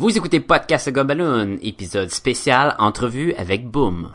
Vous 0.00 0.16
écoutez 0.16 0.40
Podcast 0.40 0.88
Gumballoon, 0.88 1.58
épisode 1.60 2.08
spécial 2.08 2.74
entrevue 2.78 3.34
avec 3.34 3.68
Boom. 3.68 4.10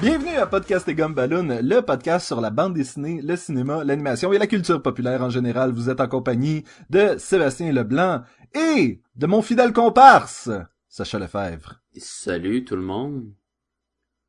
Bienvenue 0.00 0.38
à 0.38 0.46
Podcast 0.46 0.88
et 0.88 0.94
Gomme 0.94 1.12
Balloon, 1.12 1.58
le 1.62 1.80
podcast 1.82 2.26
sur 2.26 2.40
la 2.40 2.48
bande 2.48 2.72
dessinée, 2.72 3.20
le 3.22 3.36
cinéma, 3.36 3.84
l'animation 3.84 4.32
et 4.32 4.38
la 4.38 4.46
culture 4.46 4.80
populaire 4.80 5.20
en 5.20 5.28
général. 5.28 5.72
Vous 5.72 5.90
êtes 5.90 6.00
en 6.00 6.08
compagnie 6.08 6.64
de 6.88 7.16
Sébastien 7.18 7.70
Leblanc 7.70 8.22
et 8.54 9.00
de 9.16 9.26
mon 9.26 9.42
fidèle 9.42 9.72
comparse, 9.72 10.50
Sacha 10.88 11.18
Lefebvre. 11.18 11.80
Salut 11.96 12.64
tout 12.64 12.76
le 12.76 12.82
monde. 12.82 13.32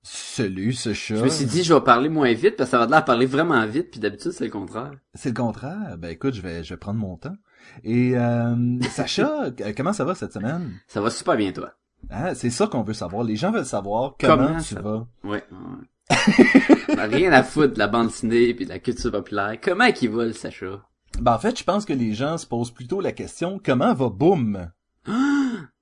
Salut, 0.03 0.73
Sacha. 0.73 1.15
Je 1.15 1.23
me 1.23 1.29
suis 1.29 1.45
dit 1.45 1.63
je 1.63 1.73
vais 1.73 1.81
parler 1.81 2.09
moins 2.09 2.33
vite 2.33 2.55
parce 2.55 2.69
que 2.69 2.71
ça 2.71 2.79
va 2.79 2.87
de 2.87 2.91
l'air 2.91 3.05
parler 3.05 3.27
vraiment 3.27 3.63
vite 3.67 3.91
puis 3.91 3.99
d'habitude 3.99 4.31
c'est 4.31 4.45
le 4.45 4.49
contraire. 4.49 4.93
C'est 5.13 5.29
le 5.29 5.35
contraire. 5.35 5.95
Ben 5.99 6.09
écoute, 6.09 6.33
je 6.33 6.41
vais, 6.41 6.63
je 6.63 6.73
vais 6.73 6.77
prendre 6.77 6.99
mon 6.99 7.17
temps. 7.17 7.35
Et 7.83 8.17
euh, 8.17 8.81
Sacha, 8.89 9.51
euh, 9.61 9.73
comment 9.77 9.93
ça 9.93 10.03
va 10.03 10.15
cette 10.15 10.33
semaine? 10.33 10.71
Ça 10.87 11.01
va 11.01 11.11
super 11.11 11.35
bien 11.37 11.51
toi. 11.51 11.73
Hein, 12.09 12.33
c'est 12.33 12.49
ça 12.49 12.65
qu'on 12.65 12.81
veut 12.81 12.95
savoir. 12.95 13.23
Les 13.23 13.35
gens 13.35 13.51
veulent 13.51 13.63
savoir 13.63 14.15
comment, 14.19 14.47
Comment 14.47 14.57
tu 14.59 14.73
ça 14.73 14.81
vas. 14.81 15.07
Ouais. 15.23 15.43
ouais. 15.51 16.97
A 16.97 17.05
rien 17.07 17.31
à 17.31 17.43
foutre 17.43 17.73
de 17.73 17.79
la 17.79 17.87
bande 17.87 18.07
dessinée 18.07 18.55
puis 18.55 18.65
de 18.65 18.71
la 18.71 18.79
culture 18.79 19.11
populaire. 19.11 19.57
Comment 19.61 19.91
qu'il 19.91 20.09
va 20.09 20.25
le 20.25 20.33
Sacha? 20.33 20.83
Ben 21.19 21.33
en 21.33 21.39
fait, 21.39 21.57
je 21.57 21.63
pense 21.63 21.85
que 21.85 21.93
les 21.93 22.13
gens 22.13 22.37
se 22.37 22.45
posent 22.45 22.71
plutôt 22.71 23.01
la 23.01 23.11
question 23.11 23.59
comment 23.63 23.93
va 23.93 24.09
Boom? 24.09 24.71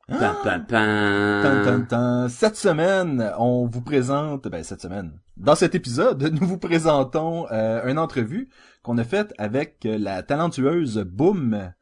Pam 0.09 0.35
pam 0.43 0.65
Tan, 0.67 1.63
tan, 1.63 1.81
tan. 1.85 2.29
Cette 2.29 2.55
semaine, 2.55 3.31
on 3.37 3.67
vous 3.67 3.81
présente, 3.81 4.47
ben 4.47 4.63
cette 4.63 4.81
semaine, 4.81 5.19
dans 5.37 5.53
cet 5.53 5.75
épisode, 5.75 6.23
nous 6.41 6.47
vous 6.47 6.57
présentons 6.57 7.45
euh, 7.51 7.87
une 7.87 7.99
entrevue 7.99 8.49
qu'on 8.81 8.97
a 8.97 9.03
faite 9.03 9.33
avec 9.37 9.85
euh, 9.85 9.97
la 9.99 10.23
talentueuse 10.23 10.97
Boom. 10.97 11.73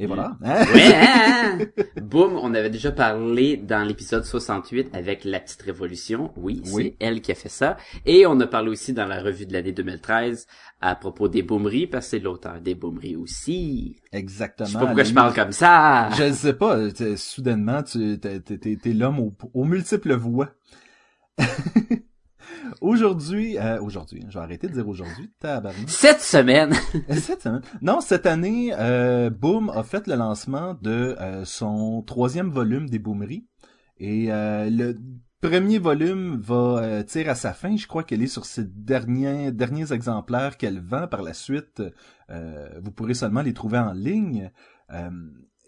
Et 0.00 0.06
voilà. 0.06 0.36
Hein? 0.44 0.64
Ouais, 0.74 0.94
hein? 0.94 1.58
Boum, 2.00 2.38
on 2.40 2.54
avait 2.54 2.70
déjà 2.70 2.92
parlé 2.92 3.56
dans 3.56 3.82
l'épisode 3.86 4.24
68 4.24 4.94
avec 4.94 5.24
La 5.24 5.40
Petite 5.40 5.60
Révolution. 5.62 6.30
Oui, 6.36 6.62
Oui. 6.72 6.94
c'est 7.00 7.04
elle 7.04 7.20
qui 7.20 7.32
a 7.32 7.34
fait 7.34 7.48
ça. 7.48 7.76
Et 8.06 8.24
on 8.24 8.38
a 8.38 8.46
parlé 8.46 8.70
aussi 8.70 8.92
dans 8.92 9.06
la 9.06 9.20
revue 9.20 9.44
de 9.46 9.52
l'année 9.52 9.72
2013 9.72 10.46
à 10.80 10.94
propos 10.94 11.26
des 11.26 11.42
boomeries, 11.42 11.88
parce 11.88 12.06
que 12.06 12.10
c'est 12.10 12.18
l'auteur 12.20 12.60
des 12.60 12.76
boomeries 12.76 13.16
aussi. 13.16 13.96
Exactement. 14.12 14.68
Je 14.68 14.72
sais 14.74 14.78
pas 14.78 14.86
pourquoi 14.86 15.02
je 15.04 15.14
parle 15.14 15.34
comme 15.34 15.52
ça. 15.52 16.10
Je 16.16 16.32
sais 16.32 16.52
pas, 16.54 16.78
soudainement, 17.16 17.82
tu 17.82 18.20
t'es, 18.20 18.38
t'es- 18.38 18.58
t'es- 18.58 18.76
t'es 18.80 18.92
l'homme 18.92 19.18
aux, 19.18 19.34
aux 19.52 19.64
multiples 19.64 20.14
voix. 20.14 20.50
aujourd'hui, 22.80 23.58
euh, 23.58 23.80
aujourd'hui, 23.80 24.24
je 24.28 24.34
vais 24.38 24.44
arrêter 24.44 24.68
de 24.68 24.72
dire 24.72 24.88
aujourd'hui, 24.88 25.30
tabarnak. 25.40 25.88
Cette 25.88 26.20
semaine, 26.20 26.72
Cette 27.10 27.42
semaine. 27.42 27.62
Non, 27.82 28.00
cette 28.00 28.26
année, 28.26 28.72
euh, 28.78 29.30
Boom 29.30 29.70
a 29.70 29.82
fait 29.82 30.06
le 30.06 30.14
lancement 30.14 30.76
de 30.82 31.16
euh, 31.20 31.44
son 31.44 32.02
troisième 32.02 32.50
volume 32.50 32.88
des 32.88 32.98
Boomeries. 32.98 33.46
Et 33.98 34.32
euh, 34.32 34.70
le 34.70 34.96
premier 35.40 35.78
volume 35.78 36.40
va 36.40 36.78
euh, 36.82 37.02
tirer 37.02 37.30
à 37.30 37.34
sa 37.34 37.52
fin. 37.52 37.76
Je 37.76 37.86
crois 37.86 38.04
qu'elle 38.04 38.22
est 38.22 38.26
sur 38.28 38.44
ses 38.44 38.64
derniers, 38.64 39.52
derniers 39.52 39.92
exemplaires 39.92 40.56
qu'elle 40.56 40.80
vend. 40.80 41.06
Par 41.08 41.22
la 41.22 41.34
suite, 41.34 41.82
euh, 42.30 42.68
vous 42.82 42.90
pourrez 42.90 43.14
seulement 43.14 43.42
les 43.42 43.54
trouver 43.54 43.78
en 43.78 43.92
ligne. 43.92 44.50
Euh, 44.92 45.10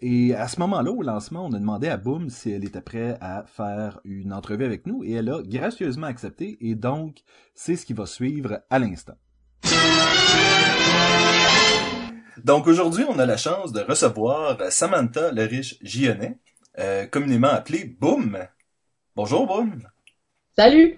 et 0.01 0.33
à 0.33 0.47
ce 0.47 0.59
moment-là, 0.59 0.91
au 0.91 1.03
lancement, 1.03 1.45
on 1.45 1.53
a 1.53 1.59
demandé 1.59 1.87
à 1.87 1.97
Boom 1.97 2.29
si 2.29 2.51
elle 2.51 2.65
était 2.65 2.81
prête 2.81 3.17
à 3.21 3.43
faire 3.45 3.99
une 4.03 4.33
entrevue 4.33 4.65
avec 4.65 4.87
nous. 4.87 5.03
Et 5.03 5.11
elle 5.11 5.29
a 5.29 5.41
gracieusement 5.43 6.07
accepté. 6.07 6.57
Et 6.59 6.73
donc, 6.73 7.19
c'est 7.53 7.75
ce 7.75 7.85
qui 7.85 7.93
va 7.93 8.07
suivre 8.07 8.61
à 8.69 8.79
l'instant. 8.79 9.13
Donc 12.43 12.65
aujourd'hui, 12.65 13.05
on 13.07 13.19
a 13.19 13.25
la 13.27 13.37
chance 13.37 13.71
de 13.71 13.81
recevoir 13.81 14.57
Samantha 14.71 15.31
le 15.31 15.43
riche 15.43 15.77
Gionnet, 15.83 16.39
euh, 16.79 17.05
communément 17.05 17.49
appelée 17.49 17.85
Boom. 17.85 18.39
Bonjour 19.15 19.45
Boom. 19.45 19.83
Salut! 20.55 20.97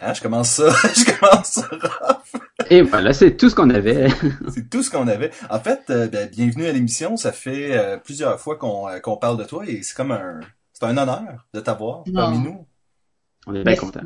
Hein, 0.00 0.14
je 0.14 0.20
commence 0.22 0.50
ça, 0.50 0.68
je 0.94 1.18
commence 1.18 1.46
ça 1.50 1.68
rough. 1.70 2.40
et 2.70 2.82
voilà, 2.82 3.12
c'est 3.12 3.36
tout 3.36 3.50
ce 3.50 3.54
qu'on 3.54 3.70
avait. 3.70 4.08
C'est 4.54 4.70
tout 4.70 4.82
ce 4.82 4.90
qu'on 4.90 5.08
avait. 5.08 5.30
En 5.50 5.58
fait, 5.58 5.80
euh, 5.90 6.06
ben, 6.06 6.28
bienvenue 6.30 6.66
à 6.66 6.72
l'émission. 6.72 7.16
Ça 7.16 7.32
fait 7.32 7.76
euh, 7.76 7.96
plusieurs 7.96 8.38
fois 8.38 8.56
qu'on 8.56 8.88
euh, 8.88 9.00
qu'on 9.00 9.16
parle 9.16 9.38
de 9.38 9.44
toi 9.44 9.64
et 9.66 9.82
c'est 9.82 9.96
comme 9.96 10.12
un, 10.12 10.40
c'est 10.72 10.84
un 10.84 10.96
honneur 10.96 11.46
de 11.52 11.60
t'avoir 11.60 12.04
parmi 12.14 12.38
nous. 12.38 12.64
On 13.46 13.54
est 13.54 13.64
bien 13.64 13.74
contents. 13.76 14.00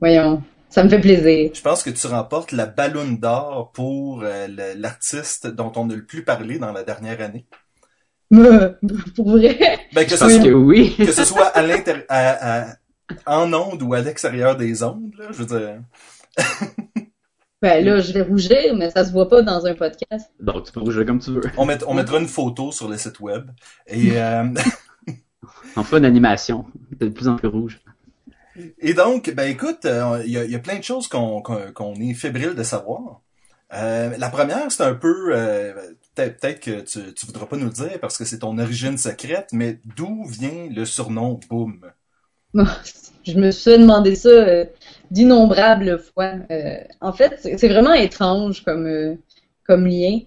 Voyons, 0.00 0.42
ça 0.68 0.84
me 0.84 0.88
fait 0.90 1.00
plaisir. 1.00 1.50
Je 1.54 1.62
pense 1.62 1.82
que 1.82 1.90
tu 1.90 2.06
remportes 2.08 2.52
la 2.52 2.66
ballonne 2.66 3.16
d'or 3.18 3.70
pour 3.72 4.22
euh, 4.24 4.46
l'artiste 4.76 5.46
dont 5.46 5.72
on 5.76 5.88
a 5.88 5.94
le 5.94 6.04
plus 6.04 6.24
parlé 6.24 6.58
dans 6.58 6.72
la 6.72 6.82
dernière 6.82 7.20
année. 7.22 7.46
Pour 8.30 9.30
vrai? 9.30 9.78
Ben, 9.94 10.04
que 10.04 10.10
Je 10.10 10.16
ce 10.16 10.20
pense 10.24 10.32
soit- 10.34 10.42
que 10.44 10.50
oui. 10.50 10.94
que 10.98 11.12
ce 11.12 11.24
soit 11.24 11.46
à 11.46 11.62
l'intérieur, 11.62 12.04
à- 12.10 12.60
à- 12.70 12.74
en 13.26 13.52
onde 13.52 13.82
ou 13.82 13.94
à 13.94 14.00
l'extérieur 14.00 14.56
des 14.56 14.82
ondes, 14.82 15.12
là, 15.18 15.26
je 15.30 15.42
veux 15.42 15.58
dire. 15.58 15.80
Ben 17.60 17.84
là, 17.84 17.98
je 18.00 18.12
vais 18.12 18.22
rougir, 18.22 18.76
mais 18.76 18.88
ça 18.90 19.04
se 19.04 19.10
voit 19.10 19.28
pas 19.28 19.42
dans 19.42 19.66
un 19.66 19.74
podcast. 19.74 20.30
Donc 20.38 20.64
tu 20.66 20.70
peux 20.70 20.78
rougir 20.78 21.04
comme 21.04 21.18
tu 21.18 21.32
veux. 21.32 21.40
On, 21.56 21.64
met- 21.66 21.82
on 21.88 21.94
mettra 21.94 22.20
une 22.20 22.28
photo 22.28 22.70
sur 22.70 22.88
le 22.88 22.96
site 22.96 23.18
web. 23.18 23.50
Et, 23.88 24.12
euh, 24.12 24.44
On 25.76 25.82
fera 25.82 25.98
une 25.98 26.04
animation. 26.04 26.66
De 27.00 27.08
plus 27.08 27.26
en 27.26 27.34
plus 27.36 27.48
rouge. 27.48 27.80
et 28.78 28.94
donc, 28.94 29.30
ben 29.34 29.48
écoute, 29.50 29.86
euh, 29.86 30.22
il 30.24 30.30
y, 30.30 30.38
a, 30.38 30.44
il 30.44 30.50
y 30.52 30.54
a 30.54 30.60
plein 30.60 30.78
de 30.78 30.84
choses 30.84 31.08
qu'on 31.08 31.94
est 32.00 32.14
fébrile 32.14 32.54
de 32.54 32.62
savoir. 32.62 33.22
Euh, 33.72 34.16
la 34.16 34.28
première, 34.30 34.70
c'est 34.70 34.84
un 34.84 34.94
peu, 34.94 35.30
euh, 35.36 35.74
peut-être 36.14 36.38
peut-être 36.40 36.60
que 36.60 36.80
tu, 36.82 37.12
tu 37.12 37.26
voudras 37.26 37.46
pas 37.46 37.56
nous 37.56 37.66
le 37.66 37.72
dire 37.72 37.98
parce 38.00 38.16
que 38.18 38.24
c'est 38.24 38.38
ton 38.38 38.56
origine 38.58 38.96
secrète, 38.98 39.48
mais 39.52 39.80
d'où 39.96 40.24
vient 40.26 40.68
le 40.70 40.84
surnom 40.84 41.40
Boom? 41.50 41.80
Je 43.24 43.38
me 43.38 43.50
suis 43.50 43.78
demandé 43.78 44.14
ça 44.14 44.28
euh, 44.30 44.64
d'innombrables 45.10 45.98
fois. 45.98 46.32
Euh, 46.50 46.78
en 47.00 47.12
fait, 47.12 47.38
c'est 47.42 47.68
vraiment 47.68 47.92
étrange 47.92 48.64
comme, 48.64 48.86
euh, 48.86 49.14
comme 49.66 49.86
lien. 49.86 50.20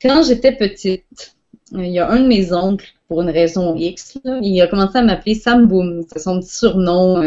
Quand 0.00 0.22
j'étais 0.22 0.52
petite, 0.52 1.34
il 1.72 1.86
y 1.86 1.98
a 1.98 2.10
un 2.10 2.20
de 2.20 2.26
mes 2.26 2.52
oncles, 2.52 2.92
pour 3.08 3.22
une 3.22 3.30
raison 3.30 3.76
X, 3.76 4.18
il 4.24 4.60
a 4.60 4.66
commencé 4.66 4.98
à 4.98 5.02
m'appeler 5.02 5.34
Sam 5.34 5.66
Boom. 5.66 6.04
C'est 6.10 6.18
son 6.18 6.40
petit 6.40 6.54
surnom 6.54 7.22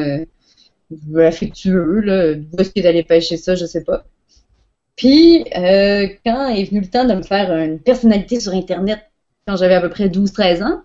affectueux. 1.16 2.02
Là. 2.02 2.34
D'où 2.34 2.58
est-ce 2.60 2.72
qu'il 2.72 2.86
allait 2.88 3.04
pêcher 3.04 3.38
ça, 3.38 3.56
je 3.56 3.66
sais 3.66 3.84
pas. 3.84 4.04
Puis, 4.96 5.46
quand 5.54 6.48
est 6.48 6.70
venu 6.70 6.82
le 6.82 6.88
temps 6.88 7.06
de 7.06 7.14
me 7.14 7.22
faire 7.22 7.56
une 7.56 7.80
personnalité 7.80 8.40
sur 8.40 8.54
Internet, 8.54 9.00
quand 9.48 9.58
j'avais 9.58 9.76
à 9.76 9.82
peu 9.82 9.90
près 9.90 10.08
12-13 10.10 10.64
ans, 10.64 10.82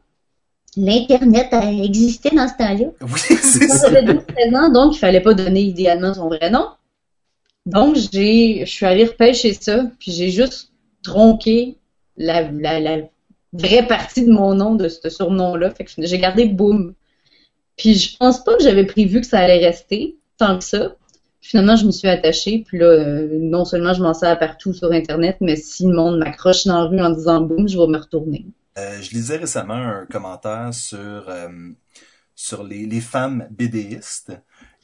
l'Internet 0.77 1.49
a 1.53 1.73
existé 1.73 2.31
dans 2.31 2.49
ce 2.49 2.57
temps-là. 2.59 2.87
Oui, 3.03 3.21
c'est 3.43 3.69
Quand 3.69 3.79
ça. 3.79 3.89
j'avais 3.89 4.03
12 4.03 4.25
13 4.27 4.55
ans, 4.55 4.71
donc 4.73 4.97
il 4.97 4.99
fallait 4.99 5.21
pas 5.21 5.35
donner 5.35 5.63
idéalement 5.63 6.15
son 6.15 6.29
vrai 6.29 6.51
nom. 6.51 6.69
Donc 7.67 7.97
j'ai, 7.97 8.65
je 8.67 8.71
suis 8.71 8.87
allée 8.87 9.05
repêcher 9.07 9.53
ça, 9.55 9.85
puis 9.99 10.13
j'ai 10.13 10.31
juste 10.31 10.73
tronqué 11.03 11.77
la, 12.17 12.51
la, 12.51 12.81
la 12.81 12.99
vraie 13.53 13.87
partie 13.87 14.25
de 14.25 14.33
mon 14.33 14.55
nom 14.55 14.75
de 14.75 14.89
ce 14.89 15.09
surnom-là. 15.11 15.71
Fait 15.71 15.85
que 15.85 15.91
j'ai 15.99 16.19
gardé 16.19 16.47
Boom. 16.47 16.95
Puis 17.77 17.95
je 17.95 18.17
pense 18.17 18.45
pas 18.45 18.57
que 18.57 18.63
j'avais 18.63 18.87
prévu 18.87 19.21
que 19.21 19.27
ça 19.27 19.39
allait 19.41 19.65
rester 19.67 20.17
tant 20.39 20.59
que 20.59 20.65
ça. 20.65 20.97
Finalement, 21.41 21.77
je 21.77 21.87
me 21.87 21.91
suis 21.91 22.09
attachée, 22.09 22.65
puis 22.67 22.79
là, 22.79 22.87
euh, 22.87 23.29
non 23.41 23.65
seulement 23.65 23.95
je 23.95 24.03
m'en 24.03 24.13
sers 24.15 24.39
partout 24.39 24.75
sur 24.75 24.93
Internet, 24.93 25.39
mais 25.41 25.57
si 25.57 25.87
le 25.87 25.95
monde 25.95 26.19
m'accroche 26.19 26.67
dans 26.67 26.83
la 26.83 26.85
rue 26.89 27.01
en 27.01 27.11
disant 27.11 27.41
Boom, 27.41 27.69
je 27.69 27.79
vais 27.79 27.87
me 27.87 27.97
retourner. 27.99 28.45
Euh, 28.79 29.03
je 29.03 29.11
lisais 29.11 29.37
récemment 29.37 29.75
un 29.75 30.07
commentaire 30.07 30.73
sur 30.73 31.29
euh, 31.29 31.71
sur 32.37 32.65
les, 32.65 32.87
les 32.87 33.01
femmes 33.01 33.49
bédéistes 33.51 34.33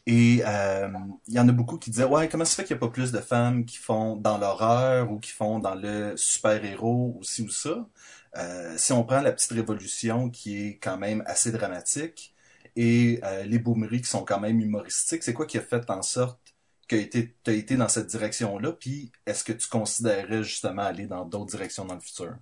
et 0.06 0.42
euh, 0.46 0.88
il 1.28 1.34
y 1.34 1.40
en 1.40 1.48
a 1.48 1.52
beaucoup 1.52 1.78
qui 1.78 1.90
disaient 1.90 2.04
ouais 2.04 2.28
comment 2.28 2.44
ça 2.44 2.56
fait 2.56 2.64
qu'il 2.64 2.76
n'y 2.76 2.78
a 2.78 2.86
pas 2.86 2.92
plus 2.92 3.12
de 3.12 3.20
femmes 3.20 3.64
qui 3.64 3.76
font 3.78 4.16
dans 4.16 4.38
l'horreur 4.38 5.10
ou 5.12 5.18
qui 5.20 5.30
font 5.32 5.58
dans 5.60 5.74
le 5.76 6.16
super 6.16 6.64
héros 6.64 7.14
ou 7.18 7.24
ci 7.24 7.42
ou 7.42 7.50
ça? 7.50 7.88
Euh, 8.36 8.74
si 8.78 8.92
on 8.92 9.04
prend 9.04 9.20
la 9.22 9.32
petite 9.32 9.52
révolution 9.52 10.30
qui 10.30 10.56
est 10.68 10.78
quand 10.78 10.98
même 10.98 11.22
assez 11.26 11.52
dramatique 11.52 12.34
et 12.76 13.20
euh, 13.24 13.44
les 13.44 13.58
boomeries 13.58 14.02
qui 14.02 14.08
sont 14.10 14.24
quand 14.24 14.40
même 14.40 14.60
humoristiques 14.60 15.22
c'est 15.22 15.32
quoi 15.34 15.46
qui 15.46 15.58
a 15.58 15.62
fait 15.62 15.88
en 15.90 16.02
sorte 16.02 16.40
que 16.88 16.96
tu 17.04 17.34
as 17.46 17.52
été 17.52 17.76
dans 17.76 17.88
cette 17.88 18.06
direction 18.08 18.58
là 18.58 18.72
puis 18.72 19.12
est-ce 19.26 19.44
que 19.44 19.52
tu 19.52 19.68
considérais 19.68 20.42
justement 20.44 20.82
aller 20.82 21.06
dans 21.06 21.24
d'autres 21.24 21.50
directions 21.52 21.84
dans 21.86 21.94
le 21.94 22.00
futur? 22.00 22.36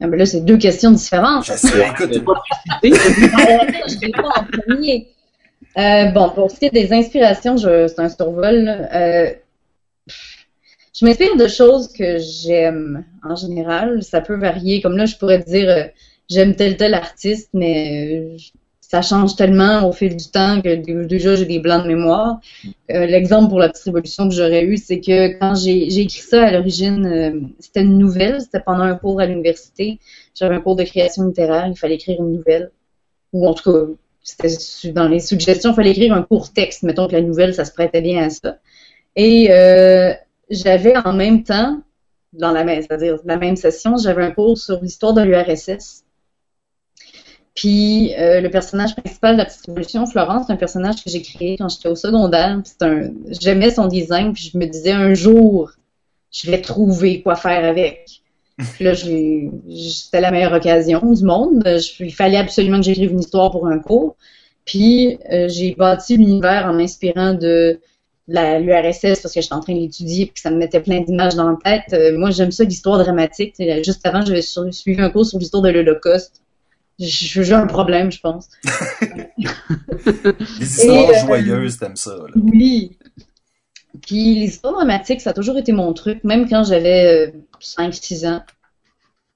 Ah, 0.00 0.06
ben 0.06 0.16
là, 0.16 0.26
c'est 0.26 0.40
deux 0.44 0.58
questions 0.58 0.92
différentes. 0.92 1.44
je 1.46 1.52
sais, 1.54 1.68
écoute 1.88 2.12
je 2.82 3.98
réponds 4.00 4.28
en 4.34 4.44
premier. 4.44 5.08
Euh, 5.76 6.06
bon, 6.12 6.30
pour 6.30 6.50
ce 6.50 6.58
qui 6.58 6.66
est 6.66 6.70
des 6.70 6.92
inspirations, 6.92 7.56
je- 7.56 7.88
c'est 7.88 8.00
un 8.00 8.08
survol. 8.08 8.56
là. 8.64 8.94
Euh, 8.94 9.32
je 10.06 11.04
m'inspire 11.04 11.36
de 11.36 11.46
choses 11.48 11.92
que 11.92 12.18
j'aime 12.18 13.04
en 13.22 13.34
général. 13.36 14.02
Ça 14.02 14.20
peut 14.20 14.36
varier. 14.36 14.80
Comme 14.80 14.96
là, 14.96 15.06
je 15.06 15.16
pourrais 15.16 15.38
dire 15.40 15.68
euh, 15.68 15.84
j'aime 16.30 16.54
tel 16.56 16.76
tel 16.76 16.94
artiste, 16.94 17.50
mais 17.52 18.18
euh, 18.34 18.36
ça 18.88 19.02
change 19.02 19.36
tellement 19.36 19.86
au 19.86 19.92
fil 19.92 20.16
du 20.16 20.30
temps 20.30 20.62
que 20.62 20.74
déjà 21.04 21.34
j'ai 21.36 21.44
des 21.44 21.58
blancs 21.58 21.82
de 21.82 21.88
mémoire. 21.88 22.40
Euh, 22.90 23.04
L'exemple 23.04 23.50
pour 23.50 23.58
la 23.58 23.68
petite 23.68 23.84
révolution 23.84 24.26
que 24.26 24.34
j'aurais 24.34 24.64
eu, 24.64 24.78
c'est 24.78 25.00
que 25.00 25.38
quand 25.38 25.54
j'ai 25.54 26.00
écrit 26.00 26.22
ça 26.22 26.46
à 26.46 26.50
l'origine, 26.52 27.04
euh, 27.06 27.40
c'était 27.58 27.82
une 27.82 27.98
nouvelle, 27.98 28.40
c'était 28.40 28.60
pendant 28.60 28.84
un 28.84 28.96
cours 28.96 29.20
à 29.20 29.26
l'université. 29.26 29.98
J'avais 30.34 30.54
un 30.54 30.60
cours 30.62 30.74
de 30.74 30.84
création 30.84 31.26
littéraire, 31.26 31.66
il 31.66 31.76
fallait 31.76 31.96
écrire 31.96 32.18
une 32.18 32.32
nouvelle. 32.32 32.70
Ou 33.34 33.46
en 33.46 33.52
tout 33.52 33.70
cas, 33.70 33.92
c'était 34.22 34.92
dans 34.92 35.06
les 35.06 35.20
suggestions, 35.20 35.72
il 35.72 35.74
fallait 35.76 35.90
écrire 35.90 36.14
un 36.14 36.22
court 36.22 36.50
texte. 36.50 36.82
Mettons 36.82 37.08
que 37.08 37.12
la 37.12 37.20
nouvelle, 37.20 37.54
ça 37.54 37.66
se 37.66 37.72
prêtait 37.72 38.00
bien 38.00 38.24
à 38.24 38.30
ça. 38.30 38.56
Et 39.16 39.48
euh, 39.50 40.14
j'avais 40.48 40.96
en 40.96 41.12
même 41.12 41.42
temps, 41.44 41.82
dans 42.32 42.52
la 42.52 42.64
même, 42.64 42.80
c'est-à-dire 42.80 43.18
la 43.26 43.36
même 43.36 43.56
session, 43.56 43.98
j'avais 43.98 44.24
un 44.24 44.30
cours 44.30 44.56
sur 44.56 44.80
l'histoire 44.80 45.12
de 45.12 45.20
l'URSS. 45.20 46.04
Puis 47.58 48.14
euh, 48.16 48.40
le 48.40 48.50
personnage 48.50 48.94
principal 48.94 49.34
de 49.34 49.38
la 49.38 49.46
petite 49.46 49.66
révolution, 49.66 50.06
Florence, 50.06 50.44
c'est 50.46 50.52
un 50.52 50.56
personnage 50.56 51.02
que 51.02 51.10
j'ai 51.10 51.22
créé 51.22 51.56
quand 51.58 51.68
j'étais 51.68 51.88
au 51.88 51.96
secondaire. 51.96 52.60
Un, 52.82 53.10
j'aimais 53.40 53.70
son 53.70 53.88
design, 53.88 54.32
puis 54.32 54.50
je 54.52 54.58
me 54.58 54.66
disais 54.66 54.92
un 54.92 55.14
jour, 55.14 55.72
je 56.30 56.50
vais 56.50 56.60
trouver 56.60 57.22
quoi 57.22 57.34
faire 57.36 57.64
avec. 57.64 58.22
Puis 58.74 58.84
là, 58.84 58.92
c'était 58.94 60.20
la 60.20 60.30
meilleure 60.32 60.52
occasion 60.52 61.00
du 61.12 61.24
monde. 61.24 61.62
Je- 61.64 62.04
il 62.04 62.12
fallait 62.14 62.36
absolument 62.38 62.78
que 62.78 62.84
j'écrive 62.86 63.12
une 63.12 63.20
histoire 63.20 63.50
pour 63.52 63.66
un 63.68 63.78
cours. 63.78 64.16
Puis 64.64 65.18
euh, 65.32 65.48
j'ai 65.48 65.74
bâti 65.74 66.16
l'univers 66.16 66.66
en 66.66 66.74
m'inspirant 66.74 67.34
de 67.34 67.80
la- 68.28 68.58
l'URSS 68.60 69.20
parce 69.22 69.32
que 69.34 69.40
j'étais 69.40 69.54
en 69.54 69.60
train 69.60 69.74
de 69.74 69.80
l'étudier 69.80 70.26
puis 70.26 70.34
que 70.34 70.40
ça 70.40 70.50
me 70.50 70.56
mettait 70.58 70.80
plein 70.80 71.00
d'images 71.00 71.34
dans 71.36 71.48
la 71.50 71.56
tête. 71.64 71.92
Euh, 71.94 72.18
moi, 72.18 72.30
j'aime 72.30 72.50
ça, 72.50 72.64
l'histoire 72.64 72.98
dramatique. 73.02 73.54
Et 73.60 73.82
Juste 73.84 74.04
avant, 74.06 74.22
j'avais 74.24 74.42
su- 74.42 74.72
suivi 74.72 75.00
un 75.00 75.10
cours 75.10 75.24
sur 75.26 75.38
l'histoire 75.38 75.62
de 75.62 75.70
l'Holocauste. 75.70 76.42
J'ai 76.98 77.52
un 77.54 77.66
problème, 77.66 78.10
je 78.10 78.20
pense. 78.20 78.48
Les 79.38 79.46
histoires 80.60 81.10
Et, 81.10 81.16
euh, 81.16 81.26
joyeuses, 81.26 81.78
t'aimes 81.78 81.96
ça, 81.96 82.10
là. 82.16 82.24
Oui. 82.34 82.96
Puis 84.02 84.34
les 84.40 84.46
histoires 84.46 84.74
dramatiques, 84.74 85.20
ça 85.20 85.30
a 85.30 85.32
toujours 85.32 85.56
été 85.58 85.72
mon 85.72 85.92
truc, 85.92 86.22
même 86.24 86.48
quand 86.48 86.64
j'avais 86.64 87.34
5-6 87.60 88.26
ans. 88.26 88.42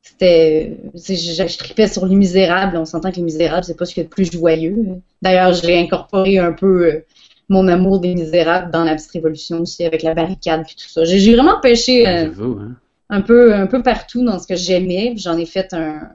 C'était, 0.03 0.76
c'est- 0.97 1.17
je, 1.17 1.47
je 1.47 1.59
tripais 1.59 1.88
sur 1.88 2.06
Les 2.06 2.17
Misérables. 2.17 2.76
On 2.76 2.85
s'entend 2.85 3.11
que 3.11 3.17
Les 3.17 3.23
Misérables, 3.23 3.64
c'est 3.64 3.76
pas 3.76 3.85
ce 3.85 3.94
qu'il 3.94 4.03
y 4.03 4.06
a 4.06 4.09
de 4.09 4.12
plus 4.12 4.31
joyeux. 4.31 4.76
D'ailleurs, 5.20 5.53
je 5.53 5.67
l'ai 5.67 5.79
incorporé 5.79 6.38
un 6.38 6.53
peu 6.53 6.87
euh, 6.87 7.05
mon 7.49 7.69
amour 7.69 8.00
des 8.00 8.14
Misérables 8.14 8.70
dans 8.73 8.85
la 8.85 8.94
petite 8.97 9.12
révolution 9.12 9.61
aussi 9.61 9.85
avec 9.85 10.03
la 10.03 10.14
barricade 10.14 10.62
et 10.62 10.75
tout 10.75 10.88
ça. 10.88 11.05
J'ai 11.05 11.19
j'ai 11.19 11.35
vraiment 11.35 11.61
pêché 11.61 12.06
euh, 12.09 12.25
J'avoue, 12.26 12.59
hein. 12.61 12.73
un 13.11 13.20
peu, 13.20 13.55
un 13.55 13.67
peu 13.69 13.82
partout 13.82 14.25
dans 14.25 14.38
ce 14.41 14.47
que 14.49 14.56
j'aimais. 14.56 15.14
J'en 15.17 15.37
ai 15.38 15.47
fait 15.47 15.73
un, 15.73 16.11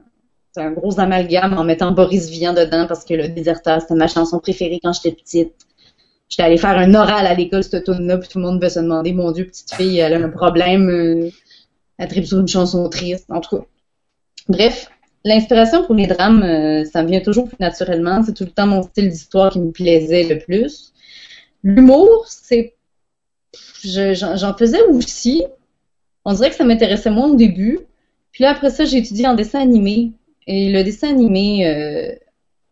un 0.60 0.72
gros 0.72 0.98
amalgame 1.00 1.54
en 1.58 1.64
mettant 1.64 1.92
Boris 1.92 2.28
Vian 2.30 2.52
dedans 2.54 2.86
parce 2.86 3.04
que 3.04 3.14
le 3.14 3.28
déserteur, 3.28 3.80
c'était 3.80 3.94
ma 3.94 4.08
chanson 4.08 4.38
préférée 4.38 4.80
quand 4.82 4.92
j'étais 4.92 5.12
petite. 5.12 5.54
J'étais 6.28 6.42
allée 6.42 6.58
faire 6.58 6.76
un 6.78 6.94
oral 6.94 7.26
à 7.26 7.34
l'école 7.34 7.64
cette 7.64 7.74
automne-là, 7.88 8.18
puis 8.18 8.28
tout 8.28 8.38
le 8.38 8.44
monde 8.44 8.58
devait 8.60 8.70
se 8.70 8.80
demander, 8.80 9.12
mon 9.12 9.32
Dieu, 9.32 9.46
petite 9.46 9.74
fille, 9.74 9.98
elle 9.98 10.14
a 10.14 10.18
un 10.18 10.28
problème, 10.28 10.88
euh, 10.90 11.30
elle 11.98 12.08
tripe 12.08 12.26
sur 12.26 12.40
une 12.40 12.48
chanson 12.48 12.88
triste, 12.90 13.26
en 13.30 13.40
tout 13.40 13.58
cas. 13.58 13.64
Bref, 14.48 14.90
l'inspiration 15.24 15.84
pour 15.84 15.94
les 15.94 16.06
drames, 16.06 16.42
euh, 16.42 16.84
ça 16.84 17.02
me 17.02 17.08
vient 17.08 17.20
toujours 17.20 17.48
plus 17.48 17.56
naturellement. 17.60 18.22
C'est 18.22 18.34
tout 18.34 18.44
le 18.44 18.50
temps 18.50 18.66
mon 18.66 18.82
style 18.82 19.08
d'histoire 19.08 19.52
qui 19.52 19.60
me 19.60 19.72
plaisait 19.72 20.24
le 20.24 20.38
plus. 20.38 20.92
L'humour, 21.64 22.24
c'est... 22.28 22.74
je- 23.82 24.14
J'en 24.14 24.36
j'en 24.36 24.54
faisais 24.56 24.82
aussi. 24.84 25.44
On 26.24 26.32
dirait 26.34 26.50
que 26.50 26.56
ça 26.56 26.64
m'intéressait 26.64 27.10
moins 27.10 27.28
au 27.30 27.36
début. 27.36 27.80
Puis 28.32 28.44
là, 28.44 28.50
après 28.50 28.70
ça, 28.70 28.84
j'ai 28.84 28.98
étudié 28.98 29.26
en 29.26 29.34
dessin 29.34 29.60
animé. 29.60 30.12
Et 30.48 30.72
le 30.72 30.82
dessin 30.84 31.10
animé, 31.10 31.68
euh, 31.68 32.16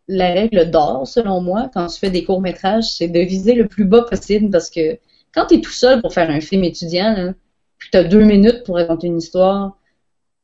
la 0.09 0.33
règle 0.33 0.71
d'or, 0.71 1.07
selon 1.07 1.41
moi, 1.41 1.71
quand 1.73 1.87
tu 1.87 1.99
fais 1.99 2.11
des 2.11 2.25
courts-métrages, 2.25 2.85
c'est 2.85 3.09
de 3.09 3.19
viser 3.21 3.55
le 3.55 3.67
plus 3.67 3.85
bas 3.85 4.03
possible 4.03 4.51
parce 4.51 4.69
que 4.71 4.99
quand 5.33 5.47
tu 5.47 5.55
es 5.55 5.61
tout 5.61 5.71
seul 5.71 6.01
pour 6.01 6.13
faire 6.13 6.29
un 6.31 6.41
film 6.41 6.63
étudiant, 6.65 7.33
puis 7.79 7.89
tu 7.91 7.97
as 7.99 8.03
deux 8.05 8.23
minutes 8.23 8.63
pour 8.65 8.75
raconter 8.77 9.07
une 9.07 9.19
histoire, 9.19 9.77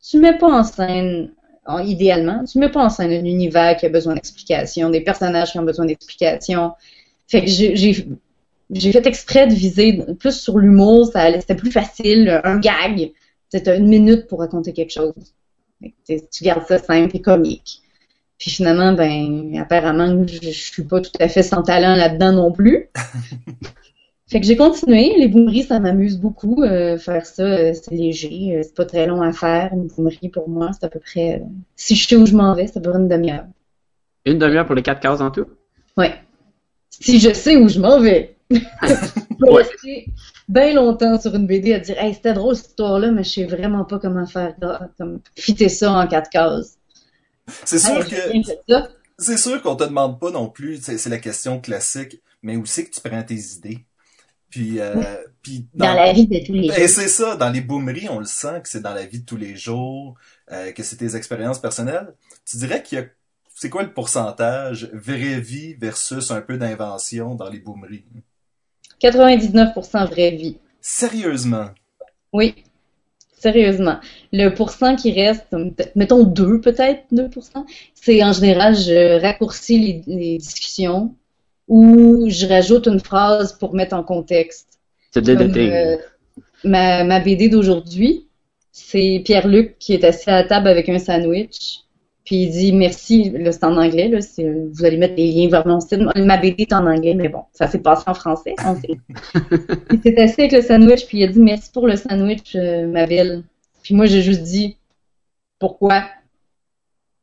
tu 0.01 0.19
mets 0.19 0.37
pas 0.37 0.47
en 0.59 0.63
scène, 0.63 1.31
en- 1.65 1.79
idéalement, 1.79 2.43
tu 2.45 2.59
mets 2.59 2.69
pas 2.71 2.85
en 2.85 2.89
scène 2.89 3.11
un 3.11 3.25
univers 3.25 3.77
qui 3.77 3.85
a 3.85 3.89
besoin 3.89 4.15
d'explication, 4.15 4.89
des 4.89 5.01
personnages 5.01 5.51
qui 5.51 5.59
ont 5.59 5.63
besoin 5.63 5.85
d'explication. 5.85 6.73
Fait 7.27 7.41
que 7.41 7.47
j'ai 7.47 7.75
j'ai- 7.75 8.07
fait 8.91 9.05
exprès 9.07 9.47
de 9.47 9.53
viser 9.53 10.01
plus 10.19 10.39
sur 10.39 10.59
l'humour, 10.59 11.07
c'était 11.13 11.55
plus 11.55 11.71
facile, 11.71 12.41
un 12.43 12.59
gag. 12.59 13.11
C'était 13.49 13.77
une 13.77 13.87
minute 13.87 14.27
pour 14.27 14.39
raconter 14.39 14.73
quelque 14.73 14.91
chose. 14.93 15.13
Tu 16.07 16.43
gardes 16.43 16.65
ça 16.67 16.77
simple 16.77 17.15
et 17.15 17.21
comique. 17.21 17.81
Puis 18.39 18.51
finalement, 18.51 18.93
ben, 18.93 19.57
apparemment, 19.59 20.25
je, 20.27 20.39
je 20.41 20.49
suis 20.51 20.83
pas 20.83 20.99
tout 21.01 21.11
à 21.19 21.27
fait 21.29 21.43
sans 21.43 21.63
talent 21.63 21.95
là-dedans 21.95 22.33
non 22.33 22.51
plus. 22.51 22.89
fait 24.29 24.39
que 24.39 24.45
j'ai 24.45 24.55
continué. 24.57 25.13
Les 25.17 25.27
boomeries, 25.27 25.63
ça 25.63 25.79
m'amuse 25.79 26.17
beaucoup. 26.19 26.63
euh, 26.63 26.97
faire 26.97 27.25
ça, 27.25 27.43
euh, 27.43 27.73
c'est 27.73 27.91
léger. 27.93 28.55
euh, 28.57 28.61
c'est 28.63 28.75
pas 28.75 28.85
très 28.85 29.05
long 29.07 29.21
à 29.21 29.31
faire. 29.31 29.71
Une 29.73 29.87
boomerie, 29.87 30.29
pour 30.29 30.49
moi, 30.49 30.71
c'est 30.73 30.85
à 30.85 30.89
peu 30.89 30.99
près... 30.99 31.35
euh, 31.41 31.45
si 31.75 31.95
je 31.95 32.07
sais 32.07 32.15
où 32.15 32.25
je 32.25 32.35
m'en 32.35 32.53
vais, 32.55 32.67
c'est 32.67 32.77
à 32.77 32.81
peu 32.81 32.89
près 32.91 32.99
une 32.99 33.07
demi-heure. 33.07 33.45
Une 34.25 34.39
demi-heure 34.39 34.65
pour 34.65 34.75
les 34.75 34.81
quatre 34.83 35.01
cases 35.01 35.21
en 35.21 35.31
tout? 35.31 35.45
Ouais. 35.97 36.13
Si 36.89 37.19
je 37.19 37.33
sais 37.33 37.57
où 37.57 37.67
je 37.67 37.79
m'en 37.79 37.99
vais. 37.99 38.35
je 38.51 38.59
peux 39.39 39.51
Ouais. 39.51 39.63
rester 39.63 40.07
bien 40.47 40.73
longtemps 40.73 41.19
sur 41.19 41.35
une 41.35 41.47
BD 41.47 41.73
à 41.73 41.79
dire 41.79 41.97
Hey, 41.99 42.13
c'était 42.13 42.33
drôle 42.33 42.55
cette 42.55 42.69
histoire-là, 42.69 43.11
mais 43.11 43.23
je 43.23 43.29
sais 43.29 43.45
vraiment 43.45 43.85
pas 43.85 43.99
comment 43.99 44.25
faire 44.25 44.55
comme 44.97 45.21
fitter 45.37 45.69
ça 45.69 45.91
en 45.93 46.07
quatre 46.07 46.29
cases. 46.29 46.77
C'est 47.65 47.79
sûr 47.79 48.07
Hey, 48.07 48.07
que, 48.07 48.15
c'est 49.19 49.37
sûr 49.37 49.61
qu'on 49.61 49.75
te 49.75 49.83
demande 49.83 50.19
pas 50.19 50.31
non 50.31 50.49
plus, 50.49 50.81
c'est 50.81 51.09
la 51.09 51.19
question 51.19 51.61
classique, 51.61 52.21
mais 52.41 52.57
où 52.57 52.65
c'est 52.65 52.85
que 52.85 52.91
tu 52.91 53.01
prends 53.01 53.23
tes 53.23 53.35
idées? 53.35 53.85
Puis, 54.49 54.79
euh, 54.81 55.17
puis 55.43 55.67
Dans 55.75 55.93
la 55.93 56.13
vie 56.13 56.25
de 56.27 56.39
tous 56.45 56.53
les 56.53 56.71
Et 56.75 56.87
jours. 56.87 56.87
c'est 56.87 57.07
ça, 57.09 57.35
dans 57.35 57.49
les 57.49 57.61
boomeries, 57.61 58.09
on 58.09 58.19
le 58.19 58.25
sent 58.25 58.61
que 58.63 58.69
c'est 58.69 58.81
dans 58.81 58.93
la 58.93 59.05
vie 59.05 59.19
de 59.21 59.25
tous 59.25 59.37
les 59.37 59.55
jours, 59.55 60.17
euh, 60.51 60.71
que 60.71 60.83
c'est 60.83 60.97
tes 60.97 61.15
expériences 61.15 61.59
personnelles. 61.61 62.15
Tu 62.45 62.57
dirais 62.57 62.81
qu'il 62.83 62.99
y 62.99 63.01
a, 63.01 63.05
c'est 63.55 63.69
quoi 63.69 63.83
le 63.83 63.93
pourcentage 63.93 64.89
vraie 64.93 65.39
vie 65.41 65.75
versus 65.75 66.31
un 66.31 66.41
peu 66.41 66.57
d'invention 66.57 67.35
dans 67.35 67.49
les 67.49 67.59
boomeries? 67.59 68.05
99% 69.03 70.07
vraie 70.09 70.31
vie. 70.31 70.57
Sérieusement? 70.81 71.65
Oui. 72.31 72.55
Sérieusement. 73.37 73.97
Le 74.31 74.49
pourcent 74.49 74.95
qui 74.95 75.11
reste, 75.11 75.47
mettons 75.95 76.23
2 76.23 76.61
peut-être, 76.61 77.03
2%, 77.11 77.65
c'est 77.93 78.23
en 78.23 78.31
général, 78.31 78.73
je 78.73 79.21
raccourcis 79.21 79.79
les, 79.79 80.03
les 80.07 80.37
discussions 80.37 81.13
ou 81.67 82.25
je 82.29 82.45
rajoute 82.45 82.87
une 82.87 83.01
phrase 83.01 83.57
pour 83.57 83.73
mettre 83.73 83.95
en 83.95 84.03
contexte. 84.03 84.79
C'est 85.11 85.27
euh, 85.29 85.97
ma, 86.63 87.03
ma 87.03 87.19
BD 87.19 87.49
d'aujourd'hui, 87.49 88.27
c'est 88.71 89.21
Pierre-Luc 89.23 89.77
qui 89.77 89.93
est 89.93 90.03
assis 90.03 90.29
à 90.29 90.41
la 90.41 90.43
table 90.47 90.67
avec 90.67 90.89
un 90.89 90.99
sandwich. 90.99 91.82
Puis 92.25 92.35
il 92.43 92.51
dit 92.51 92.71
merci, 92.71 93.29
là 93.31 93.51
c'est 93.51 93.65
en 93.65 93.75
anglais, 93.75 94.07
là, 94.07 94.21
c'est- 94.21 94.49
vous 94.71 94.85
allez 94.85 94.97
mettre 94.97 95.15
les 95.15 95.31
liens 95.31 95.49
vers 95.49 95.67
mon 95.67 95.81
site. 95.81 95.99
Ma 96.15 96.37
BD 96.37 96.63
est 96.63 96.73
en 96.73 96.85
anglais, 96.87 97.13
mais 97.15 97.27
bon, 97.29 97.43
ça 97.51 97.67
s'est 97.67 97.81
passé 97.81 98.03
en 98.07 98.13
français. 98.13 98.55
on 98.65 98.75
sait. 98.75 98.97
il 99.91 100.01
s'est 100.01 100.21
assis 100.21 100.41
avec 100.41 100.51
le 100.53 100.61
sandwich, 100.61 101.05
puis 101.05 101.19
il 101.19 101.23
a 101.23 101.27
dit 101.27 101.39
merci 101.41 101.69
pour 101.71 101.85
le 101.87 101.97
sandwich, 101.97 102.55
euh, 102.55 102.87
ma 102.87 103.05
belle. 103.07 103.43
Puis 103.83 103.93
moi 103.93 104.05
j'ai 104.05 104.21
juste 104.21 104.43
dit 104.43 104.77
pourquoi? 105.59 106.05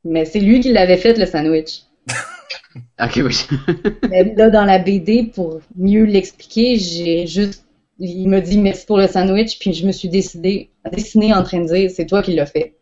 Mais 0.04 0.24
c'est 0.24 0.40
lui 0.40 0.60
qui 0.60 0.72
l'avait 0.72 0.96
fait, 0.96 1.16
le 1.18 1.26
sandwich. 1.26 1.82
Ok, 3.02 3.20
oui. 3.24 3.36
Mais 4.10 4.34
là, 4.36 4.50
dans 4.50 4.64
la 4.64 4.78
BD, 4.78 5.24
pour 5.24 5.60
mieux 5.76 6.04
l'expliquer, 6.04 6.76
j'ai 6.76 7.26
juste. 7.26 7.64
Il 7.98 8.28
m'a 8.28 8.40
dit 8.40 8.58
merci 8.58 8.86
pour 8.86 8.96
le 8.96 9.06
sandwich, 9.08 9.58
puis 9.58 9.72
je 9.72 9.86
me 9.86 9.92
suis 9.92 10.08
décidé, 10.08 10.70
dessiné 10.90 11.34
en 11.34 11.42
train 11.42 11.60
de 11.60 11.66
dire 11.66 11.90
c'est 11.90 12.06
toi 12.06 12.22
qui 12.22 12.34
l'as 12.34 12.46
fait. 12.46 12.74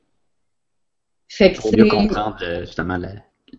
Fait 1.29 1.53
que 1.53 1.59
Pour 1.61 1.77
mieux 1.77 1.85
comprendre 1.87 2.37
euh, 2.43 2.61
justement 2.61 2.97
le, 2.97 3.09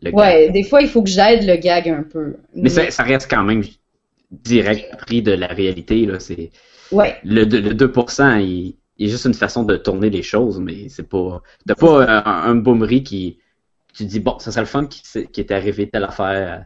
le 0.01 0.11
gag. 0.11 0.15
Ouais, 0.15 0.49
des 0.51 0.63
fois, 0.63 0.81
il 0.81 0.87
faut 0.89 1.03
que 1.03 1.09
j'aide 1.09 1.45
le 1.45 1.55
gag 1.55 1.87
un 1.89 2.03
peu. 2.03 2.35
Mais 2.55 2.69
ça, 2.69 2.89
ça 2.91 3.03
reste 3.03 3.29
quand 3.29 3.43
même 3.43 3.63
direct 4.31 4.95
pris 4.97 5.21
de 5.21 5.31
la 5.31 5.47
réalité. 5.47 6.05
Là. 6.05 6.19
C'est, 6.19 6.51
Ouais, 6.91 7.17
le, 7.23 7.45
deux- 7.45 7.61
le 7.61 7.75
2%, 7.75 8.39
il, 8.41 8.75
il 8.97 9.07
est 9.07 9.11
juste 9.11 9.25
une 9.25 9.33
façon 9.35 9.63
de 9.63 9.77
tourner 9.77 10.09
les 10.09 10.23
choses, 10.23 10.59
mais 10.59 10.89
c'est 10.89 11.07
pas. 11.07 11.41
T'as 11.67 11.75
pas 11.75 12.05
un, 12.25 12.49
un 12.51 12.55
boomerie 12.55 13.03
qui. 13.03 13.37
Tu 13.93 14.05
dis, 14.05 14.19
bon, 14.19 14.39
ça 14.39 14.51
serait 14.51 14.61
le 14.61 14.67
fun 14.67 14.85
qui, 14.87 15.01
qui 15.31 15.41
est 15.41 15.51
arrivé 15.51 15.89
telle 15.89 16.03
affaire 16.05 16.65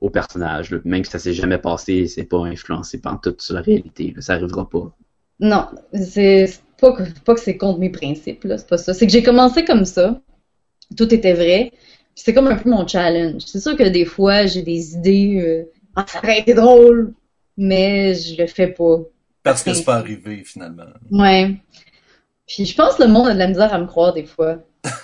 au 0.00 0.10
personnage. 0.10 0.70
là. 0.70 0.78
Même 0.84 1.02
que 1.02 1.08
ça 1.08 1.18
s'est 1.18 1.32
jamais 1.32 1.58
passé, 1.58 2.06
c'est 2.08 2.24
pas 2.24 2.44
influencé 2.44 3.00
par 3.00 3.20
tout 3.20 3.34
sur 3.38 3.54
la 3.54 3.62
réalité. 3.62 4.12
là. 4.14 4.20
Ça 4.22 4.34
arrivera 4.34 4.68
pas. 4.68 4.94
non, 5.40 5.66
c'est 5.94 6.46
c'est 6.46 6.60
pas 6.80 6.92
que, 6.92 7.02
pas 7.24 7.34
que 7.34 7.40
c'est 7.40 7.56
contre 7.56 7.78
mes 7.78 7.90
principes, 7.90 8.44
là, 8.44 8.58
c'est 8.58 8.68
pas 8.68 8.76
ça. 8.78 8.92
C'est 8.92 9.06
que 9.06 9.12
j'ai 9.12 9.22
commencé 9.22 9.64
comme 9.64 9.84
ça, 9.84 10.20
tout 10.94 11.12
était 11.12 11.34
vrai, 11.34 11.72
c'est 12.14 12.34
comme 12.34 12.48
un 12.48 12.56
peu 12.56 12.70
mon 12.70 12.86
challenge. 12.86 13.42
C'est 13.46 13.60
sûr 13.60 13.76
que 13.76 13.84
des 13.84 14.04
fois, 14.04 14.46
j'ai 14.46 14.62
des 14.62 14.94
idées, 14.94 15.40
euh, 15.40 15.70
ah, 15.96 16.04
ça 16.06 16.18
aurait 16.18 16.40
été 16.40 16.54
drôle, 16.54 17.14
mais 17.56 18.14
je 18.14 18.40
le 18.40 18.46
fais 18.46 18.68
pas. 18.68 18.98
Parce 19.42 19.62
que 19.62 19.74
c'est 19.74 19.84
pas 19.84 19.96
arrivé, 19.96 20.42
finalement. 20.44 20.84
Ouais. 21.10 21.56
Puis 22.46 22.64
je 22.64 22.74
pense 22.74 22.96
que 22.96 23.02
le 23.02 23.08
monde 23.08 23.28
a 23.28 23.34
de 23.34 23.38
la 23.38 23.48
misère 23.48 23.72
à 23.72 23.78
me 23.78 23.86
croire 23.86 24.12
des 24.12 24.24
fois. 24.24 24.58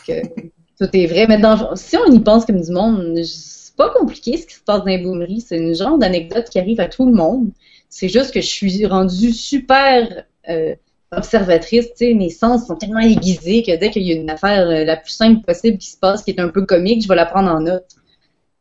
Que 0.06 0.22
tout 0.80 0.88
est 0.92 1.06
vrai. 1.06 1.26
Mais 1.26 1.38
dans, 1.38 1.74
si 1.76 1.96
on 1.96 2.12
y 2.12 2.20
pense 2.20 2.44
comme 2.44 2.60
du 2.60 2.70
monde, 2.70 3.22
c'est 3.24 3.74
pas 3.76 3.90
compliqué 3.90 4.36
ce 4.36 4.46
qui 4.46 4.54
se 4.54 4.60
passe 4.60 4.80
dans 4.80 4.86
les 4.86 4.98
boomeries. 4.98 5.40
C'est 5.40 5.56
une 5.56 5.74
genre 5.74 5.98
d'anecdote 5.98 6.48
qui 6.50 6.58
arrive 6.58 6.80
à 6.80 6.86
tout 6.86 7.06
le 7.06 7.12
monde. 7.12 7.50
C'est 7.88 8.08
juste 8.08 8.32
que 8.32 8.40
je 8.40 8.46
suis 8.46 8.86
rendue 8.86 9.32
super 9.32 10.24
euh, 10.48 10.74
observatrice. 11.16 11.88
Tu 11.98 12.14
mes 12.14 12.30
sens 12.30 12.66
sont 12.66 12.76
tellement 12.76 13.00
aiguisés 13.00 13.62
que 13.62 13.76
dès 13.78 13.90
qu'il 13.90 14.02
y 14.02 14.12
a 14.12 14.16
une 14.16 14.30
affaire 14.30 14.68
euh, 14.68 14.84
la 14.84 14.96
plus 14.96 15.12
simple 15.12 15.42
possible 15.44 15.78
qui 15.78 15.90
se 15.90 15.96
passe, 15.96 16.22
qui 16.22 16.30
est 16.32 16.40
un 16.40 16.48
peu 16.48 16.64
comique, 16.64 17.02
je 17.02 17.08
vais 17.08 17.14
la 17.16 17.26
prendre 17.26 17.50
en 17.50 17.60
note. 17.60 17.86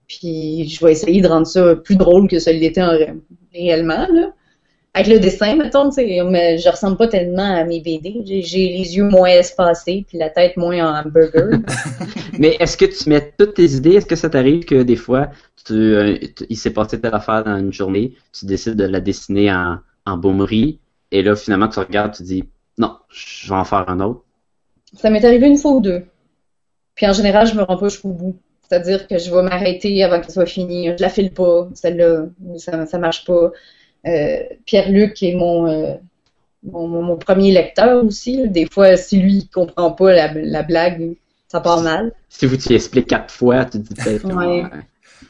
Puis 0.07 0.67
je 0.69 0.85
vais 0.85 0.93
essayer 0.93 1.21
de 1.21 1.27
rendre 1.27 1.47
ça 1.47 1.75
plus 1.75 1.95
drôle 1.97 2.27
que 2.29 2.39
ça 2.39 2.51
l'était 2.51 2.81
en 2.81 2.91
ré- 2.91 3.13
réellement. 3.53 4.07
Là. 4.13 4.31
Avec 4.93 5.13
le 5.13 5.19
dessin, 5.19 5.55
mettons, 5.55 5.89
tu 5.89 5.95
sais, 5.95 6.07
je 6.07 6.69
ressemble 6.69 6.97
pas 6.97 7.07
tellement 7.07 7.55
à 7.55 7.63
mes 7.65 7.81
BD. 7.81 8.21
J'ai 8.25 8.69
les 8.69 8.95
yeux 8.97 9.03
moins 9.03 9.29
espacés, 9.29 10.05
puis 10.07 10.17
la 10.17 10.29
tête 10.29 10.57
moins 10.57 10.87
en 10.87 11.05
hamburger. 11.05 11.59
Mais 12.39 12.57
est-ce 12.59 12.77
que 12.77 12.85
tu 12.85 13.07
mets 13.09 13.31
toutes 13.37 13.53
tes 13.55 13.65
idées? 13.73 13.95
Est-ce 13.95 14.07
que 14.07 14.15
ça 14.15 14.29
t'arrive 14.29 14.65
que 14.65 14.81
des 14.81 14.95
fois, 14.95 15.29
tu, 15.65 15.73
euh, 15.73 16.17
il 16.49 16.57
s'est 16.57 16.71
passé 16.71 16.99
telle 16.99 17.13
affaire 17.13 17.43
dans 17.43 17.57
une 17.57 17.71
journée, 17.73 18.13
tu 18.31 18.45
décides 18.47 18.75
de 18.75 18.85
la 18.85 18.99
dessiner 18.99 19.51
en, 19.51 19.77
en 20.07 20.17
et 21.11 21.21
là, 21.21 21.35
finalement, 21.35 21.67
tu 21.67 21.79
regardes, 21.79 22.13
tu 22.13 22.23
dis, 22.23 22.43
non, 22.77 22.97
je 23.09 23.49
vais 23.49 23.55
en 23.55 23.63
faire 23.63 23.89
un 23.89 23.99
autre. 23.99 24.23
Ça 24.93 25.09
m'est 25.09 25.23
arrivé 25.23 25.47
une 25.47 25.57
fois 25.57 25.71
ou 25.71 25.81
deux. 25.81 26.05
Puis 26.95 27.07
en 27.07 27.13
général, 27.13 27.47
je 27.47 27.55
me 27.55 27.61
rends 27.61 27.77
pas 27.77 27.89
jusqu'au 27.89 28.09
bout. 28.09 28.37
C'est-à-dire 28.67 29.07
que 29.07 29.17
je 29.17 29.33
vais 29.33 29.43
m'arrêter 29.43 30.03
avant 30.03 30.19
que 30.19 30.25
ce 30.25 30.33
soit 30.33 30.45
fini. 30.45 30.87
Je 30.87 31.01
la 31.01 31.09
file 31.09 31.31
pas, 31.31 31.69
celle-là. 31.73 32.25
Ça, 32.57 32.85
ça 32.85 32.97
marche 32.97 33.23
pas. 33.25 33.51
Euh, 34.05 34.39
Pierre-Luc 34.65 35.21
est 35.23 35.35
mon, 35.35 35.67
euh, 35.67 35.95
mon, 36.63 37.15
premier 37.17 37.51
lecteur 37.51 38.03
aussi. 38.03 38.47
Des 38.49 38.65
fois, 38.65 38.97
si 38.97 39.19
lui 39.19 39.37
il 39.37 39.49
comprend 39.49 39.91
pas 39.91 40.11
la, 40.11 40.33
la 40.33 40.63
blague, 40.63 41.15
ça 41.47 41.61
part 41.61 41.81
mal. 41.81 42.11
Si 42.29 42.45
vous 42.45 42.57
t'y 42.57 42.73
expliques 42.73 43.07
quatre 43.07 43.33
fois, 43.33 43.65
tu 43.65 43.81
te 43.81 43.93
dis 43.93 43.93
peut-être. 43.95 44.25
Ouais. 44.33 44.63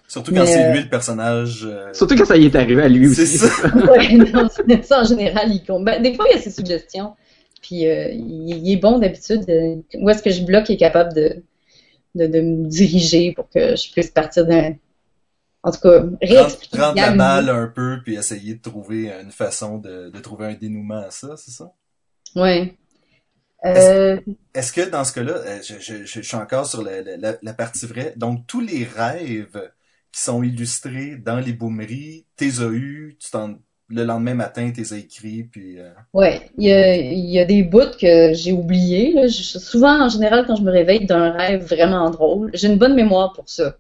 Surtout 0.08 0.34
quand 0.34 0.46
c'est 0.46 0.70
euh, 0.70 0.72
lui 0.74 0.82
le 0.84 0.90
personnage. 0.90 1.66
euh, 1.70 1.94
Surtout 1.94 2.16
quand 2.16 2.26
ça 2.26 2.38
y 2.38 2.46
est 2.46 2.56
arrivé 2.56 2.82
à 2.84 2.88
lui 2.88 3.14
C'est 3.14 3.24
aussi. 3.24 3.38
ça. 3.40 3.48
Ouais, 3.76 4.14
non, 4.14 4.48
c'est- 4.50 4.84
ça, 4.84 5.02
en 5.02 5.04
général, 5.04 5.52
il 5.52 5.64
compte. 5.66 5.84
Ben, 5.84 6.02
des 6.02 6.14
fois, 6.14 6.26
il 6.32 6.36
y 6.36 6.40
a 6.40 6.42
ses 6.42 6.52
suggestions. 6.52 7.16
Puis 7.62 7.88
euh, 7.88 8.10
il, 8.12 8.72
est 8.72 8.78
bon 8.78 9.00
d'habitude. 9.00 9.44
euh, 9.50 9.76
où 9.96 10.10
est-ce 10.10 10.24
que 10.24 10.30
je 10.30 10.44
bloque, 10.44 10.70
il 10.70 10.74
est 10.74 10.78
capable 10.78 11.14
de, 11.14 11.44
de, 12.16 12.28
de 12.28 12.40
me 12.40 12.68
diriger 12.68 13.34
pour 13.34 13.50
que 13.50 13.76
je 13.76 13.92
puisse 13.92 14.10
partir 14.12 14.46
d'un. 14.46 14.76
En 15.64 15.72
tout 15.72 15.80
cas, 15.82 16.04
réexpliquer. 16.22 16.78
prendre 16.78 16.96
la 16.96 17.12
balle 17.12 17.50
un 17.50 17.68
peu 17.68 17.98
puis 18.04 18.16
essayer 18.16 18.54
de 18.56 18.62
trouver 18.62 19.12
une 19.12 19.32
façon 19.32 19.80
de, 19.80 20.10
de 20.10 20.20
trouver 20.20 20.46
un 20.46 20.54
dénouement 20.54 21.00
à 21.08 21.12
ça, 21.12 21.36
c'est 21.36 21.52
ça? 21.52 21.74
Ouais. 22.36 22.76
Euh, 23.66 24.18
Est-ce 24.54 24.72
que 24.72 24.88
dans 24.88 25.04
ce 25.04 25.14
cas-là, 25.14 25.62
je, 25.62 25.74
je- 25.80 26.06
je- 26.06 26.22
je 26.22 26.22
suis 26.22 26.38
encore 26.38 26.68
sur 26.68 26.84
la- 26.84 27.02
la 27.42 27.54
partie 27.54 27.86
vraie, 27.88 28.14
donc 28.16 28.46
tous 28.48 28.62
les 28.62 28.86
rêves 28.86 29.72
qui 30.12 30.22
sont 30.22 30.44
illustrés 30.44 31.16
dans 31.18 31.40
les 31.40 31.54
boomeries, 31.54 32.26
t'es 32.36 32.50
eu, 32.72 33.18
tu 33.20 33.32
t'en, 33.32 33.56
le 33.90 34.04
lendemain 34.04 34.34
matin, 34.34 34.72
t'es 34.76 34.94
as 34.94 34.98
écrits, 34.98 35.44
puis 35.44 35.80
euh, 35.80 35.90
ouais, 36.14 36.50
il 36.58 36.66
y 36.68 36.72
a, 36.74 36.96
il 36.96 37.30
y 37.30 37.40
a 37.40 37.46
des 37.46 37.64
bouts 37.64 37.96
que 38.00 38.34
j'ai 38.34 38.52
oubliés. 38.52 39.14
Là. 39.14 39.28
Je- 39.28 39.60
souvent, 39.60 40.06
en 40.06 40.10
général, 40.10 40.46
quand 40.46 40.56
je 40.56 40.64
me 40.64 40.72
réveille 40.72 41.06
d'un 41.06 41.32
rêve 41.32 41.64
vraiment 41.66 42.10
drôle, 42.10 42.52
j'ai 42.54 42.68
une 42.68 42.78
bonne 42.78 42.96
mémoire 42.96 43.34
pour 43.34 43.48
ça. 43.48 43.76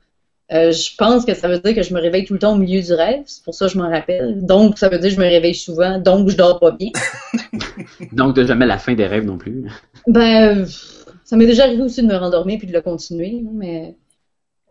Euh, 0.53 0.71
je 0.71 0.95
pense 0.97 1.25
que 1.25 1.33
ça 1.33 1.49
veut 1.49 1.59
dire 1.59 1.75
que 1.75 1.81
je 1.83 1.93
me 1.93 1.99
réveille 1.99 2.23
tout 2.23 2.31
le 2.33 2.39
temps 2.39 2.53
au 2.53 2.57
milieu 2.57 2.81
du 2.81 2.93
rêve, 2.93 3.23
c'est 3.25 3.43
pour 3.43 3.53
ça 3.53 3.65
que 3.67 3.73
je 3.73 3.77
m'en 3.77 3.89
rappelle. 3.89 4.45
Donc, 4.45 4.77
ça 4.77 4.87
veut 4.87 4.97
dire 4.97 5.09
que 5.09 5.15
je 5.15 5.19
me 5.19 5.27
réveille 5.27 5.55
souvent, 5.55 5.99
donc 5.99 6.29
je 6.29 6.37
dors 6.37 6.59
pas 6.59 6.71
bien. 6.71 6.89
Donc, 8.13 8.35
de 8.35 8.45
jamais 8.45 8.65
la 8.65 8.77
fin 8.77 8.93
des 8.93 9.05
rêves 9.07 9.25
non 9.25 9.37
plus. 9.37 9.65
Ben, 10.07 10.65
ça 11.25 11.35
m'est 11.35 11.45
déjà 11.45 11.63
arrivé 11.65 11.81
aussi 11.81 12.01
de 12.01 12.07
me 12.07 12.15
rendormir 12.15 12.57
puis 12.57 12.67
de 12.67 12.73
le 12.73 12.81
continuer, 12.81 13.43
mais 13.53 13.95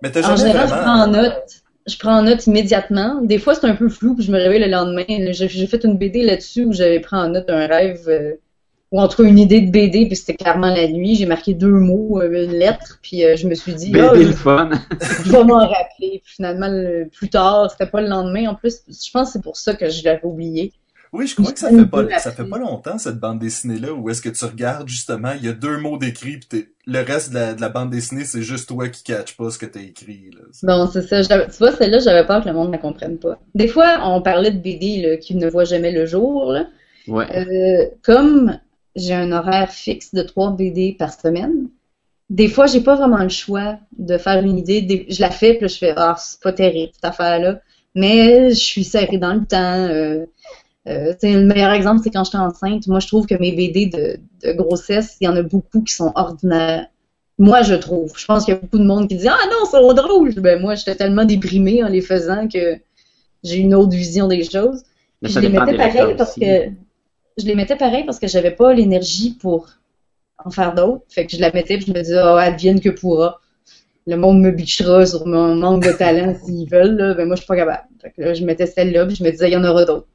mais 0.03 0.11
t'as 0.11 0.21
en 0.21 0.37
jamais 0.37 0.50
général, 0.50 0.69
je 0.69 0.75
prends 0.75 1.03
en 1.03 1.07
note. 1.07 1.62
Je 1.87 1.99
prends 1.99 2.19
en 2.19 2.23
note 2.23 2.47
immédiatement. 2.49 3.21
Des 3.23 3.38
fois, 3.38 3.55
c'est 3.55 3.67
un 3.67 3.76
peu 3.76 3.88
flou, 3.88 4.17
puis 4.17 4.25
je 4.25 4.33
me 4.33 4.38
réveille 4.38 4.61
le 4.61 4.69
lendemain. 4.69 5.05
J'ai 5.09 5.49
j'ai 5.49 5.67
fait 5.69 5.85
une 5.85 5.97
BD 5.97 6.23
là-dessus 6.25 6.65
où 6.65 6.73
j'avais 6.73 6.99
pris 6.99 7.17
en 7.17 7.29
note 7.29 7.49
un 7.49 7.67
rêve, 7.69 8.03
euh, 8.09 8.33
ou 8.91 9.00
en 9.00 9.07
tout 9.07 9.23
cas 9.23 9.29
une 9.29 9.38
idée 9.38 9.61
de 9.61 9.71
BD, 9.71 10.07
puis 10.07 10.17
c'était 10.17 10.35
clairement 10.35 10.75
la 10.75 10.88
nuit. 10.88 11.15
J'ai 11.15 11.26
marqué 11.26 11.55
deux 11.55 11.71
mots, 11.71 12.21
euh, 12.21 12.45
une 12.45 12.53
lettre, 12.53 12.99
puis 13.03 13.25
euh, 13.25 13.37
je 13.37 13.47
me 13.47 13.55
suis 13.55 13.73
dit, 13.75 13.93
ah, 13.95 14.11
BD 14.11 14.23
je, 14.25 14.29
le 14.29 14.35
fun. 14.35 14.71
je 15.25 15.31
vais 15.31 15.45
m'en 15.45 15.59
rappeler. 15.59 16.21
Puis 16.25 16.35
finalement, 16.35 16.69
le- 16.69 17.09
plus 17.09 17.29
tard, 17.31 17.71
c'était 17.71 17.88
pas 17.91 18.00
le 18.00 18.09
lendemain. 18.09 18.49
En 18.49 18.57
plus, 18.57 18.79
je 18.88 19.11
pense 19.12 19.29
que 19.29 19.33
c'est 19.35 19.43
pour 19.43 19.57
ça 19.57 19.75
que 19.75 19.88
je 19.88 20.05
l'avais 20.05 20.25
oublié. 20.25 20.73
Oui, 21.17 21.27
je 21.27 21.35
crois 21.35 21.53
que 21.53 21.59
ça 21.59 21.71
fait 21.71 21.87
pas, 21.87 22.19
ça 22.19 22.31
fait 22.33 22.45
pas 22.45 22.59
longtemps 22.59 22.99
cette 22.99 23.19
bande 23.19 23.39
dessinée 23.39 23.79
là 23.79 23.93
où 23.93 24.09
est-ce 24.11 24.21
que 24.23 24.29
tu 24.29 24.45
regardes 24.45 24.89
justement, 24.89 25.33
il 25.39 25.45
y 25.45 25.49
a 25.49 25.53
deux 25.53 25.79
mots 25.79 25.99
d'écrit, 25.99 26.39
puis 26.39 26.49
t'es- 26.49 26.69
le 26.87 27.01
reste 27.01 27.31
de 27.31 27.35
la, 27.35 27.55
de 27.55 27.61
la 27.61 27.69
bande 27.69 27.91
dessinée 27.91 28.25
c'est 28.25 28.43
juste 28.43 28.69
toi 28.69 28.89
qui 28.89 29.03
catch 29.03 29.37
pas 29.37 29.51
ce 29.51 29.59
que 29.59 29.67
t'as 29.67 29.81
écrit 29.81 30.31
là. 30.35 30.43
Bon, 30.63 30.89
c'est 30.93 31.03
ça. 31.03 31.23
Tu 31.47 31.59
vois, 31.59 31.73
celle-là, 31.73 31.99
j'avais 31.99 32.27
peur 32.27 32.43
que 32.43 32.49
le 32.49 32.55
monde 32.55 32.69
ne 32.69 32.73
la 32.73 32.79
comprenne 32.79 33.19
pas. 33.19 33.39
Des 33.55 33.69
fois, 33.69 33.99
on 34.05 34.23
parlait 34.23 34.51
de 34.53 34.59
BD 34.59 35.03
là, 35.03 35.17
qui 35.17 35.35
ne 35.35 35.49
voient 35.51 35.65
jamais 35.65 35.91
le 35.93 36.07
jour. 36.07 36.53
Là. 36.53 36.67
Ouais. 37.09 37.27
Euh, 37.37 37.87
comme 38.03 38.59
j'ai 38.95 39.15
un 39.15 39.33
horaire 39.33 39.71
fixe 39.73 40.15
de 40.15 40.23
3 40.23 40.53
BD 40.57 40.95
par 40.99 41.13
semaine, 41.13 41.69
des 42.31 42.49
fois, 42.49 42.67
j'ai 42.67 42.81
pas 42.81 42.97
vraiment 42.97 43.23
le 43.23 43.29
choix 43.29 43.79
de 43.99 44.19
faire 44.19 44.43
une 44.45 44.59
idée. 44.59 44.83
Des- 44.83 45.07
Je 45.09 45.21
la 45.21 45.31
fais, 45.31 45.55
puis 45.55 45.69
je 45.69 45.79
fais 45.79 45.93
Ah, 45.97 46.17
c'est 46.19 46.41
pas 46.41 46.53
terrible, 46.53 46.91
cette 46.95 47.05
affaire-là. 47.05 47.61
Mais 47.95 48.51
je 48.51 48.55
suis 48.57 48.85
serrée 48.85 49.19
dans 49.19 49.35
le 49.35 49.45
temps. 49.47 49.87
Euh, 49.89 50.27
euh, 50.88 51.14
le 51.23 51.45
meilleur 51.45 51.73
exemple, 51.73 52.00
c'est 52.05 52.11
quand 52.11 52.25
j'étais 52.25 52.38
enceinte. 52.38 52.87
Moi, 52.87 53.00
je 53.00 53.07
trouve 53.09 53.26
que 53.26 53.35
mes 53.35 53.52
BD 53.52 53.87
de, 53.87 54.19
de 54.47 54.52
grossesse, 54.52 55.16
il 55.21 55.25
y 55.25 55.28
en 55.28 55.37
a 55.37 55.43
beaucoup 55.43 55.83
qui 55.83 55.93
sont 55.93 56.12
ordinaires. 56.14 56.87
Moi, 57.38 57.62
je 57.62 57.75
trouve. 57.75 58.12
Je 58.16 58.25
pense 58.25 58.45
qu'il 58.45 58.55
y 58.55 58.57
a 58.57 58.61
beaucoup 58.61 58.78
de 58.78 58.85
monde 58.85 59.09
qui 59.09 59.16
dit 59.16 59.28
Ah 59.28 59.38
non, 59.50 59.66
c'est 59.71 59.95
drôle. 59.95 60.35
Ben, 60.35 60.61
moi, 60.61 60.75
j'étais 60.75 60.95
tellement 60.95 61.25
déprimée 61.25 61.83
en 61.83 61.88
les 61.88 62.00
faisant 62.00 62.49
que 62.49 62.78
j'ai 63.43 63.57
une 63.57 63.75
autre 63.75 63.97
vision 63.97 64.28
des 64.28 64.45
choses. 64.45 64.83
Mais 65.23 65.28
je 65.28 65.40
les 65.40 65.49
mettais 65.49 65.76
pareil 65.76 66.14
parce 66.16 66.31
aussi. 66.31 66.40
que 66.40 66.71
je 67.38 67.47
les 67.47 67.55
mettais 67.55 67.76
pareil 67.76 68.05
parce 68.05 68.19
que 68.19 68.26
j'avais 68.26 68.50
pas 68.50 68.73
l'énergie 68.73 69.33
pour 69.33 69.69
en 70.45 70.50
faire 70.50 70.75
d'autres. 70.75 71.05
Fait 71.09 71.26
que 71.26 71.37
je 71.37 71.40
la 71.40 71.52
mettais 71.52 71.76
puis 71.76 71.87
je 71.87 71.93
me 71.93 72.02
disais 72.02 72.21
oh 72.23 72.37
advienne 72.37 72.81
que 72.81 72.90
pourra. 72.90 73.40
Le 74.07 74.16
monde 74.16 74.40
me 74.40 74.50
bitchera 74.52 75.05
sur 75.05 75.26
mon 75.26 75.57
manque 75.57 75.85
de 75.85 75.90
talent 75.90 76.35
s'ils 76.45 76.69
veulent 76.69 76.97
là, 76.97 77.14
ben 77.14 77.26
moi 77.26 77.35
je 77.35 77.40
suis 77.40 77.49
pas 77.49 77.57
capable. 77.57 77.88
Fait 78.00 78.12
que 78.12 78.23
là, 78.23 78.35
je 78.35 78.45
mettais 78.45 78.66
celle-là 78.66 79.07
puis 79.07 79.16
je 79.16 79.25
me 79.25 79.31
disais 79.31 79.49
il 79.49 79.52
y 79.52 79.57
en 79.57 79.64
aura 79.64 79.85
d'autres. 79.85 80.07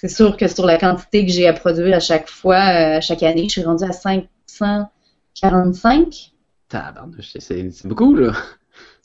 C'est 0.00 0.08
sûr 0.08 0.34
que 0.36 0.48
sur 0.48 0.64
la 0.64 0.78
quantité 0.78 1.26
que 1.26 1.32
j'ai 1.32 1.46
à 1.46 1.52
produire 1.52 1.94
à 1.96 2.00
chaque 2.00 2.28
fois, 2.30 2.56
euh, 2.56 2.96
à 2.96 3.00
chaque 3.02 3.22
année, 3.22 3.44
je 3.44 3.50
suis 3.52 3.62
rendue 3.62 3.84
à 3.84 3.92
545. 3.92 6.32
Tabarnouche, 6.68 7.36
c'est- 7.38 7.86
beaucoup, 7.86 8.14
là. 8.14 8.32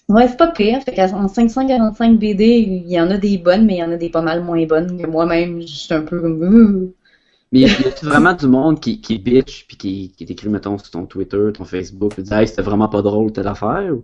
Ouais, 0.08 0.28
c'est 0.28 0.38
pas 0.38 0.48
pire. 0.52 0.82
Fait 0.84 0.94
qu'en 0.94 1.28
545 1.28 2.20
BD, 2.20 2.60
il 2.60 2.88
y 2.90 3.00
en 3.02 3.10
a 3.10 3.18
des 3.18 3.38
bonnes, 3.40 3.66
mais 3.66 3.76
il 3.76 3.80
y 3.80 3.84
en 3.84 3.92
a 3.92 3.98
des 3.98 4.10
pas 4.10 4.22
mal 4.22 4.44
moins 4.44 4.64
bonnes 4.66 5.02
que 5.02 5.08
moi-même. 5.08 5.62
Je 5.62 5.68
suis 5.68 5.94
un 5.94 6.02
peu 6.04 6.22
comme 6.22 6.42
Ouh. 6.44 6.94
Mais 7.52 7.62
il 7.62 7.68
y 7.68 7.72
a 7.72 7.76
vraiment 8.04 8.34
du 8.34 8.48
monde 8.48 8.80
qui, 8.80 9.02
qui 9.02 9.18
bitch 9.18 9.66
puis 9.68 9.78
qui, 9.78 10.12
qui 10.16 10.26
t'écrit, 10.26 10.48
mettons, 10.50 10.78
sur 10.78 10.92
ton 10.92 11.06
Twitter, 11.06 11.40
ton 11.54 11.66
Facebook, 11.66 12.14
puis 12.14 12.24
dit 12.24 12.34
Hey, 12.34 12.48
c'était 12.48 12.62
vraiment 12.62 12.88
pas 12.88 13.02
drôle 13.02 13.32
telle 13.34 13.48
affaire. 13.48 13.90
ou- 13.94 14.04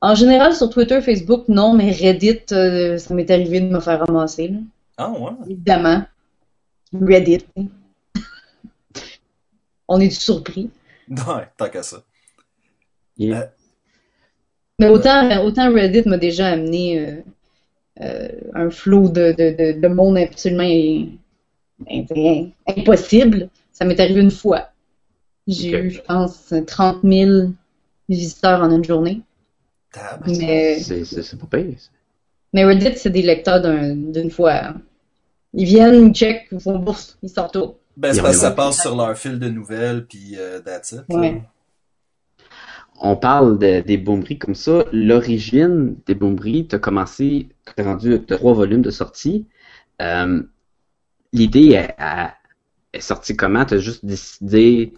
En 0.00 0.14
général, 0.14 0.54
sur 0.54 0.68
Twitter, 0.70 1.00
Facebook, 1.00 1.44
non, 1.48 1.74
mais 1.74 1.90
Reddit, 1.92 2.40
euh, 2.52 2.98
ça 2.98 3.14
m'est 3.14 3.28
arrivé 3.30 3.60
de 3.60 3.66
me 3.68 3.80
faire 3.80 4.00
ramasser, 4.06 4.48
là. 4.48 4.58
Ah 4.98 5.10
ouais. 5.10 5.32
Évidemment. 5.48 6.02
Reddit. 6.92 7.46
On 9.88 10.00
est 10.00 10.10
surpris. 10.10 10.70
Ouais, 11.08 11.48
tant 11.56 11.68
qu'à 11.70 11.82
ça. 11.82 12.02
Yeah. 13.16 13.40
Euh, 13.42 13.46
Mais 14.78 14.88
autant, 14.88 15.44
autant 15.44 15.72
Reddit 15.72 16.08
m'a 16.08 16.18
déjà 16.18 16.48
amené 16.48 17.00
euh, 17.00 17.22
euh, 18.02 18.28
un 18.54 18.70
flot 18.70 19.08
de, 19.08 19.32
de, 19.32 19.72
de, 19.74 19.80
de 19.80 19.88
monde 19.88 20.18
absolument 20.18 20.64
impossible. 22.66 23.48
Ça 23.72 23.84
m'est 23.84 24.00
arrivé 24.00 24.20
une 24.20 24.30
fois. 24.30 24.68
J'ai 25.46 25.70
eu, 25.78 25.90
je 25.90 26.00
pense, 26.02 26.52
30 26.66 27.02
000 27.04 27.52
visiteurs 28.08 28.62
en 28.62 28.70
une 28.70 28.84
journée. 28.84 29.22
Mais, 30.26 30.78
C'est 30.80 31.38
pas 31.38 31.46
pire. 31.46 31.78
ça. 31.80 31.90
mais 32.52 32.64
Reddit, 32.64 32.96
c'est 32.96 33.10
des 33.10 33.22
lecteurs 33.22 33.60
d'un- 33.60 33.96
d'une 33.96 34.30
fois. 34.30 34.52
hein. 34.54 34.82
Ils 35.54 35.64
viennent, 35.64 36.08
ils 36.08 36.14
checkent, 36.14 36.46
ils 36.52 36.60
font 36.60 36.78
bourse, 36.78 37.18
ils 37.22 37.28
sortent 37.30 37.54
tout. 37.54 37.74
Ben, 37.96 38.12
c'est 38.12 38.20
parce 38.22 38.34
que 38.34 38.40
ça 38.40 38.50
passe 38.52 38.80
sur 38.80 38.96
leur 38.96 39.16
fil 39.18 39.38
de 39.38 39.48
nouvelles, 39.48 40.06
puis 40.06 40.34
euh, 40.36 40.60
that's 40.60 40.92
it. 40.92 41.04
là. 41.08 41.16
Ouais. 41.16 41.42
On 43.00 43.16
parle 43.16 43.58
de- 43.58 43.80
des 43.80 43.96
boomeries 43.96 44.38
comme 44.38 44.54
ça. 44.54 44.84
L'origine 44.92 45.96
des 46.06 46.14
boomeries, 46.14 46.66
t'as 46.66 46.78
commencé, 46.78 47.48
t'as 47.76 47.84
rendu 47.84 48.20
t'as 48.24 48.36
trois 48.36 48.54
volumes 48.54 48.82
de 48.82 48.90
sortie. 48.90 49.46
Euh, 50.02 50.42
L'idée 51.32 51.72
est, 51.72 53.00
sortie 53.00 53.36
comment? 53.36 53.64
T'as 53.64 53.78
juste 53.78 54.04
décidé 54.04 54.94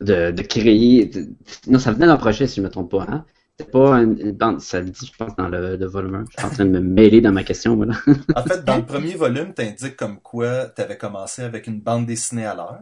de, 0.00 0.30
de 0.30 0.42
créer. 0.42 1.06
de- 1.06 1.28
non, 1.66 1.78
ça 1.78 1.92
venait 1.92 2.06
d'un 2.06 2.16
projet, 2.16 2.46
si 2.46 2.56
je 2.56 2.62
me 2.62 2.70
trompe 2.70 2.90
pas. 2.90 3.06
Hein? 3.08 3.24
C'était 3.58 3.70
pas 3.72 3.96
une, 3.96 4.32
bande. 4.32 4.60
Ça 4.60 4.80
le 4.80 4.90
dit, 4.90 5.06
je 5.06 5.12
pense, 5.16 5.34
dans 5.36 5.48
le, 5.48 5.76
le 5.76 5.86
volume 5.86 6.14
1. 6.14 6.24
Je 6.30 6.36
suis 6.38 6.46
en 6.46 6.50
train 6.50 6.64
de 6.64 6.70
me 6.70 6.80
mêler 6.80 7.20
dans 7.20 7.32
ma 7.32 7.42
question, 7.42 7.74
voilà. 7.76 7.94
En 8.36 8.42
fait, 8.44 8.64
dans 8.64 8.76
le 8.76 8.86
premier 8.86 9.14
volume, 9.14 9.52
t'indiques 9.52 9.96
comme 9.96 10.20
quoi 10.20 10.66
t'avais 10.66 10.96
commencé 10.96 11.42
avec 11.42 11.66
une 11.66 11.80
bande 11.80 12.06
dessinée 12.06 12.46
à 12.46 12.54
l'heure. 12.54 12.80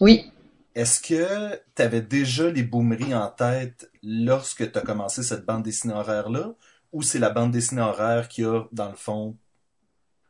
Oui. 0.00 0.32
Est-ce 0.74 1.00
que 1.00 1.60
tu 1.76 1.82
avais 1.82 2.00
déjà 2.00 2.50
les 2.50 2.64
boomeries 2.64 3.14
en 3.14 3.28
tête 3.28 3.88
lorsque 4.02 4.72
tu 4.72 4.78
as 4.78 4.82
commencé 4.82 5.22
cette 5.22 5.46
bande 5.46 5.62
dessinée 5.62 5.94
horaire-là? 5.94 6.54
Ou 6.92 7.02
c'est 7.02 7.20
la 7.20 7.30
bande 7.30 7.52
dessinée 7.52 7.82
horaire 7.82 8.28
qui 8.28 8.44
a, 8.44 8.64
dans 8.72 8.88
le 8.88 8.96
fond, 8.96 9.36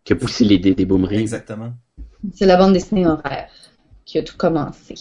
Qui 0.05 0.13
a 0.13 0.17
poussé 0.17 0.45
l'idée 0.45 0.75
des 0.75 0.85
boomeries. 0.85 1.21
exactement? 1.21 1.73
C'est 2.35 2.47
la 2.47 2.59
bande 2.59 2.75
dessinée 2.75 3.07
horaire 3.07 3.51
qui 4.05 4.19
a 4.19 4.23
tout 4.23 4.37
commencé. 4.37 4.95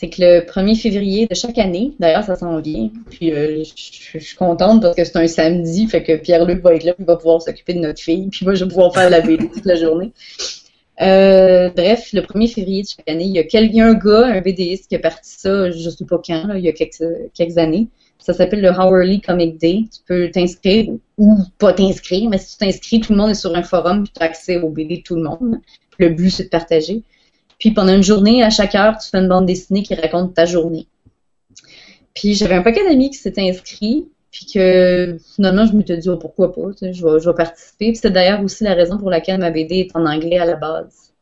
C'est 0.00 0.08
que 0.08 0.22
le 0.22 0.40
1er 0.46 0.74
février 0.74 1.26
de 1.26 1.34
chaque 1.34 1.58
année, 1.58 1.92
d'ailleurs 2.00 2.24
ça 2.24 2.34
s'en 2.34 2.58
vient, 2.58 2.88
puis 3.10 3.32
euh, 3.34 3.62
je 3.64 4.18
suis 4.18 4.34
contente 4.34 4.80
parce 4.80 4.96
que 4.96 5.04
c'est 5.04 5.18
un 5.18 5.26
samedi, 5.26 5.86
fait 5.88 6.02
que 6.02 6.16
Pierre-Luc 6.16 6.62
va 6.62 6.74
être 6.74 6.84
là, 6.84 6.94
puis 6.94 7.04
il 7.04 7.06
va 7.06 7.16
pouvoir 7.16 7.42
s'occuper 7.42 7.74
de 7.74 7.80
notre 7.80 8.00
fille, 8.00 8.28
puis 8.30 8.46
moi 8.46 8.54
je 8.54 8.64
vais 8.64 8.68
pouvoir 8.70 8.94
faire 8.94 9.10
la 9.10 9.20
BD 9.20 9.46
toute 9.50 9.66
la 9.66 9.74
journée. 9.74 10.10
Euh, 11.02 11.68
bref, 11.76 12.14
le 12.14 12.22
1er 12.22 12.48
février 12.48 12.82
de 12.82 12.88
chaque 12.88 13.08
année, 13.10 13.24
il 13.24 13.32
y 13.32 13.38
a, 13.38 13.44
quel- 13.44 13.66
il 13.66 13.74
y 13.74 13.80
a 13.82 13.86
un 13.88 13.92
gars, 13.94 14.26
un 14.28 14.40
BDiste 14.40 14.88
qui 14.88 14.96
a 14.96 14.98
parti 15.00 15.30
ça, 15.38 15.70
je 15.70 15.90
sais 15.90 16.06
pas 16.06 16.18
quand, 16.24 16.54
il 16.54 16.64
y 16.64 16.68
a 16.68 16.72
quelques, 16.72 17.04
quelques 17.34 17.58
années. 17.58 17.88
Ça 18.18 18.32
s'appelle 18.32 18.62
le 18.62 18.70
Hourly 18.70 19.20
Comic 19.20 19.58
Day. 19.58 19.84
Tu 19.92 20.00
peux 20.06 20.30
t'inscrire 20.30 20.90
ou 21.18 21.36
pas 21.58 21.72
t'inscrire, 21.74 22.28
mais 22.30 22.38
si 22.38 22.52
tu 22.56 22.64
t'inscris, 22.64 23.00
tout 23.00 23.12
le 23.12 23.18
monde 23.18 23.30
est 23.30 23.34
sur 23.34 23.54
un 23.54 23.62
forum, 23.62 24.04
puis 24.04 24.12
tu 24.14 24.22
as 24.22 24.26
accès 24.26 24.56
aux 24.58 24.70
BD 24.70 24.98
de 24.98 25.02
tout 25.02 25.16
le 25.16 25.22
monde. 25.22 25.56
Le 25.98 26.08
but, 26.10 26.30
c'est 26.30 26.44
de 26.44 26.48
partager. 26.48 27.02
Puis 27.60 27.70
pendant 27.70 27.94
une 27.94 28.02
journée, 28.02 28.42
à 28.42 28.50
chaque 28.50 28.74
heure, 28.74 28.98
tu 28.98 29.08
fais 29.08 29.18
une 29.18 29.28
bande 29.28 29.46
dessinée 29.46 29.84
qui 29.84 29.94
raconte 29.94 30.34
ta 30.34 30.46
journée. 30.46 30.88
Puis 32.14 32.34
j'avais 32.34 32.56
un 32.56 32.62
paquet 32.62 32.82
d'amis 32.82 33.10
qui 33.10 33.18
s'étaient 33.18 33.48
inscrits, 33.48 34.08
puis 34.32 34.46
que 34.52 35.16
finalement, 35.36 35.66
je 35.66 35.74
me 35.74 35.84
suis 35.84 35.98
dit, 35.98 36.08
oh, 36.08 36.16
pourquoi 36.16 36.52
pas, 36.52 36.62
je 36.80 36.86
vais, 36.86 37.20
je 37.20 37.30
vais 37.30 37.36
participer. 37.36 37.88
Puis 37.88 37.96
c'était 37.96 38.10
d'ailleurs 38.10 38.42
aussi 38.42 38.64
la 38.64 38.74
raison 38.74 38.98
pour 38.98 39.10
laquelle 39.10 39.38
ma 39.38 39.50
BD 39.50 39.76
est 39.76 39.96
en 39.96 40.06
anglais 40.06 40.38
à 40.38 40.44
la 40.44 40.56
base. 40.56 41.12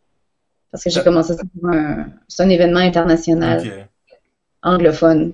Parce 0.70 0.84
que 0.84 0.90
j'ai 0.90 1.02
commencé 1.02 1.34
ça 1.34 1.42
pour 1.42 1.70
un, 1.70 2.06
c'est 2.28 2.42
un 2.42 2.48
événement 2.48 2.80
international 2.80 3.88
anglophone. 4.62 5.32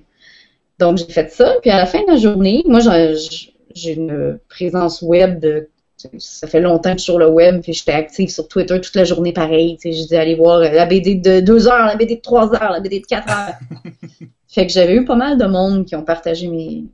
Donc, 0.79 0.97
j'ai 0.97 1.05
fait 1.05 1.31
ça. 1.31 1.55
Puis 1.61 1.69
à 1.69 1.77
la 1.77 1.85
fin 1.85 2.01
de 2.01 2.11
la 2.11 2.17
journée, 2.17 2.63
moi, 2.65 2.79
j'ai 2.79 3.93
une 3.93 4.39
présence 4.49 5.01
web 5.01 5.39
de. 5.39 5.69
Ça 6.17 6.47
fait 6.47 6.59
longtemps 6.59 6.91
que 6.91 6.99
je 6.99 7.03
suis 7.03 7.11
sur 7.11 7.19
le 7.19 7.27
web, 7.27 7.61
puis 7.61 7.73
j'étais 7.73 7.93
active 7.93 8.29
sur 8.29 8.47
Twitter 8.47 8.79
toute 8.79 8.95
la 8.95 9.03
journée 9.03 9.33
pareil. 9.33 9.77
Je 9.83 10.07
dis 10.07 10.15
aller 10.15 10.35
voir 10.35 10.59
la 10.59 10.85
BD 10.85 11.15
de 11.15 11.39
2 11.39 11.67
heures, 11.67 11.85
la 11.85 11.95
BD 11.95 12.15
de 12.15 12.21
3 12.21 12.53
heures, 12.53 12.71
la 12.71 12.79
BD 12.79 12.99
de 12.99 13.05
4 13.05 13.29
heures. 13.29 13.55
fait 14.47 14.67
que 14.67 14.73
j'avais 14.73 14.95
eu 14.95 15.05
pas 15.05 15.15
mal 15.15 15.37
de 15.37 15.45
monde 15.45 15.85
qui 15.85 15.95
ont 15.95 16.03
partagé 16.03 16.47
mes, 16.47 16.85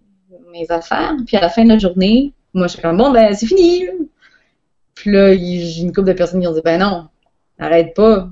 mes 0.51 0.69
affaires. 0.69 1.15
Puis 1.25 1.37
à 1.37 1.41
la 1.41 1.49
fin 1.49 1.63
de 1.63 1.69
la 1.69 1.77
journée, 1.77 2.33
moi, 2.53 2.67
je 2.67 2.73
suis 2.73 2.81
comme 2.81 2.97
bon, 2.97 3.11
ben, 3.11 3.33
c'est 3.33 3.45
fini. 3.45 3.85
Puis 4.95 5.11
là, 5.11 5.33
j'ai 5.33 5.81
une 5.81 5.93
couple 5.93 6.07
de 6.07 6.13
personnes 6.13 6.41
qui 6.41 6.47
ont 6.47 6.53
dit 6.53 6.61
ben 6.63 6.79
non, 6.79 7.07
arrête 7.57 7.93
pas. 7.93 8.29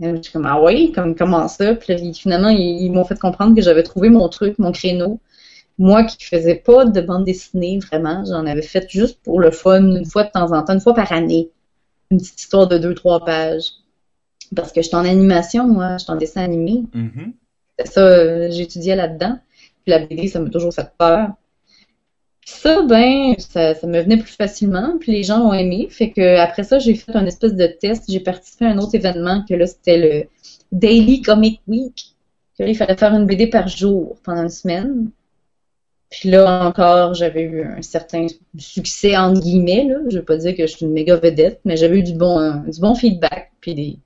Je 0.00 0.22
suis 0.22 0.32
comme, 0.32 0.46
ah 0.46 0.60
oui, 0.60 0.90
comme, 0.92 1.14
comment 1.14 1.46
ça? 1.46 1.74
Puis 1.74 1.94
là, 1.94 2.12
finalement, 2.14 2.48
ils, 2.48 2.82
ils 2.84 2.90
m'ont 2.90 3.04
fait 3.04 3.18
comprendre 3.18 3.54
que 3.54 3.62
j'avais 3.62 3.84
trouvé 3.84 4.08
mon 4.08 4.28
truc, 4.28 4.58
mon 4.58 4.72
créneau. 4.72 5.20
Moi 5.78 6.04
qui 6.04 6.24
faisais 6.24 6.54
pas 6.54 6.84
de 6.84 7.00
bande 7.00 7.24
dessinée, 7.24 7.78
vraiment, 7.78 8.24
j'en 8.24 8.46
avais 8.46 8.62
fait 8.62 8.88
juste 8.88 9.18
pour 9.22 9.40
le 9.40 9.50
fun, 9.50 9.82
une 9.82 10.04
fois 10.04 10.24
de 10.24 10.30
temps 10.30 10.52
en 10.52 10.62
temps, 10.62 10.74
une 10.74 10.80
fois 10.80 10.94
par 10.94 11.12
année. 11.12 11.50
Une 12.10 12.18
petite 12.18 12.40
histoire 12.40 12.68
de 12.68 12.78
deux, 12.78 12.94
trois 12.94 13.24
pages. 13.24 13.70
Parce 14.54 14.72
que 14.72 14.82
j'étais 14.82 14.94
en 14.94 15.04
animation, 15.04 15.66
moi, 15.66 15.96
j'étais 15.98 16.12
en 16.12 16.16
dessin 16.16 16.42
animé. 16.42 16.84
C'est 17.78 17.88
ça, 17.88 18.00
euh, 18.00 18.50
j'étudiais 18.50 18.94
là-dedans. 18.94 19.38
Puis 19.84 19.90
la 19.90 19.98
BD, 20.06 20.28
ça 20.28 20.38
m'a 20.40 20.48
toujours 20.50 20.72
fait 20.72 20.90
peur. 20.96 21.30
Puis 22.40 22.50
ça, 22.50 22.82
ben, 22.82 23.34
ça, 23.38 23.74
ça 23.74 23.86
me 23.86 24.00
venait 24.00 24.18
plus 24.18 24.32
facilement, 24.32 24.98
puis 25.00 25.12
les 25.12 25.22
gens 25.22 25.40
ont 25.40 25.54
aimé. 25.54 25.88
Fait 25.90 26.10
que 26.10 26.36
après 26.38 26.62
ça, 26.62 26.78
j'ai 26.78 26.94
fait 26.94 27.16
un 27.16 27.26
espèce 27.26 27.54
de 27.54 27.66
test. 27.66 28.04
J'ai 28.08 28.20
participé 28.20 28.66
à 28.66 28.68
un 28.68 28.78
autre 28.78 28.94
événement 28.94 29.44
que 29.48 29.54
là, 29.54 29.66
c'était 29.66 29.98
le 29.98 30.28
Daily 30.70 31.22
Comic 31.22 31.62
Week. 31.66 32.14
Que 32.56 32.64
là, 32.64 32.68
il 32.68 32.76
fallait 32.76 32.96
faire 32.96 33.14
une 33.14 33.26
BD 33.26 33.48
par 33.48 33.66
jour 33.66 34.18
pendant 34.22 34.42
une 34.42 34.50
semaine. 34.50 35.10
Puis 36.20 36.30
là 36.30 36.64
encore, 36.64 37.14
j'avais 37.14 37.42
eu 37.42 37.64
un 37.64 37.82
certain 37.82 38.26
succès 38.56 39.16
entre 39.16 39.40
guillemets. 39.40 39.84
Là. 39.88 39.96
Je 40.08 40.18
veux 40.18 40.24
pas 40.24 40.36
dire 40.36 40.56
que 40.56 40.64
je 40.64 40.72
suis 40.76 40.86
une 40.86 40.92
méga 40.92 41.16
vedette, 41.16 41.60
mais 41.64 41.76
j'avais 41.76 41.98
eu 41.98 42.02
du 42.04 42.14
bon, 42.14 42.38
euh, 42.38 42.52
du 42.70 42.80
bon 42.80 42.94
feedback, 42.94 43.50
puis 43.60 43.74
des, 43.74 43.96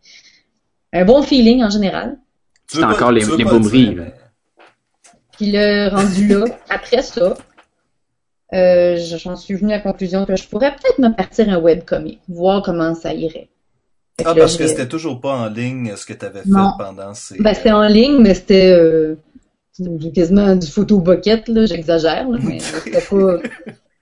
un 0.94 1.04
bon 1.04 1.22
feeling 1.22 1.62
en 1.62 1.68
général. 1.68 2.16
C'est 2.66 2.82
encore 2.82 3.12
les- 3.12 3.20
les 3.20 3.44
Puis 5.36 5.52
là, 5.52 5.90
rendu 5.90 6.28
là, 6.28 6.44
après 6.70 7.02
ça, 7.02 7.36
euh, 8.54 8.96
j'en 9.18 9.36
suis 9.36 9.54
venue 9.54 9.72
à 9.72 9.76
la 9.76 9.82
conclusion 9.82 10.24
que 10.24 10.34
je 10.34 10.48
pourrais 10.48 10.74
peut-être 10.74 10.98
me 10.98 11.14
partir 11.14 11.50
un 11.50 11.58
webcomic, 11.58 12.20
voir 12.28 12.62
comment 12.62 12.94
ça 12.94 13.12
irait. 13.12 13.48
Ah, 14.20 14.34
là, 14.34 14.34
parce 14.34 14.56
que 14.56 14.66
c'était 14.66 14.88
toujours 14.88 15.20
pas 15.20 15.32
en 15.36 15.48
ligne 15.48 15.94
ce 15.94 16.04
que 16.06 16.12
tu 16.14 16.24
avais 16.24 16.40
fait 16.40 16.48
Non. 16.48 16.72
pendant 16.78 17.12
ces. 17.14 17.38
Ben, 17.40 17.54
c'était 17.54 17.70
en 17.70 17.86
ligne, 17.86 18.18
mais 18.20 18.34
c'était 18.34 18.70
euh, 18.72 19.16
quasiment 20.14 20.56
du 20.56 20.66
photo 20.66 21.00
bucket, 21.00 21.48
là, 21.48 21.66
j'exagère, 21.66 22.28
là, 22.28 22.38
mais 22.42 22.58
c'était 22.60 23.00
pas, 23.00 23.38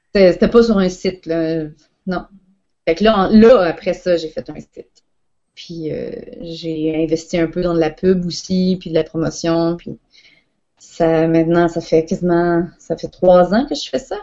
c'était 0.07 0.33
c'était 0.33 0.49
pas 0.49 0.63
sur 0.63 0.79
un 0.79 0.89
site, 0.89 1.27
là. 1.27 1.65
Non. 2.07 2.25
Fait 2.87 2.95
que 2.95 3.05
là, 3.05 3.17
en- 3.19 3.29
là, 3.29 3.63
après 3.63 3.93
ça, 3.95 4.17
j'ai 4.17 4.29
fait 4.29 4.49
un 4.51 4.61
site. 4.61 5.05
Puis 5.55 5.91
euh, 5.93 6.11
j'ai 6.43 7.03
investi 7.03 7.39
un 7.39 7.47
peu 7.47 7.63
dans 7.63 7.75
de 7.75 7.81
la 7.81 7.91
pub 7.91 8.27
aussi, 8.27 8.77
puis 8.79 8.91
de 8.91 8.95
la 8.95 9.05
promotion, 9.05 9.77
puis 9.77 9.99
ça, 10.79 11.27
maintenant, 11.27 11.69
ça 11.69 11.81
fait 11.81 12.05
quasiment, 12.05 12.67
ça 12.79 12.97
fait 12.97 13.09
trois 13.09 13.55
ans 13.55 13.67
que 13.67 13.75
je 13.75 13.89
fais 13.89 13.99
ça. 13.99 14.17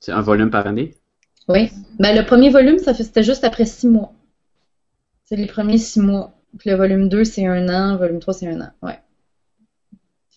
C'est 0.00 0.12
un 0.12 0.20
volume 0.22 0.50
par 0.50 0.66
année? 0.66 0.94
Oui. 1.48 1.70
Ben, 1.98 2.16
le 2.16 2.24
premier 2.24 2.50
volume, 2.50 2.78
ça 2.78 2.94
fait, 2.94 3.04
c'était 3.04 3.22
juste 3.22 3.44
après 3.44 3.66
six 3.66 3.86
mois. 3.86 4.12
C'est 5.24 5.36
les 5.36 5.46
premiers 5.46 5.78
six 5.78 6.00
mois. 6.00 6.32
Puis 6.58 6.70
le 6.70 6.76
volume 6.76 7.08
2, 7.08 7.24
c'est 7.24 7.46
un 7.46 7.68
an. 7.68 7.92
Le 7.92 7.98
volume 7.98 8.20
3, 8.20 8.34
c'est 8.34 8.46
un 8.48 8.60
an. 8.60 8.70
Ouais. 8.82 8.98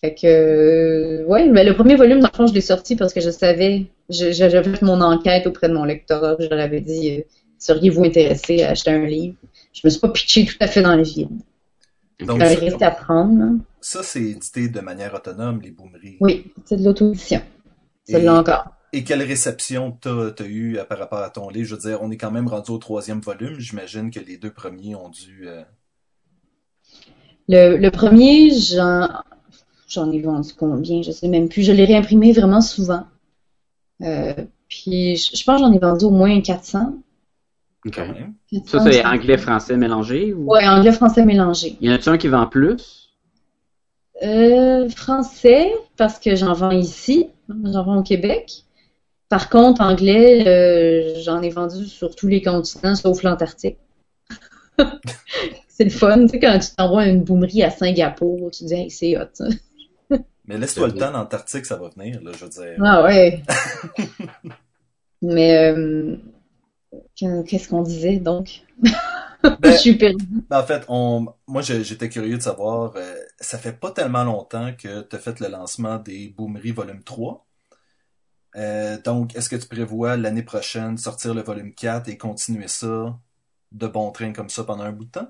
Fait 0.00 0.14
que, 0.14 0.26
euh, 0.26 1.24
ouais, 1.26 1.50
ben, 1.50 1.66
le 1.66 1.74
premier 1.74 1.96
volume, 1.96 2.20
dans 2.20 2.28
le 2.32 2.36
fond, 2.36 2.46
je 2.46 2.54
l'ai 2.54 2.60
sorti 2.60 2.94
parce 2.94 3.12
que 3.12 3.20
je 3.20 3.30
savais, 3.30 3.86
j'avais 4.08 4.62
fait 4.62 4.82
mon 4.82 5.00
enquête 5.00 5.46
auprès 5.46 5.68
de 5.68 5.74
mon 5.74 5.84
lectorat. 5.84 6.36
Je 6.38 6.46
leur 6.46 6.60
avais 6.60 6.80
dit, 6.80 7.16
euh, 7.16 7.22
seriez-vous 7.58 8.04
intéressé 8.04 8.62
à 8.62 8.70
acheter 8.70 8.90
un 8.90 9.04
livre? 9.04 9.36
Je 9.72 9.80
me 9.84 9.90
suis 9.90 10.00
pas 10.00 10.08
pitché 10.08 10.44
tout 10.44 10.56
à 10.60 10.68
fait 10.68 10.82
dans 10.82 10.94
le 10.94 11.02
vide. 11.02 11.30
Donc, 12.20 12.40
ça, 12.40 12.48
resté 12.48 12.84
à 12.84 12.90
prendre, 12.90 13.58
ça, 13.80 14.02
c'est 14.02 14.22
édité 14.22 14.68
de 14.68 14.80
manière 14.80 15.14
autonome, 15.14 15.60
les 15.62 15.70
boomeries. 15.70 16.16
Oui, 16.20 16.52
c'est 16.64 16.76
de 16.76 16.84
l'auto-édition. 16.84 17.40
Celle-là 18.04 18.40
encore. 18.40 18.66
Et 18.92 19.04
quelle 19.04 19.22
réception 19.22 19.92
t'as 20.00 20.30
as 20.38 20.44
eu 20.44 20.78
euh, 20.78 20.84
par 20.84 20.98
rapport 20.98 21.20
à 21.20 21.30
ton 21.30 21.48
livre? 21.50 21.68
Je 21.68 21.74
veux 21.74 21.80
dire, 21.80 21.98
on 22.02 22.10
est 22.10 22.16
quand 22.16 22.30
même 22.30 22.48
rendu 22.48 22.70
au 22.70 22.78
troisième 22.78 23.20
volume. 23.20 23.60
J'imagine 23.60 24.10
que 24.10 24.20
les 24.20 24.36
deux 24.36 24.52
premiers 24.52 24.94
ont 24.94 25.10
dû. 25.10 25.46
euh, 25.46 25.62
Le, 27.48 27.76
le 27.76 27.90
premier, 27.90 28.50
j'en, 29.88 30.10
ai 30.12 30.20
vendu 30.20 30.50
combien? 30.56 31.02
Je 31.02 31.10
sais 31.10 31.28
même 31.28 31.48
plus. 31.48 31.62
Je 31.62 31.72
l'ai 31.72 31.84
réimprimé 31.84 32.32
vraiment 32.32 32.60
souvent. 32.60 33.04
Euh, 34.02 34.34
puis, 34.68 35.16
je, 35.16 35.36
je 35.36 35.44
pense 35.44 35.60
que 35.60 35.66
j'en 35.66 35.72
ai 35.72 35.78
vendu 35.78 36.04
au 36.04 36.10
moins 36.10 36.40
400. 36.40 36.94
Ok. 37.86 38.00
Ça, 38.66 38.80
c'est 38.80 39.04
anglais-français 39.04 39.76
mélangé 39.76 40.32
ou... 40.32 40.52
Ouais, 40.52 40.66
anglais-français 40.66 41.24
mélangé. 41.24 41.76
Y 41.80 41.90
en 41.90 41.94
a-tu 41.94 42.08
un 42.08 42.18
qui 42.18 42.28
vend 42.28 42.46
plus? 42.46 43.08
Euh, 44.22 44.88
français, 44.90 45.72
parce 45.96 46.18
que 46.18 46.34
j'en 46.34 46.52
vends 46.52 46.72
ici. 46.72 47.28
J'en 47.48 47.84
vends 47.84 47.98
au 47.98 48.02
Québec. 48.02 48.64
Par 49.28 49.48
contre, 49.48 49.80
anglais, 49.80 50.46
euh, 50.48 51.20
j'en 51.22 51.42
ai 51.42 51.50
vendu 51.50 51.84
sur 51.86 52.14
tous 52.14 52.26
les 52.26 52.42
continents, 52.42 52.94
sauf 52.94 53.22
l'Antarctique. 53.22 53.78
c'est 55.68 55.84
le 55.84 55.90
fun, 55.90 56.22
tu 56.22 56.28
sais, 56.28 56.40
quand 56.40 56.58
tu 56.58 56.74
t'envoies 56.76 57.06
une 57.06 57.22
boomerie 57.22 57.62
à 57.62 57.70
Singapour, 57.70 58.50
tu 58.50 58.64
dis, 58.64 58.74
hey, 58.74 58.90
c'est 58.90 59.18
hot. 59.18 59.44
Mais 60.48 60.56
laisse-toi 60.58 60.88
le 60.88 60.94
temps, 60.94 61.10
l'Antarctique, 61.10 61.66
ça 61.66 61.76
va 61.76 61.90
venir, 61.90 62.22
là, 62.22 62.32
je 62.32 62.44
veux 62.44 62.50
dire. 62.50 62.76
Ah 62.82 63.04
ouais. 63.04 63.42
Mais 65.22 65.56
euh, 65.58 66.16
que- 67.20 67.42
qu'est-ce 67.42 67.68
qu'on 67.68 67.82
disait 67.82 68.16
donc? 68.16 68.62
Ben, 69.60 69.70
Je 69.70 69.76
suis 69.76 69.94
perdue. 69.96 70.26
Ben, 70.50 70.58
en 70.58 70.64
fait, 70.64 70.84
on, 70.88 71.26
moi, 71.46 71.62
j'étais 71.62 72.08
curieux 72.08 72.36
de 72.38 72.42
savoir, 72.42 72.94
euh, 72.96 73.14
ça 73.38 73.56
fait 73.56 73.72
pas 73.72 73.92
tellement 73.92 74.24
longtemps 74.24 74.72
que 74.76 75.02
tu 75.02 75.14
as 75.14 75.18
fait 75.20 75.38
le 75.38 75.46
lancement 75.48 75.98
des 75.98 76.34
Boomeries 76.36 76.72
volume 76.72 77.04
3. 77.04 77.46
Euh, 78.56 78.98
donc, 79.04 79.36
est-ce 79.36 79.48
que 79.48 79.54
tu 79.54 79.68
prévois 79.68 80.16
l'année 80.16 80.42
prochaine 80.42 80.98
sortir 80.98 81.34
le 81.34 81.42
volume 81.42 81.72
4 81.72 82.08
et 82.08 82.16
continuer 82.18 82.66
ça 82.66 83.16
de 83.70 83.86
bon 83.86 84.10
train 84.10 84.32
comme 84.32 84.48
ça 84.48 84.64
pendant 84.64 84.82
un 84.82 84.92
bout 84.92 85.04
de 85.04 85.10
temps? 85.10 85.28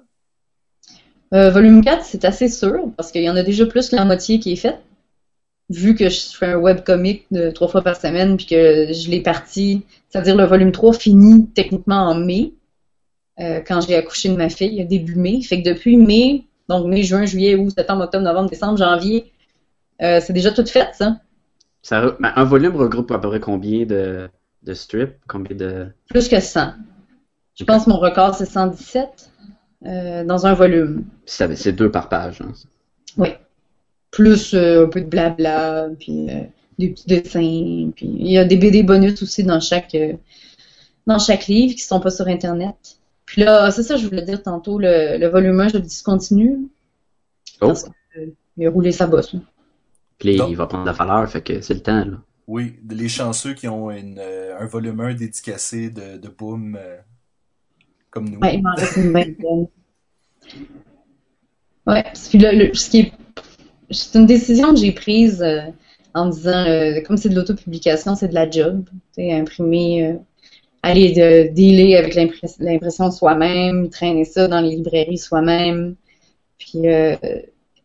Euh, 1.34 1.50
volume 1.50 1.84
4, 1.84 2.02
c'est 2.06 2.24
assez 2.24 2.48
sûr, 2.48 2.90
parce 2.96 3.12
qu'il 3.12 3.22
y 3.22 3.28
en 3.28 3.36
a 3.36 3.42
déjà 3.42 3.66
plus 3.66 3.90
que 3.90 3.96
la 3.96 4.06
moitié 4.06 4.40
qui 4.40 4.52
est 4.52 4.56
faite. 4.56 4.80
Vu 5.70 5.94
que 5.94 6.08
je 6.08 6.20
fais 6.36 6.46
un 6.46 6.56
webcomic 6.56 7.26
de 7.30 7.50
trois 7.50 7.68
fois 7.68 7.82
par 7.82 7.96
semaine, 7.96 8.36
puis 8.36 8.46
que 8.46 8.92
je 8.92 9.10
l'ai 9.10 9.20
parti, 9.20 9.82
c'est-à-dire 10.08 10.34
le 10.36 10.44
volume 10.44 10.72
3 10.72 10.94
finit 10.94 11.46
techniquement 11.48 12.08
en 12.08 12.14
mai, 12.14 12.54
euh, 13.40 13.60
quand 13.66 13.80
j'ai 13.86 13.94
accouché 13.94 14.30
de 14.30 14.36
ma 14.36 14.48
fille, 14.48 14.84
début 14.86 15.14
mai. 15.16 15.42
Fait 15.42 15.62
que 15.62 15.68
depuis 15.68 15.96
mai, 15.96 16.44
donc 16.68 16.86
mai, 16.86 17.02
juin, 17.02 17.26
juillet, 17.26 17.54
août, 17.54 17.70
septembre, 17.76 18.04
octobre, 18.04 18.24
novembre, 18.24 18.48
décembre, 18.48 18.78
janvier, 18.78 19.30
euh, 20.02 20.20
c'est 20.24 20.32
déjà 20.32 20.50
tout 20.52 20.64
fait, 20.66 20.88
ça. 20.94 21.20
Ben, 21.90 22.32
un 22.34 22.44
volume 22.44 22.76
regroupe 22.76 23.10
à 23.10 23.18
peu 23.18 23.28
près 23.28 23.40
combien 23.40 23.84
de, 23.84 24.28
de 24.62 24.74
strips? 24.74 25.16
Combien 25.28 25.56
de... 25.56 25.86
Plus 26.08 26.28
que 26.28 26.40
100. 26.40 26.72
Je 27.54 27.64
pense 27.64 27.84
que 27.84 27.90
mon 27.90 27.98
record, 27.98 28.34
c'est 28.34 28.46
117 28.46 29.30
euh, 29.86 30.24
dans 30.24 30.46
un 30.46 30.54
volume. 30.54 31.04
C'est 31.26 31.72
deux 31.72 31.90
par 31.90 32.08
page. 32.08 32.40
hein. 32.40 32.52
Oui. 33.16 33.28
Plus 34.10 34.54
euh, 34.54 34.86
un 34.86 34.88
peu 34.88 35.00
de 35.00 35.06
blabla, 35.06 35.88
puis 35.98 36.28
euh, 36.30 36.42
des 36.78 36.88
petits 36.90 37.06
dessins, 37.06 37.90
puis 37.94 38.06
il 38.06 38.30
y 38.30 38.38
a 38.38 38.44
des 38.44 38.56
BD 38.56 38.82
bonus 38.82 39.20
aussi 39.22 39.44
dans 39.44 39.60
chaque 39.60 39.94
euh, 39.94 40.14
dans 41.06 41.18
chaque 41.18 41.46
livre 41.46 41.74
qui 41.74 41.82
sont 41.82 42.00
pas 42.00 42.10
sur 42.10 42.26
Internet. 42.28 42.76
Puis 43.26 43.42
là, 43.42 43.70
c'est 43.70 43.82
ça, 43.82 43.96
je 43.96 44.06
voulais 44.06 44.22
dire 44.22 44.42
tantôt, 44.42 44.78
le, 44.78 45.18
le 45.18 45.26
volume 45.28 45.60
1, 45.60 45.68
je 45.68 45.74
le 45.74 45.80
discontinue. 45.82 46.56
Oh, 47.60 47.66
Parce 47.68 47.84
que, 47.84 47.90
euh, 48.18 48.26
il 48.56 48.66
a 48.66 48.70
roulé 48.70 48.92
sa 48.92 49.06
bosse. 49.06 49.34
là. 49.34 49.40
puis 50.18 50.36
Donc- 50.36 50.48
il 50.50 50.56
va 50.56 50.66
prendre 50.66 50.84
de 50.84 50.88
la 50.88 50.94
valeur, 50.94 51.28
fait 51.30 51.42
que 51.42 51.60
c'est 51.60 51.74
le 51.74 51.80
temps, 51.80 52.04
là. 52.04 52.16
Oui, 52.46 52.76
les 52.90 53.08
chanceux 53.10 53.52
qui 53.52 53.68
ont 53.68 53.90
une, 53.90 54.18
euh, 54.18 54.58
un 54.58 54.64
volume 54.64 55.00
1 55.00 55.12
dédicacé 55.14 55.90
de, 55.90 56.16
de 56.16 56.28
Boom 56.28 56.76
euh, 56.80 56.96
comme 58.08 58.30
nous. 58.30 58.38
Ouais, 58.38 58.54
il 58.56 58.62
m'en 58.62 58.74
reste 58.74 58.96
une 58.96 59.12
vingtaine. 59.12 59.66
Ouais, 61.86 62.04
puis 62.30 62.38
là, 62.38 62.52
le- 62.52 62.74
ce 62.74 62.90
qui 62.90 62.98
est, 63.00 63.12
c'est 63.90 64.18
une 64.18 64.26
décision 64.26 64.70
que 64.74 64.80
j'ai 64.80 64.92
prise 64.92 65.42
euh, 65.42 65.60
en 66.14 66.26
me 66.26 66.32
disant, 66.32 66.64
euh, 66.66 67.00
comme 67.02 67.16
c'est 67.16 67.28
de 67.28 67.34
l'autopublication, 67.34 68.14
c'est 68.14 68.28
de 68.28 68.34
la 68.34 68.48
job, 68.48 68.84
tu 68.86 68.98
sais, 69.22 69.32
imprimer, 69.32 70.06
euh, 70.06 70.14
aller 70.82 71.12
de 71.12 71.52
dealer 71.52 71.96
avec 71.96 72.14
l'impress- 72.14 72.58
l'impression 72.60 73.10
soi-même, 73.10 73.88
traîner 73.90 74.24
ça 74.24 74.48
dans 74.48 74.60
les 74.60 74.76
librairies 74.76 75.18
soi-même, 75.18 75.94
puis 76.58 76.88
euh, 76.88 77.16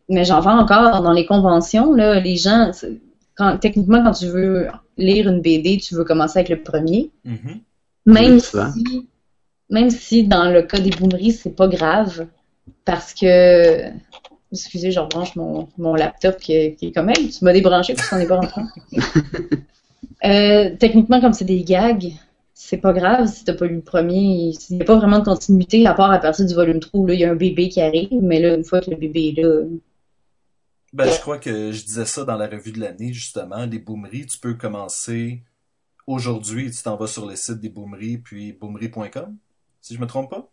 mais 0.08 0.24
j'en 0.24 0.40
vends 0.40 0.58
encore 0.58 1.02
dans 1.02 1.12
les 1.12 1.26
conventions 1.26 1.92
là, 1.92 2.20
les 2.20 2.36
gens, 2.36 2.70
quand, 3.36 3.58
techniquement 3.58 4.02
quand 4.04 4.12
tu 4.12 4.26
veux 4.26 4.68
lire 4.96 5.28
une 5.28 5.40
BD, 5.40 5.78
tu 5.78 5.94
veux 5.94 6.04
commencer 6.04 6.38
avec 6.38 6.50
le 6.50 6.62
premier. 6.62 7.10
Mhm. 7.24 7.60
Même 8.06 8.38
si, 8.38 9.08
même 9.70 9.90
si 9.90 10.24
dans 10.24 10.50
le 10.50 10.62
cas 10.62 10.78
des 10.78 10.90
boomeries, 10.90 11.32
c'est 11.32 11.56
pas 11.56 11.68
grave, 11.68 12.26
parce 12.84 13.14
que, 13.14 13.88
excusez, 14.54 14.90
je 14.90 15.00
rebranche 15.00 15.36
mon, 15.36 15.68
mon 15.78 15.94
laptop 15.94 16.38
qui 16.38 16.52
est, 16.54 16.74
qui 16.74 16.86
est 16.86 16.92
comme 16.92 17.10
elle, 17.10 17.30
tu 17.30 17.44
m'as 17.44 17.52
débranché 17.52 17.94
parce 17.94 18.08
qu'on 18.08 18.18
n'est 18.18 18.26
pas 18.26 18.36
rentré. 18.36 18.62
euh, 20.24 20.76
techniquement, 20.78 21.20
comme 21.20 21.32
c'est 21.32 21.44
des 21.44 21.62
gags, 21.62 22.12
c'est 22.54 22.78
pas 22.78 22.92
grave 22.92 23.26
si 23.26 23.44
t'as 23.44 23.54
pas 23.54 23.66
lu 23.66 23.76
le 23.76 23.82
premier, 23.82 24.52
il 24.70 24.76
n'y 24.76 24.82
a 24.82 24.84
pas 24.84 24.96
vraiment 24.96 25.18
de 25.18 25.24
continuité 25.24 25.86
à 25.86 25.94
part 25.94 26.10
à 26.10 26.18
partir 26.18 26.46
du 26.46 26.54
volume 26.54 26.80
3 26.80 27.00
où 27.00 27.06
là, 27.06 27.14
il 27.14 27.20
y 27.20 27.24
a 27.24 27.30
un 27.30 27.36
bébé 27.36 27.68
qui 27.68 27.80
arrive, 27.80 28.22
mais 28.22 28.40
là, 28.40 28.54
une 28.54 28.64
fois 28.64 28.80
que 28.80 28.90
le 28.90 28.96
bébé 28.96 29.34
est 29.36 29.42
là, 29.42 29.64
Ben, 30.92 31.10
je 31.10 31.20
crois 31.20 31.38
que 31.38 31.72
je 31.72 31.84
disais 31.84 32.06
ça 32.06 32.24
dans 32.24 32.36
la 32.36 32.46
revue 32.46 32.72
de 32.72 32.80
l'année, 32.80 33.12
justement. 33.12 33.66
Les 33.66 33.80
boomeries, 33.80 34.26
tu 34.26 34.38
peux 34.38 34.54
commencer 34.54 35.42
aujourd'hui, 36.06 36.70
tu 36.70 36.82
t'en 36.82 36.96
vas 36.96 37.06
sur 37.06 37.26
le 37.26 37.36
site 37.36 37.60
des 37.60 37.68
boomeries, 37.68 38.18
puis 38.18 38.52
boomerie.com, 38.52 39.36
si 39.80 39.94
je 39.94 40.00
me 40.00 40.06
trompe 40.06 40.30
pas. 40.30 40.50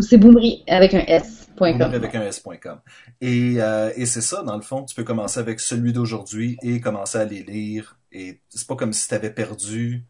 C'est 0.00 0.18
boomerie 0.18 0.64
avec 0.66 0.94
un 0.94 1.04
S.com. 1.06 1.80
Avec 1.82 2.14
un 2.14 2.22
S.com. 2.22 2.80
Et, 3.20 3.56
euh, 3.58 3.92
et 3.96 4.06
c'est 4.06 4.20
ça, 4.20 4.42
dans 4.42 4.56
le 4.56 4.62
fond, 4.62 4.84
tu 4.84 4.94
peux 4.94 5.04
commencer 5.04 5.38
avec 5.40 5.60
celui 5.60 5.92
d'aujourd'hui 5.92 6.56
et 6.62 6.80
commencer 6.80 7.18
à 7.18 7.24
les 7.24 7.42
lire. 7.42 7.98
Et 8.12 8.40
c'est 8.48 8.66
pas 8.66 8.76
comme 8.76 8.92
si 8.92 9.08
tu 9.08 9.14
avais 9.14 9.30
perdu 9.30 10.04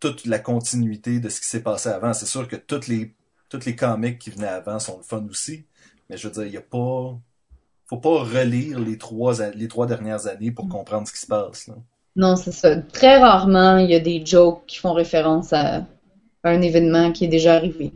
toute 0.00 0.26
la 0.26 0.38
continuité 0.38 1.20
de 1.20 1.28
ce 1.28 1.40
qui 1.40 1.46
s'est 1.46 1.62
passé 1.62 1.88
avant. 1.88 2.12
C'est 2.12 2.26
sûr 2.26 2.48
que 2.48 2.56
toutes 2.56 2.88
les, 2.88 3.14
toutes 3.48 3.64
les 3.64 3.76
comics 3.76 4.18
qui 4.18 4.30
venaient 4.30 4.48
avant 4.48 4.78
sont 4.78 4.98
le 4.98 5.02
fun 5.04 5.24
aussi. 5.30 5.64
Mais 6.10 6.16
je 6.16 6.28
veux 6.28 6.34
dire, 6.34 6.46
il 6.46 6.52
y 6.52 6.56
a 6.56 6.62
pas, 6.62 7.18
faut 7.86 7.98
pas 7.98 8.22
relire 8.22 8.80
les 8.80 8.98
trois, 8.98 9.34
les 9.54 9.68
trois 9.68 9.86
dernières 9.86 10.26
années 10.26 10.50
pour 10.50 10.68
comprendre 10.68 11.06
ce 11.06 11.12
qui 11.12 11.20
se 11.20 11.26
passe, 11.26 11.68
là. 11.68 11.74
Non, 12.14 12.36
c'est 12.36 12.52
ça. 12.52 12.76
Très 12.76 13.18
rarement, 13.18 13.78
il 13.78 13.90
y 13.90 13.94
a 13.94 14.00
des 14.00 14.24
jokes 14.24 14.66
qui 14.66 14.76
font 14.78 14.92
référence 14.92 15.52
à 15.54 15.86
un 16.44 16.60
événement 16.60 17.12
qui 17.12 17.24
est 17.24 17.28
déjà 17.28 17.54
arrivé. 17.54 17.92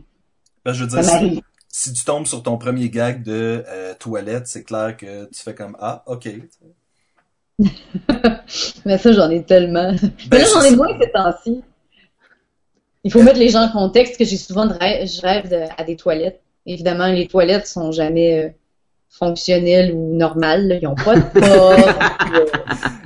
Ben, 0.67 0.73
je 0.73 0.83
veux 0.83 0.89
Ça 0.89 1.19
dire, 1.19 1.41
si, 1.69 1.93
tu 1.93 2.03
tombes 2.03 2.27
sur 2.27 2.43
ton 2.43 2.57
premier 2.57 2.89
gag 2.89 3.23
de 3.23 3.63
euh, 3.69 3.93
toilette, 3.97 4.47
c'est 4.47 4.63
clair 4.65 4.97
que 4.97 5.23
tu 5.31 5.41
fais 5.41 5.55
comme 5.55 5.77
Ah, 5.79 6.03
ok. 6.07 6.27
Mais 8.85 8.97
ça, 8.97 9.13
j'en 9.13 9.29
ai 9.29 9.43
tellement. 9.43 9.93
Mais 9.93 10.09
Ben, 10.29 10.39
là, 10.39 10.45
j'en 10.53 10.61
ai 10.63 10.75
moins 10.75 10.89
ces 11.01 11.09
temps-ci. 11.09 11.61
Il 13.05 13.11
faut 13.13 13.23
mettre 13.23 13.39
les 13.39 13.47
gens 13.47 13.61
en 13.63 13.69
contexte 13.71 14.17
que 14.17 14.25
j'ai 14.25 14.35
souvent 14.35 14.65
de 14.65 14.73
rêve, 14.73 15.07
je 15.07 15.21
rêve 15.21 15.49
de- 15.49 15.67
à 15.77 15.85
des 15.85 15.95
toilettes. 15.95 16.41
Évidemment, 16.65 17.07
les 17.07 17.27
toilettes 17.29 17.65
sont 17.65 17.93
jamais 17.93 18.53
fonctionnelles 19.09 19.91
ou 19.93 20.15
normales. 20.15 20.67
là. 20.67 20.75
Ils 20.81 20.83
n'ont 20.85 20.95
pas 20.95 21.15
de 21.15 21.21
porte. 21.21 21.43
euh, 22.35 22.45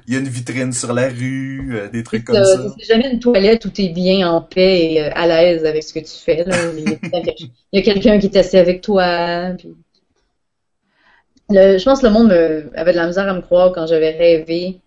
Il 0.08 0.14
y 0.14 0.18
a 0.18 0.20
une 0.20 0.28
vitrine 0.28 0.74
sur 0.74 0.94
la 0.94 1.08
rue, 1.08 1.70
euh, 1.74 1.88
des 1.90 2.04
trucs 2.04 2.26
comme 2.26 2.36
ça. 2.44 2.58
C'est 2.80 2.86
jamais 2.94 3.10
une 3.12 3.20
toilette 3.20 3.64
où 3.66 3.70
tu 3.70 3.84
es 3.84 3.90
bien 3.90 4.30
en 4.30 4.42
paix 4.42 4.94
et 4.94 5.02
euh, 5.04 5.10
à 5.14 5.26
l'aise 5.28 5.64
avec 5.66 5.84
ce 5.84 5.94
que 5.94 6.00
tu 6.00 6.12
fais. 6.18 6.44
là. 6.44 6.56
Il 6.78 6.90
y 6.90 6.94
a, 6.94 7.34
il 7.72 7.80
y 7.80 7.84
quelqu'un 7.84 8.20
qui 8.20 8.26
est 8.28 8.36
assis 8.38 8.58
avec 8.58 8.82
toi. 8.82 9.52
puis- 9.58 9.74
Le- 11.50 11.78
je 11.78 11.84
pense 11.84 12.02
que 12.02 12.08
le 12.08 12.12
monde 12.14 12.30
me- 12.30 12.72
avait 12.76 12.92
de 12.92 12.98
la 12.98 13.08
misère 13.08 13.28
à 13.28 13.34
me 13.34 13.42
croire 13.42 13.72
quand 13.74 13.86
j'avais 13.88 14.12
rêvé 14.12 14.80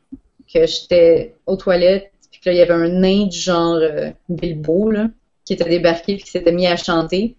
que 0.53 0.67
j'étais 0.67 1.35
aux 1.47 1.57
toilettes, 1.57 2.11
puis 2.31 2.41
que 2.41 2.49
là, 2.51 2.55
il 2.55 2.59
y 2.59 2.63
avait 2.63 2.75
un 2.75 2.89
nain 2.89 3.27
du 3.27 3.39
genre 3.39 3.77
euh, 3.77 4.11
Bilbo, 4.29 4.91
là, 4.91 5.09
qui 5.45 5.55
était 5.55 5.69
débarqué 5.69 6.15
puis 6.17 6.25
qui 6.25 6.31
s'était 6.31 6.53
mis 6.53 6.67
à 6.67 6.77
chanter. 6.77 7.35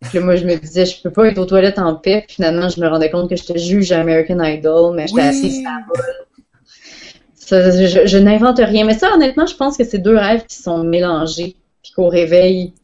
Puis 0.00 0.18
là, 0.18 0.24
moi, 0.24 0.36
je 0.36 0.44
me 0.44 0.54
disais, 0.56 0.86
je 0.86 1.02
peux 1.02 1.10
pas 1.10 1.26
être 1.26 1.38
aux 1.38 1.44
toilettes 1.44 1.78
en 1.78 1.94
paix. 1.96 2.22
Puis 2.26 2.36
finalement, 2.36 2.68
je 2.68 2.80
me 2.80 2.86
rendais 2.86 3.10
compte 3.10 3.28
que 3.28 3.36
j'étais 3.36 3.58
juge 3.58 3.90
à 3.92 4.00
American 4.00 4.42
Idol, 4.42 4.94
mais 4.94 5.06
j'étais 5.08 5.20
Oui. 5.22 5.28
assise 5.28 5.62
la. 5.64 5.78
Ça, 7.34 7.70
je, 7.70 8.06
je 8.06 8.18
n'invente 8.18 8.58
rien. 8.58 8.84
Mais 8.84 8.94
ça, 8.98 9.12
honnêtement, 9.14 9.46
je 9.46 9.56
pense 9.56 9.76
que 9.76 9.84
c'est 9.84 9.98
deux 9.98 10.16
rêves 10.16 10.44
qui 10.46 10.56
sont 10.56 10.84
mélangés. 10.84 11.56
Puis 11.82 11.92
qu'au 11.92 12.08
réveil, 12.08 12.74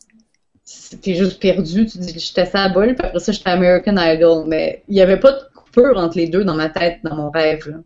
t'es 1.02 1.14
juste 1.14 1.40
perdu. 1.40 1.86
Tu 1.86 1.98
dis, 1.98 2.18
j'étais 2.18 2.48
à 2.56 2.68
la 2.68 2.70
puis 2.70 2.96
après 2.98 3.20
ça, 3.20 3.30
j'étais 3.32 3.50
à 3.50 3.52
American 3.52 3.96
Idol. 3.96 4.44
Mais 4.46 4.82
il 4.88 4.96
y 4.96 5.00
avait 5.00 5.20
pas 5.20 5.32
de 5.32 5.38
coupure 5.54 5.96
entre 5.98 6.16
les 6.16 6.26
deux 6.26 6.44
dans 6.44 6.54
ma 6.54 6.68
tête, 6.68 6.98
dans 7.04 7.14
mon 7.14 7.30
rêve. 7.30 7.68
Là. 7.68 7.76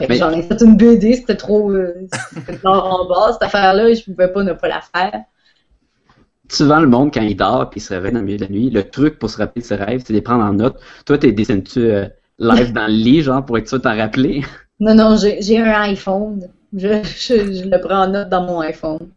Mais- 0.00 0.16
j'en 0.16 0.30
ai 0.32 0.42
fait 0.42 0.60
une 0.62 0.76
BD, 0.76 1.14
c'était 1.14 1.36
trop, 1.36 1.70
euh, 1.70 1.94
c'était 2.34 2.66
en 2.66 3.06
bas, 3.06 3.30
cette 3.32 3.42
affaire-là, 3.42 3.88
et 3.88 3.94
je 3.94 4.04
pouvais 4.04 4.28
pas 4.28 4.42
ne 4.42 4.52
pas 4.52 4.68
la 4.68 4.80
faire. 4.80 5.20
Souvent, 6.52 6.80
le 6.80 6.86
monde, 6.86 7.12
quand 7.14 7.22
il 7.22 7.34
dort 7.34 7.70
puis 7.70 7.80
il 7.80 7.82
se 7.82 7.94
réveille 7.94 8.12
dans 8.12 8.18
le 8.18 8.26
milieu 8.26 8.36
de 8.36 8.44
la 8.44 8.50
nuit, 8.50 8.68
le 8.68 8.84
truc 8.84 9.18
pour 9.18 9.30
se 9.30 9.38
rappeler 9.38 9.62
de 9.62 9.66
ses 9.66 9.76
rêves, 9.76 10.02
c'est 10.04 10.12
de 10.12 10.18
les 10.18 10.22
prendre 10.22 10.44
en 10.44 10.52
note. 10.52 10.76
Toi, 11.06 11.16
t'es 11.16 11.32
dessines-tu 11.32 11.80
euh, 11.80 12.06
live 12.38 12.74
dans 12.74 12.86
le 12.86 12.92
lit, 12.92 13.22
genre, 13.22 13.42
pour 13.42 13.56
être 13.56 13.68
sûr 13.68 13.78
de 13.78 13.84
t'en 13.84 13.96
rappeler? 13.96 14.42
Non, 14.80 14.96
non, 14.96 15.16
j'ai 15.16 15.60
un 15.60 15.80
iPhone. 15.82 16.48
Je, 16.76 16.88
je, 17.04 17.34
je 17.36 17.68
le 17.70 17.80
prends 17.80 18.02
en 18.02 18.08
note 18.08 18.28
dans 18.28 18.44
mon 18.44 18.58
iPhone. 18.60 19.10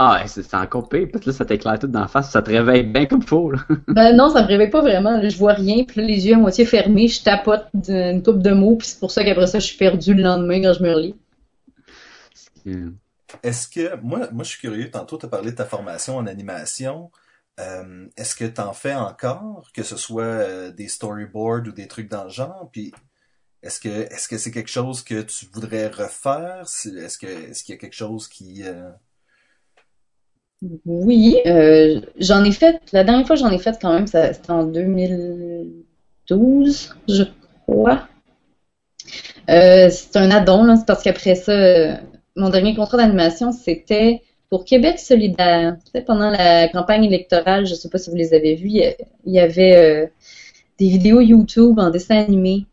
Ah, 0.00 0.20
c'est 0.26 0.52
encore 0.54 0.88
pire, 0.88 1.06
parce 1.12 1.24
que 1.24 1.30
là, 1.30 1.36
ça 1.36 1.44
t'éclaire 1.44 1.78
tout 1.78 1.86
dans 1.86 2.00
la 2.00 2.08
face, 2.08 2.30
ça 2.30 2.42
te 2.42 2.50
réveille 2.50 2.82
bien 2.82 3.06
comme 3.06 3.22
faut, 3.22 3.52
là. 3.52 3.60
Ben 3.88 4.16
non, 4.16 4.30
ça 4.30 4.42
me 4.42 4.48
réveille 4.48 4.70
pas 4.70 4.80
vraiment. 4.80 5.12
là. 5.12 5.28
je 5.28 5.36
vois 5.36 5.52
rien, 5.52 5.84
puis 5.84 6.00
là, 6.00 6.06
les 6.08 6.26
yeux 6.26 6.34
à 6.34 6.38
moitié 6.38 6.64
fermés, 6.64 7.06
je 7.06 7.22
tapote 7.22 7.66
d'une 7.72 8.20
coupe 8.20 8.42
de 8.42 8.50
mots, 8.50 8.74
puis 8.76 8.88
c'est 8.88 8.98
pour 8.98 9.12
ça 9.12 9.22
qu'après 9.22 9.46
ça, 9.46 9.60
je 9.60 9.66
suis 9.66 9.78
perdue 9.78 10.14
le 10.14 10.24
lendemain 10.24 10.60
quand 10.60 10.72
je 10.72 10.82
me 10.82 10.92
relis. 10.92 11.14
Est-ce 13.42 13.68
que, 13.68 13.96
moi, 13.96 14.28
moi, 14.32 14.44
je 14.44 14.50
suis 14.50 14.60
curieux, 14.60 14.90
tantôt, 14.90 15.18
tu 15.18 15.26
as 15.26 15.28
parlé 15.28 15.50
de 15.52 15.56
ta 15.56 15.64
formation 15.64 16.16
en 16.16 16.26
animation. 16.26 17.10
Euh, 17.60 18.06
est-ce 18.16 18.34
que 18.34 18.44
tu 18.44 18.60
en 18.60 18.72
fais 18.72 18.94
encore, 18.94 19.70
que 19.74 19.82
ce 19.82 19.96
soit 19.96 20.22
euh, 20.24 20.70
des 20.72 20.88
storyboards 20.88 21.68
ou 21.68 21.72
des 21.72 21.88
trucs 21.88 22.08
dans 22.08 22.24
le 22.24 22.30
genre? 22.30 22.70
Puis, 22.72 22.92
est-ce 23.62 23.80
que, 23.80 23.88
est-ce 23.88 24.28
que 24.28 24.38
c'est 24.38 24.50
quelque 24.50 24.70
chose 24.70 25.02
que 25.02 25.22
tu 25.22 25.46
voudrais 25.52 25.88
refaire? 25.88 26.62
Est-ce 26.62 27.18
que, 27.18 27.26
est-ce 27.26 27.64
qu'il 27.64 27.74
y 27.74 27.78
a 27.78 27.80
quelque 27.80 27.94
chose 27.94 28.28
qui, 28.28 28.62
euh, 28.64 28.90
Oui, 30.86 31.36
euh, 31.46 32.00
j'en 32.18 32.44
ai 32.44 32.52
fait, 32.52 32.80
la 32.92 33.04
dernière 33.04 33.26
fois 33.26 33.36
j'en 33.36 33.50
ai 33.50 33.58
fait 33.58 33.78
quand 33.80 33.92
même, 33.92 34.06
c'était 34.06 34.50
en 34.50 34.64
2012, 34.64 36.96
je 37.08 37.24
crois. 37.66 38.08
Euh, 39.50 39.90
c'est 39.90 40.16
un 40.16 40.30
addon, 40.30 40.76
c'est 40.76 40.86
parce 40.86 41.02
qu'après 41.02 41.34
ça, 41.34 42.00
mon 42.40 42.50
dernier 42.50 42.74
contrat 42.74 42.96
d'animation, 42.96 43.52
c'était 43.52 44.22
pour 44.48 44.64
Québec 44.64 44.98
solidaire. 44.98 45.76
Peut-être 45.92 46.06
pendant 46.06 46.30
la 46.30 46.68
campagne 46.68 47.04
électorale, 47.04 47.66
je 47.66 47.74
sais 47.74 47.88
pas 47.88 47.98
si 47.98 48.10
vous 48.10 48.16
les 48.16 48.34
avez 48.34 48.56
vus, 48.56 48.68
il 48.70 48.94
y 49.32 49.38
avait 49.38 49.76
euh, 49.76 50.06
des 50.78 50.88
vidéos 50.88 51.20
YouTube 51.20 51.78
en 51.78 51.90
dessin 51.90 52.16
animé. 52.18 52.66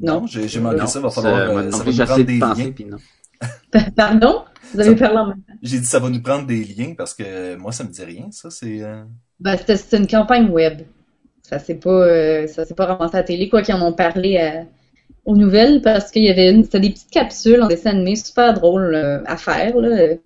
non, 0.00 0.26
j'ai, 0.26 0.48
j'ai 0.48 0.60
manqué 0.60 0.86
ça, 0.86 1.00
va 1.00 1.10
falloir, 1.10 1.36
ça, 1.36 1.52
euh, 1.52 1.70
ça 1.70 1.78
va 1.84 1.84
nous 1.84 1.96
prendre 1.96 2.18
de 2.18 2.22
des 2.22 2.38
penser, 2.38 2.62
liens. 2.64 2.72
puis 2.72 2.84
non. 2.86 2.96
Pardon? 3.96 4.42
Vous 4.74 4.80
avez 4.80 4.96
Ça- 4.96 5.04
parlé 5.06 5.18
en 5.18 5.26
même 5.28 5.42
temps. 5.42 5.54
J'ai 5.62 5.78
dit, 5.78 5.86
ça 5.86 5.98
va 5.98 6.10
nous 6.10 6.22
prendre 6.22 6.46
des 6.46 6.64
liens 6.64 6.94
parce 6.96 7.14
que 7.14 7.56
moi, 7.56 7.72
ça 7.72 7.84
me 7.84 7.90
dit 7.90 8.04
rien, 8.04 8.28
ça, 8.30 8.50
c'est, 8.50 8.82
euh, 8.82 9.02
Ben, 9.40 9.56
une 9.92 10.06
campagne 10.06 10.48
web. 10.50 10.82
Ça 11.42 11.58
s'est 11.58 11.74
pas, 11.74 11.90
euh, 11.90 12.46
ça 12.46 12.64
s'est 12.64 12.74
pas 12.74 12.86
ramassé 12.86 13.16
à 13.16 13.18
la 13.20 13.24
télé, 13.24 13.48
quoi 13.48 13.62
qu'ils 13.62 13.74
en 13.74 13.82
ont 13.82 13.92
parlé 13.92 14.38
à- 14.38 14.64
aux 15.24 15.36
nouvelles, 15.36 15.82
parce 15.82 16.10
qu'il 16.10 16.24
y 16.24 16.30
avait 16.30 16.50
une, 16.50 16.64
c'était 16.64 16.80
des 16.80 16.90
petites 16.90 17.10
capsules 17.10 17.62
en 17.62 17.68
dessin 17.68 17.90
animé 17.90 18.16
super 18.16 18.54
drôles 18.54 18.94
euh, 18.94 19.22
à 19.26 19.36
faire. 19.36 19.76
là. 19.76 20.16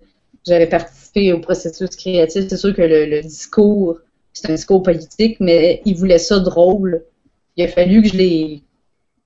J'avais 0.47 0.67
participé 0.67 1.33
au 1.33 1.39
processus 1.39 1.89
créatif. 1.95 2.45
C'est 2.47 2.57
sûr 2.57 2.75
que 2.75 2.81
le, 2.81 3.21
discours, 3.21 3.97
c'est 4.33 4.49
un 4.49 4.53
discours 4.53 4.83
politique, 4.83 5.37
mais 5.39 5.81
ils 5.85 5.95
voulaient 5.95 6.19
ça 6.19 6.39
drôle. 6.39 7.03
Il 7.57 7.65
a 7.65 7.67
fallu 7.67 8.03
que 8.03 8.09
je 8.09 8.17
les 8.17 8.63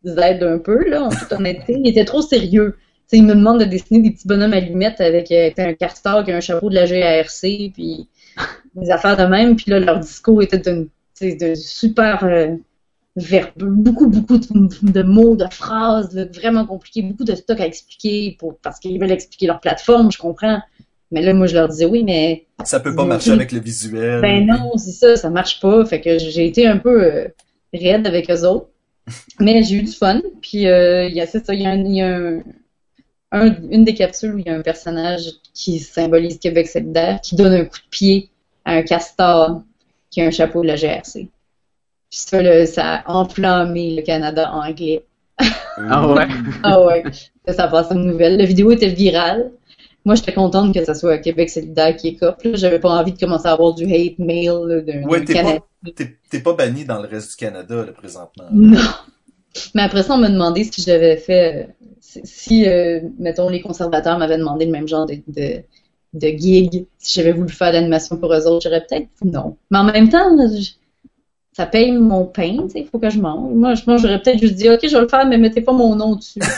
aide 0.05 0.43
un 0.43 0.59
peu, 0.59 0.87
là, 0.87 1.03
en 1.03 1.09
toute 1.09 1.31
honnêteté. 1.33 1.77
Ils 1.83 1.89
étaient 1.89 2.05
trop 2.05 2.21
sérieux. 2.21 2.75
Tu 2.77 2.83
sais, 3.07 3.17
ils 3.17 3.25
me 3.25 3.35
demandent 3.35 3.59
de 3.59 3.65
dessiner 3.65 4.01
des 4.01 4.11
petits 4.11 4.27
bonhommes 4.27 4.53
allumettes 4.53 5.01
avec 5.01 5.31
euh, 5.31 5.49
un 5.57 5.73
castor 5.73 6.27
et 6.29 6.33
un 6.33 6.39
chapeau 6.39 6.69
de 6.69 6.75
la 6.75 6.85
GARC, 6.85 7.41
puis 7.73 8.07
des 8.75 8.91
affaires 8.91 9.17
de 9.17 9.23
même. 9.23 9.55
Puis 9.55 9.71
là, 9.71 9.79
leur 9.79 9.99
discours 9.99 10.41
était 10.41 10.59
d'une, 10.59 10.87
de 11.21 11.55
super 11.55 12.23
euh, 12.23 12.55
beaucoup, 13.57 14.07
beaucoup 14.07 14.37
de, 14.37 14.91
de 14.91 15.01
mots, 15.03 15.35
de 15.35 15.45
phrases, 15.51 16.15
vraiment 16.33 16.65
compliqués, 16.65 17.01
beaucoup 17.01 17.23
de 17.23 17.35
stock 17.35 17.59
à 17.59 17.65
expliquer 17.65 18.35
pour, 18.39 18.57
parce 18.59 18.79
qu'ils 18.79 18.99
veulent 18.99 19.11
expliquer 19.11 19.47
leur 19.47 19.59
plateforme, 19.59 20.11
je 20.11 20.17
comprends. 20.17 20.59
Mais 21.11 21.21
là, 21.21 21.33
moi, 21.33 21.47
je 21.47 21.55
leur 21.55 21.67
disais 21.67 21.85
oui, 21.85 22.03
mais 22.03 22.45
Ça 22.63 22.79
peut 22.79 22.93
pas 22.95 23.05
marcher 23.05 23.31
avec 23.31 23.51
le 23.51 23.59
visuel. 23.59 24.21
ben 24.21 24.45
non, 24.45 24.77
c'est 24.77 24.91
ça, 24.91 25.15
ça 25.15 25.29
marche 25.29 25.59
pas. 25.59 25.83
Fait 25.85 26.01
que 26.01 26.19
j'ai 26.19 26.45
été 26.45 26.67
un 26.67 26.77
peu 26.77 27.03
euh, 27.03 27.27
raide 27.73 28.05
avec 28.05 28.29
eux 28.29 28.45
autres. 28.45 28.67
Mais 29.39 29.63
j'ai 29.63 29.77
eu 29.77 29.81
du 29.83 29.91
fun. 29.91 30.21
Puis 30.41 30.67
euh, 30.67 31.05
il 31.07 31.15
y 31.15 31.21
a 31.21 31.25
c'est 31.25 31.43
ça, 31.43 31.55
il 31.55 31.61
y 31.61 31.65
a, 31.65 31.71
un- 31.71 31.83
il 31.83 31.95
y 31.95 32.01
a 32.03 32.15
un- 32.15 32.43
un- 33.31 33.55
une 33.71 33.83
des 33.83 33.95
capsules 33.95 34.35
où 34.35 34.37
il 34.37 34.45
y 34.45 34.49
a 34.49 34.55
un 34.55 34.61
personnage 34.61 35.23
qui 35.55 35.79
symbolise 35.79 36.37
Québec 36.37 36.67
solidaire 36.67 37.19
qui 37.21 37.35
donne 37.35 37.53
un 37.53 37.65
coup 37.65 37.77
de 37.79 37.89
pied 37.89 38.29
à 38.65 38.73
un 38.73 38.83
castor 38.83 39.63
qui 40.11 40.21
a 40.21 40.25
un 40.27 40.31
chapeau 40.31 40.61
de 40.61 40.67
la 40.67 40.75
GRC. 40.75 41.27
Puis 42.09 42.19
ça, 42.19 42.41
là, 42.41 42.65
ça 42.65 42.95
a 43.05 43.11
enflammé 43.13 43.95
le 43.95 44.01
Canada 44.01 44.51
anglais. 44.51 45.05
Ah 45.77 46.07
ouais? 46.11 46.27
Ah 46.63 46.83
ouais, 46.83 47.03
ça, 47.47 47.53
ça 47.53 47.67
passe 47.67 47.91
une 47.91 48.05
nouvelle. 48.05 48.37
La 48.37 48.45
vidéo 48.45 48.71
était 48.71 48.89
virale. 48.89 49.51
Moi, 50.05 50.15
j'étais 50.15 50.33
contente 50.33 50.73
que 50.73 50.83
ça 50.83 50.95
soit 50.95 51.17
Québec 51.19 51.49
solidaire 51.49 51.95
qui 51.95 52.09
écope. 52.09 52.41
là. 52.43 52.51
J'avais 52.55 52.79
pas 52.79 52.89
envie 52.89 53.13
de 53.13 53.19
commencer 53.19 53.47
à 53.47 53.51
avoir 53.53 53.73
du 53.73 53.83
hate 53.85 54.17
mail 54.17 54.83
d'un 54.87 55.03
Ouais, 55.03 55.23
Canadien. 55.23 55.59
pas, 55.83 55.91
t'es, 56.29 56.39
pas 56.39 56.53
banni 56.53 56.85
dans 56.85 57.01
le 57.01 57.07
reste 57.07 57.31
du 57.31 57.35
Canada, 57.37 57.75
là, 57.85 57.91
présentement. 57.91 58.45
Non. 58.51 58.79
Mais 59.75 59.81
après 59.81 60.03
ça, 60.03 60.13
on 60.15 60.17
m'a 60.17 60.29
demandé 60.29 60.63
si 60.63 60.81
j'avais 60.81 61.17
fait, 61.17 61.69
si, 62.01 62.67
euh, 62.67 63.01
mettons, 63.19 63.49
les 63.49 63.61
conservateurs 63.61 64.17
m'avaient 64.17 64.37
demandé 64.37 64.65
le 64.65 64.71
même 64.71 64.87
genre 64.87 65.05
de, 65.05 65.15
de, 65.27 65.61
de 66.13 66.27
gig, 66.37 66.85
si 66.97 67.19
j'avais 67.19 67.33
voulu 67.33 67.49
faire 67.49 67.73
l'animation 67.73 68.17
pour 68.17 68.33
eux 68.33 68.47
autres, 68.47 68.63
j'aurais 68.63 68.85
peut-être 68.87 69.07
dit 69.21 69.29
non. 69.29 69.57
Mais 69.71 69.79
en 69.79 69.83
même 69.85 70.09
temps, 70.09 70.35
là, 70.35 70.45
je- 70.47 70.71
ça 71.59 71.65
paye 71.65 71.91
mon 71.91 72.25
pain, 72.25 72.67
il 72.73 72.87
faut 72.87 72.99
que 72.99 73.09
je 73.09 73.19
mange. 73.19 73.53
Moi, 73.53 73.75
je 73.75 73.83
j'aurais 73.85 74.21
peut-être 74.21 74.39
juste 74.39 74.55
dit, 74.55 74.69
OK, 74.69 74.79
je 74.81 74.95
vais 74.95 75.01
le 75.01 75.09
faire, 75.09 75.27
mais 75.27 75.37
mettez 75.37 75.59
pas 75.59 75.73
mon 75.73 75.95
nom 75.95 76.15
dessus. 76.15 76.39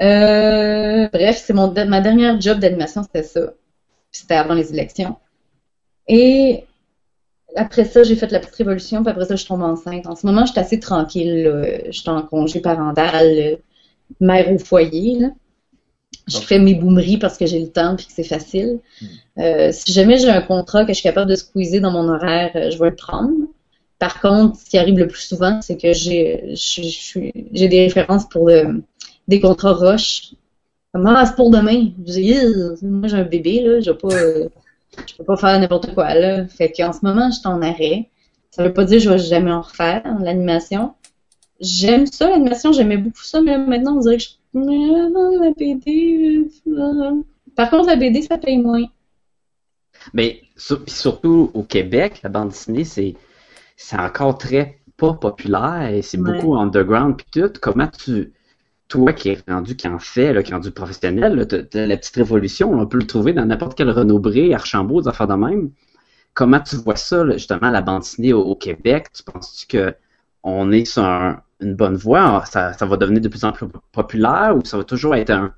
Euh, 0.00 1.08
bref, 1.12 1.42
c'est 1.44 1.52
mon 1.54 1.74
ma 1.88 2.00
dernière 2.00 2.40
job 2.40 2.60
d'animation, 2.60 3.02
c'était 3.02 3.24
ça. 3.24 3.52
C'était 4.12 4.34
avant 4.34 4.54
les 4.54 4.72
élections. 4.72 5.16
Et 6.06 6.66
après 7.56 7.84
ça, 7.84 8.04
j'ai 8.04 8.14
fait 8.14 8.30
la 8.30 8.38
petite 8.38 8.54
révolution, 8.54 9.02
puis 9.02 9.10
après 9.10 9.24
ça, 9.24 9.34
je 9.34 9.44
tombe 9.44 9.62
enceinte. 9.62 10.06
En 10.06 10.14
ce 10.14 10.24
moment, 10.24 10.46
je 10.46 10.52
suis 10.52 10.60
assez 10.60 10.78
tranquille. 10.78 11.42
là. 11.42 11.90
Je 11.90 11.98
suis 11.98 12.08
en 12.08 12.22
congé 12.22 12.60
parental, 12.60 13.26
euh, 13.26 13.56
mère 14.20 14.52
au 14.52 14.58
foyer. 14.58 15.18
Là. 15.18 15.28
Je 16.28 16.38
fais 16.38 16.58
mes 16.58 16.74
boomeries 16.74 17.16
parce 17.18 17.36
que 17.38 17.46
j'ai 17.46 17.60
le 17.60 17.68
temps 17.68 17.96
puis 17.96 18.06
que 18.06 18.12
c'est 18.12 18.24
facile. 18.24 18.80
Euh, 19.38 19.70
si 19.72 19.92
jamais 19.92 20.18
j'ai 20.18 20.28
un 20.30 20.42
contrat 20.42 20.82
que 20.84 20.88
je 20.88 20.94
suis 20.94 21.02
capable 21.02 21.30
de 21.30 21.36
squeezer 21.36 21.80
dans 21.80 21.90
mon 21.90 22.08
horaire, 22.08 22.50
euh, 22.54 22.70
je 22.70 22.78
vais 22.78 22.90
le 22.90 22.96
prendre. 22.96 23.32
Par 23.98 24.20
contre, 24.20 24.56
ce 24.58 24.64
qui 24.70 24.78
arrive 24.78 24.98
le 24.98 25.08
plus 25.08 25.22
souvent, 25.22 25.60
c'est 25.62 25.76
que 25.76 25.92
j'ai 25.92 27.68
des 27.68 27.80
références 27.82 28.28
pour 28.28 28.48
le- 28.48 28.82
des 29.26 29.40
contrats 29.40 29.72
rush. 29.72 30.32
Comme, 30.92 31.06
ah, 31.06 31.24
c'est 31.26 31.36
pour 31.36 31.50
demain. 31.50 31.88
Je 32.06 32.12
dis, 32.12 32.34
moi, 32.82 33.08
j'ai 33.08 33.16
un 33.16 33.24
bébé, 33.24 33.60
là, 33.62 33.80
je 33.80 33.90
vais 33.90 33.96
pas, 33.96 34.08
euh, 34.14 34.48
je 35.06 35.14
peux 35.16 35.24
pas 35.24 35.36
faire 35.36 35.58
n'importe 35.60 35.92
quoi, 35.94 36.14
là. 36.14 36.46
Fait 36.46 36.70
qu'en 36.72 36.92
ce 36.92 37.00
moment, 37.02 37.30
je 37.30 37.38
suis 37.38 37.46
en 37.48 37.60
arrêt. 37.62 38.08
Ça 38.50 38.62
veut 38.64 38.72
pas 38.72 38.84
dire 38.84 38.98
que 38.98 39.04
je 39.04 39.10
vais 39.10 39.18
jamais 39.18 39.52
en 39.52 39.60
refaire, 39.62 40.02
l'animation. 40.20 40.94
J'aime 41.60 42.06
ça, 42.06 42.28
l'animation, 42.30 42.72
j'aimais 42.72 42.96
beaucoup 42.96 43.22
ça, 43.22 43.40
mais 43.40 43.58
maintenant, 43.58 43.96
on 43.96 44.00
dirait 44.00 44.16
que 44.16 44.22
je... 44.22 44.28
La 44.52 45.50
BD... 45.56 46.46
Par 47.56 47.70
contre, 47.70 47.86
la 47.86 47.96
BD, 47.96 48.22
ça 48.22 48.38
paye 48.38 48.58
moins. 48.58 48.86
Mais 50.14 50.42
surtout 50.56 51.50
au 51.54 51.62
Québec, 51.62 52.20
la 52.22 52.28
bande 52.30 52.50
dessinée, 52.50 52.84
c'est 52.84 53.14
c'est 53.76 53.98
encore 53.98 54.38
très 54.38 54.80
pas 54.96 55.14
populaire 55.14 55.90
et 55.90 56.02
c'est 56.02 56.18
Ouais. 56.18 56.32
beaucoup 56.32 56.56
underground 56.56 57.16
puis 57.16 57.26
tout. 57.32 57.52
Comment 57.62 57.88
tu 57.88 58.32
toi 58.88 59.12
qui 59.14 59.30
es 59.30 59.38
rendu 59.48 59.76
qui 59.76 59.88
en 59.88 59.98
fait, 60.00 60.32
là, 60.34 60.42
qui 60.44 60.52
est 60.52 60.54
rendu 60.54 60.70
professionnel, 60.72 61.34
là, 61.36 61.46
t'as- 61.46 61.64
t'as 61.64 61.86
la 61.86 61.96
petite 61.98 62.16
révolution, 62.16 62.72
on 62.72 62.86
peut 62.86 62.98
le 62.98 63.06
trouver 63.06 63.32
dans 63.34 63.44
n'importe 63.46 63.76
quel 63.78 63.90
Renaud-Bré, 63.90 64.54
Archambault, 64.54 65.02
des 65.02 65.08
affaires 65.08 65.28
de 65.28 65.34
même. 65.34 65.70
Comment 66.34 66.60
tu 66.60 66.76
vois 66.76 66.96
ça, 66.96 67.24
là, 67.24 67.34
justement, 67.34 67.70
la 67.70 67.82
bande 67.82 68.02
dessinée 68.02 68.32
au, 68.34 68.42
au 68.42 68.56
Québec? 68.56 69.08
Tu 69.14 69.22
penses-tu 69.24 69.66
que 69.68 69.94
on 70.44 70.72
est 70.72 70.84
sur 70.86 71.04
un- 71.04 71.42
une 71.60 71.74
bonne 71.74 71.96
voie? 71.96 72.44
Ça, 72.46 72.72
ça 72.72 72.86
va 72.86 72.96
devenir 72.96 73.20
de 73.20 73.28
plus 73.28 73.44
en 73.44 73.52
plus 73.52 73.66
populaire 73.92 74.54
ou 74.56 74.64
ça 74.64 74.76
va 74.76 74.84
toujours 74.84 75.14
être 75.14 75.30
un 75.30 75.54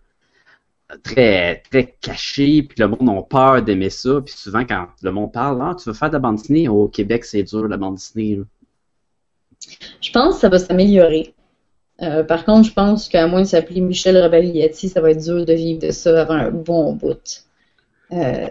très 1.05 1.63
très 1.71 1.97
caché, 2.01 2.63
puis 2.63 2.77
le 2.81 2.89
monde 2.89 3.09
a 3.11 3.23
peur 3.23 3.63
d'aimer 3.63 3.91
ça, 3.91 4.21
puis 4.21 4.35
souvent 4.35 4.65
quand 4.65 4.89
le 5.03 5.13
monde 5.13 5.33
parle, 5.33 5.61
ah, 5.63 5.75
tu 5.77 5.89
veux 5.89 5.95
faire 5.95 6.09
de 6.09 6.15
la 6.15 6.19
bande 6.19 6.37
dessinée, 6.37 6.69
au 6.69 6.89
Québec 6.89 7.25
c'est 7.25 7.43
dur 7.45 7.69
la 7.69 7.77
bande 7.77 7.95
dessinée. 7.95 8.41
Je 10.01 10.11
pense 10.11 10.35
que 10.35 10.41
ça 10.41 10.49
va 10.49 10.59
s'améliorer. 10.59 11.35
Euh, 12.03 12.25
par 12.25 12.45
contre, 12.45 12.69
je 12.69 12.73
pense 12.73 13.09
qu'à 13.09 13.27
moins 13.27 13.43
de 13.43 13.47
s'appeler 13.47 13.81
Michel 13.83 14.17
Rebaliati, 14.17 14.89
ça 14.89 15.01
va 15.01 15.11
être 15.11 15.23
dur 15.23 15.45
de 15.45 15.53
vivre 15.53 15.81
de 15.81 15.91
ça 15.91 16.23
avant 16.23 16.35
un 16.35 16.51
bon 16.51 16.95
bout. 16.95 17.45
Euh, 18.13 18.49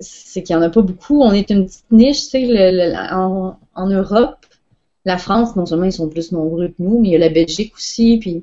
c'est 0.00 0.42
qu'il 0.42 0.56
n'y 0.56 0.62
en 0.62 0.66
a 0.66 0.70
pas 0.70 0.82
beaucoup. 0.82 1.22
On 1.22 1.32
est 1.32 1.50
une 1.50 1.66
petite 1.66 1.90
niche, 1.90 2.22
tu 2.22 2.28
sais, 2.30 2.46
le- 2.46 2.94
en 3.74 3.86
Europe, 3.88 4.46
la 5.04 5.18
France, 5.18 5.56
non 5.56 5.66
seulement 5.66 5.84
ils 5.86 5.92
sont 5.92 6.08
plus 6.08 6.32
nombreux 6.32 6.68
que 6.68 6.74
nous, 6.78 7.00
mais 7.00 7.08
il 7.08 7.12
y 7.12 7.16
a 7.16 7.18
la 7.18 7.28
Belgique 7.28 7.74
aussi, 7.76 8.18
puis 8.18 8.42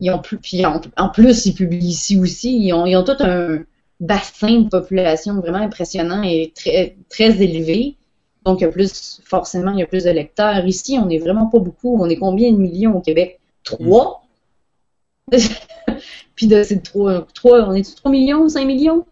ils 0.00 0.10
ont 0.10 0.18
plus, 0.20 0.38
puis 0.38 0.64
en, 0.66 0.80
en 0.96 1.08
plus, 1.10 1.46
ils 1.46 1.54
publient 1.54 1.86
ici 1.88 2.18
aussi. 2.18 2.58
Ils 2.58 2.72
ont, 2.72 2.86
ils 2.86 2.96
ont 2.96 3.04
tout 3.04 3.16
un 3.20 3.60
bassin 4.00 4.60
de 4.62 4.68
population 4.68 5.34
vraiment 5.36 5.58
impressionnant 5.58 6.22
et 6.22 6.52
très, 6.54 6.96
très 7.08 7.40
élevé. 7.42 7.96
Donc, 8.44 8.60
il 8.60 8.64
y 8.64 8.66
a 8.66 8.70
plus, 8.70 9.20
forcément, 9.24 9.72
il 9.72 9.78
y 9.78 9.82
a 9.82 9.86
plus 9.86 10.04
de 10.04 10.10
lecteurs. 10.10 10.66
Ici, 10.66 10.98
on 11.00 11.06
n'est 11.06 11.18
vraiment 11.18 11.46
pas 11.46 11.60
beaucoup. 11.60 11.96
On 12.00 12.08
est 12.08 12.16
combien 12.16 12.50
de 12.52 12.56
millions 12.56 12.96
au 12.96 13.00
Québec? 13.00 13.38
Trois? 13.62 14.24
Puis 16.34 16.46
de 16.46 16.62
ces 16.62 16.80
trois, 16.80 17.26
trois, 17.34 17.60
on 17.68 17.74
est-tu 17.74 17.94
3 17.94 18.10
millions, 18.10 18.48
5 18.48 18.66
millions? 18.66 19.06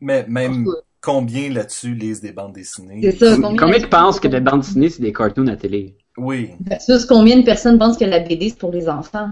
Mais 0.00 0.26
même 0.26 0.66
combien 1.00 1.50
là-dessus 1.50 1.94
lisent 1.94 2.20
des 2.20 2.32
bandes 2.32 2.52
dessinées? 2.54 3.00
C'est 3.02 3.18
ça. 3.18 3.36
Combien- 3.36 3.56
Combien 3.56 3.78
qui 3.80 3.86
pensent 3.86 4.20
que 4.20 4.28
la 4.28 4.40
bande 4.40 4.60
dessinée 4.60 4.88
c'est 4.88 5.02
des 5.02 5.12
cartoons 5.12 5.46
à 5.48 5.56
télé? 5.56 5.96
Oui. 6.16 6.50
Versus 6.60 7.04
combien 7.06 7.36
de 7.36 7.42
personnes 7.42 7.78
pensent 7.78 7.96
que 7.96 8.04
la 8.04 8.20
BD, 8.20 8.50
c'est 8.50 8.58
pour 8.58 8.72
les 8.72 8.88
enfants? 8.88 9.30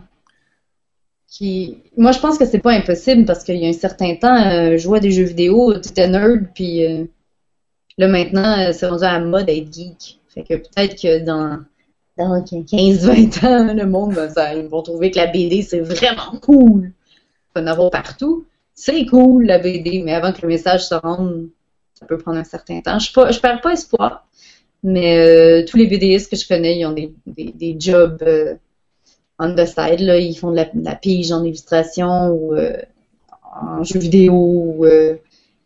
Moi, 1.97 2.13
je 2.13 2.19
pense 2.19 2.39
que 2.39 2.45
c'est 2.45 2.59
pas 2.59 2.73
impossible 2.73 3.25
parce 3.25 3.45
qu'il 3.45 3.57
y 3.57 3.67
a 3.67 3.69
un 3.69 3.73
certain 3.73 4.17
temps, 4.17 4.35
euh, 4.35 4.73
je 4.73 4.79
jouais 4.79 5.01
des 5.01 5.13
jeux 5.13 5.25
vidéo, 5.25 5.73
t'étais 5.79 6.09
nerd, 6.09 6.49
puis 6.55 6.85
euh, 6.85 7.05
là 7.99 8.09
maintenant, 8.09 8.59
euh, 8.59 8.73
c'est 8.73 8.87
rendu 8.87 9.05
à 9.05 9.19
la 9.19 9.25
mode 9.25 9.47
d'être 9.47 9.73
geek. 9.73 10.19
Fait 10.29 10.43
que 10.43 10.55
peut-être 10.55 11.01
que 11.01 11.25
dans, 11.25 11.61
dans 12.19 12.41
15-20 12.43 13.47
ans, 13.47 13.75
le 13.75 13.87
monde 13.87 14.13
va 14.13 14.55
ils 14.55 14.67
vont 14.67 14.83
trouver 14.83 15.11
que 15.11 15.19
la 15.19 15.27
BD, 15.27 15.63
c'est 15.63 15.81
vraiment 15.81 16.37
cool. 16.43 16.93
Il 17.57 17.91
partout. 17.93 18.47
C'est 18.75 19.05
cool, 19.07 19.45
la 19.45 19.59
BD, 19.59 20.03
mais 20.03 20.15
avant 20.15 20.33
que 20.33 20.43
le 20.43 20.49
message 20.49 20.87
se 20.87 20.95
rende, 20.95 21.49
ça 21.95 22.07
peut 22.07 22.19
prendre 22.19 22.39
un 22.39 22.45
certain 22.45 22.81
temps. 22.81 22.99
Je, 22.99 23.13
pas, 23.13 23.31
je 23.31 23.41
perds 23.41 23.61
pas 23.61 23.73
espoir. 23.73 24.27
Mais 24.83 25.19
euh, 25.19 25.65
tous 25.67 25.77
les 25.77 25.87
BDistes 25.87 26.31
que 26.31 26.37
je 26.37 26.47
connais, 26.49 26.79
ils 26.79 26.87
ont 26.87 26.93
des, 26.93 27.13
des, 27.27 27.53
des 27.53 27.77
jobs 27.79 28.23
euh, 28.23 28.55
on 29.39 29.55
the 29.55 29.67
side. 29.67 30.01
Là. 30.01 30.19
Ils 30.19 30.35
font 30.35 30.51
de 30.51 30.57
la, 30.57 30.65
de 30.65 30.85
la 30.85 30.95
pige 30.95 31.33
en 31.33 31.45
illustration 31.45 32.29
ou 32.31 32.55
euh, 32.55 32.77
en 33.61 33.83
jeu 33.85 33.99
vidéo. 33.99 34.35
Ou, 34.35 34.85
euh, 34.87 35.17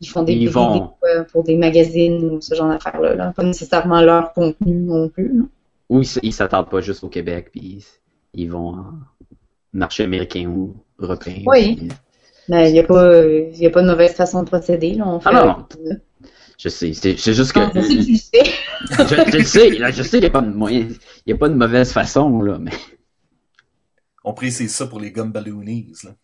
ils 0.00 0.08
font 0.08 0.22
des 0.24 0.34
Ils 0.34 0.48
vont. 0.50 0.90
pour 1.32 1.44
des 1.44 1.56
magazines 1.56 2.24
ou 2.30 2.40
ce 2.40 2.54
genre 2.54 2.68
d'affaires-là. 2.68 3.14
Là. 3.14 3.32
Pas 3.34 3.44
nécessairement 3.44 4.00
leur 4.02 4.32
contenu 4.32 4.74
non 4.74 5.08
plus. 5.08 5.28
là. 5.38 5.44
Ou 5.90 5.98
ils 6.00 6.04
s- 6.06 6.18
ils 6.22 6.32
s'attardent 6.32 6.68
pas 6.70 6.80
juste 6.80 7.04
au 7.04 7.08
Québec, 7.08 7.50
puis 7.52 7.84
ils, 8.34 8.50
vont 8.50 8.68
en 8.70 8.84
marché 9.72 10.02
américain 10.04 10.46
ou 10.48 10.74
européen. 10.98 11.42
Oui. 11.46 11.76
puis- 11.76 11.88
il 12.48 12.72
n'y 12.72 12.78
a, 12.80 12.82
a 12.82 12.84
pas 12.86 13.82
de 13.82 13.86
mauvaise 13.86 14.12
façon 14.12 14.42
de 14.42 14.48
procéder. 14.48 14.94
Là. 14.94 15.04
On 15.08 15.20
fait, 15.20 15.30
Ah 15.32 15.44
non. 15.46 15.66
Je 16.64 16.70
sais, 16.70 16.94
c'est 16.94 17.18
c'est 17.18 17.34
juste 17.34 17.52
que. 17.52 17.60
Non, 17.60 17.70
je 17.74 17.82
sais 17.82 17.96
que 17.96 18.04
tu 18.04 18.12
le 18.12 18.16
sais. 18.16 18.44
je, 18.90 19.30
je 19.32 19.36
le 19.36 19.44
sais, 19.44 19.70
là, 19.70 19.90
je 19.90 20.02
sais, 20.02 20.16
il 20.16 20.20
n'y 20.20 20.26
a 20.26 20.30
pas 20.30 20.40
de 20.40 20.50
moyen, 20.50 20.88
il 21.26 21.30
y 21.30 21.32
a 21.34 21.36
pas 21.36 21.50
de 21.50 21.54
mauvaise 21.54 21.92
façon, 21.92 22.40
là, 22.40 22.58
mais. 22.58 22.72
On 24.24 24.32
précise 24.32 24.74
ça 24.74 24.86
pour 24.86 24.98
les 24.98 25.12
Gumballoonies. 25.12 25.92
Là. 26.04 26.16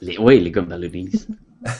Les, 0.00 0.18
oui, 0.18 0.40
les 0.40 0.50
gars 0.50 0.62
Balloonies. 0.62 1.26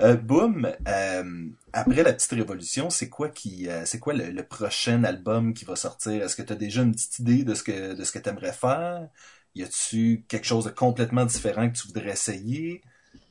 Euh, 0.00 0.14
Boom, 0.14 0.70
euh, 0.86 1.48
après 1.72 2.04
la 2.04 2.12
petite 2.12 2.30
révolution, 2.30 2.90
c'est 2.90 3.08
quoi 3.08 3.28
qui, 3.28 3.68
euh, 3.68 3.84
c'est 3.84 3.98
quoi 3.98 4.14
le, 4.14 4.30
le 4.30 4.46
prochain 4.46 5.02
album 5.02 5.52
qui 5.52 5.64
va 5.64 5.74
sortir? 5.74 6.22
Est-ce 6.22 6.36
que 6.36 6.42
tu 6.42 6.52
as 6.52 6.56
déjà 6.56 6.82
une 6.82 6.92
petite 6.92 7.18
idée 7.18 7.42
de 7.42 7.54
ce 7.54 7.64
que 7.64 7.94
de 7.94 8.04
ce 8.04 8.12
que 8.12 8.20
t'aimerais 8.20 8.52
faire? 8.52 9.08
Y 9.56 9.64
a-tu 9.64 10.24
quelque 10.28 10.46
chose 10.46 10.66
de 10.66 10.70
complètement 10.70 11.24
différent 11.24 11.68
que 11.68 11.76
tu 11.76 11.88
voudrais 11.88 12.12
essayer? 12.12 12.82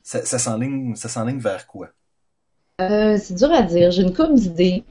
Ça, 0.02 0.22
ça 0.26 0.38
s'enligne, 0.38 0.94
ça 0.96 1.08
s'enligne 1.08 1.38
vers 1.38 1.66
quoi? 1.66 1.94
Euh, 2.80 3.18
c'est 3.20 3.34
dur 3.34 3.50
à 3.52 3.62
dire. 3.62 3.90
J'ai 3.90 4.02
une 4.02 4.14
couple 4.14 4.34
d'idées 4.34 4.84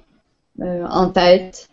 euh, 0.62 0.86
en 0.90 1.10
tête. 1.10 1.70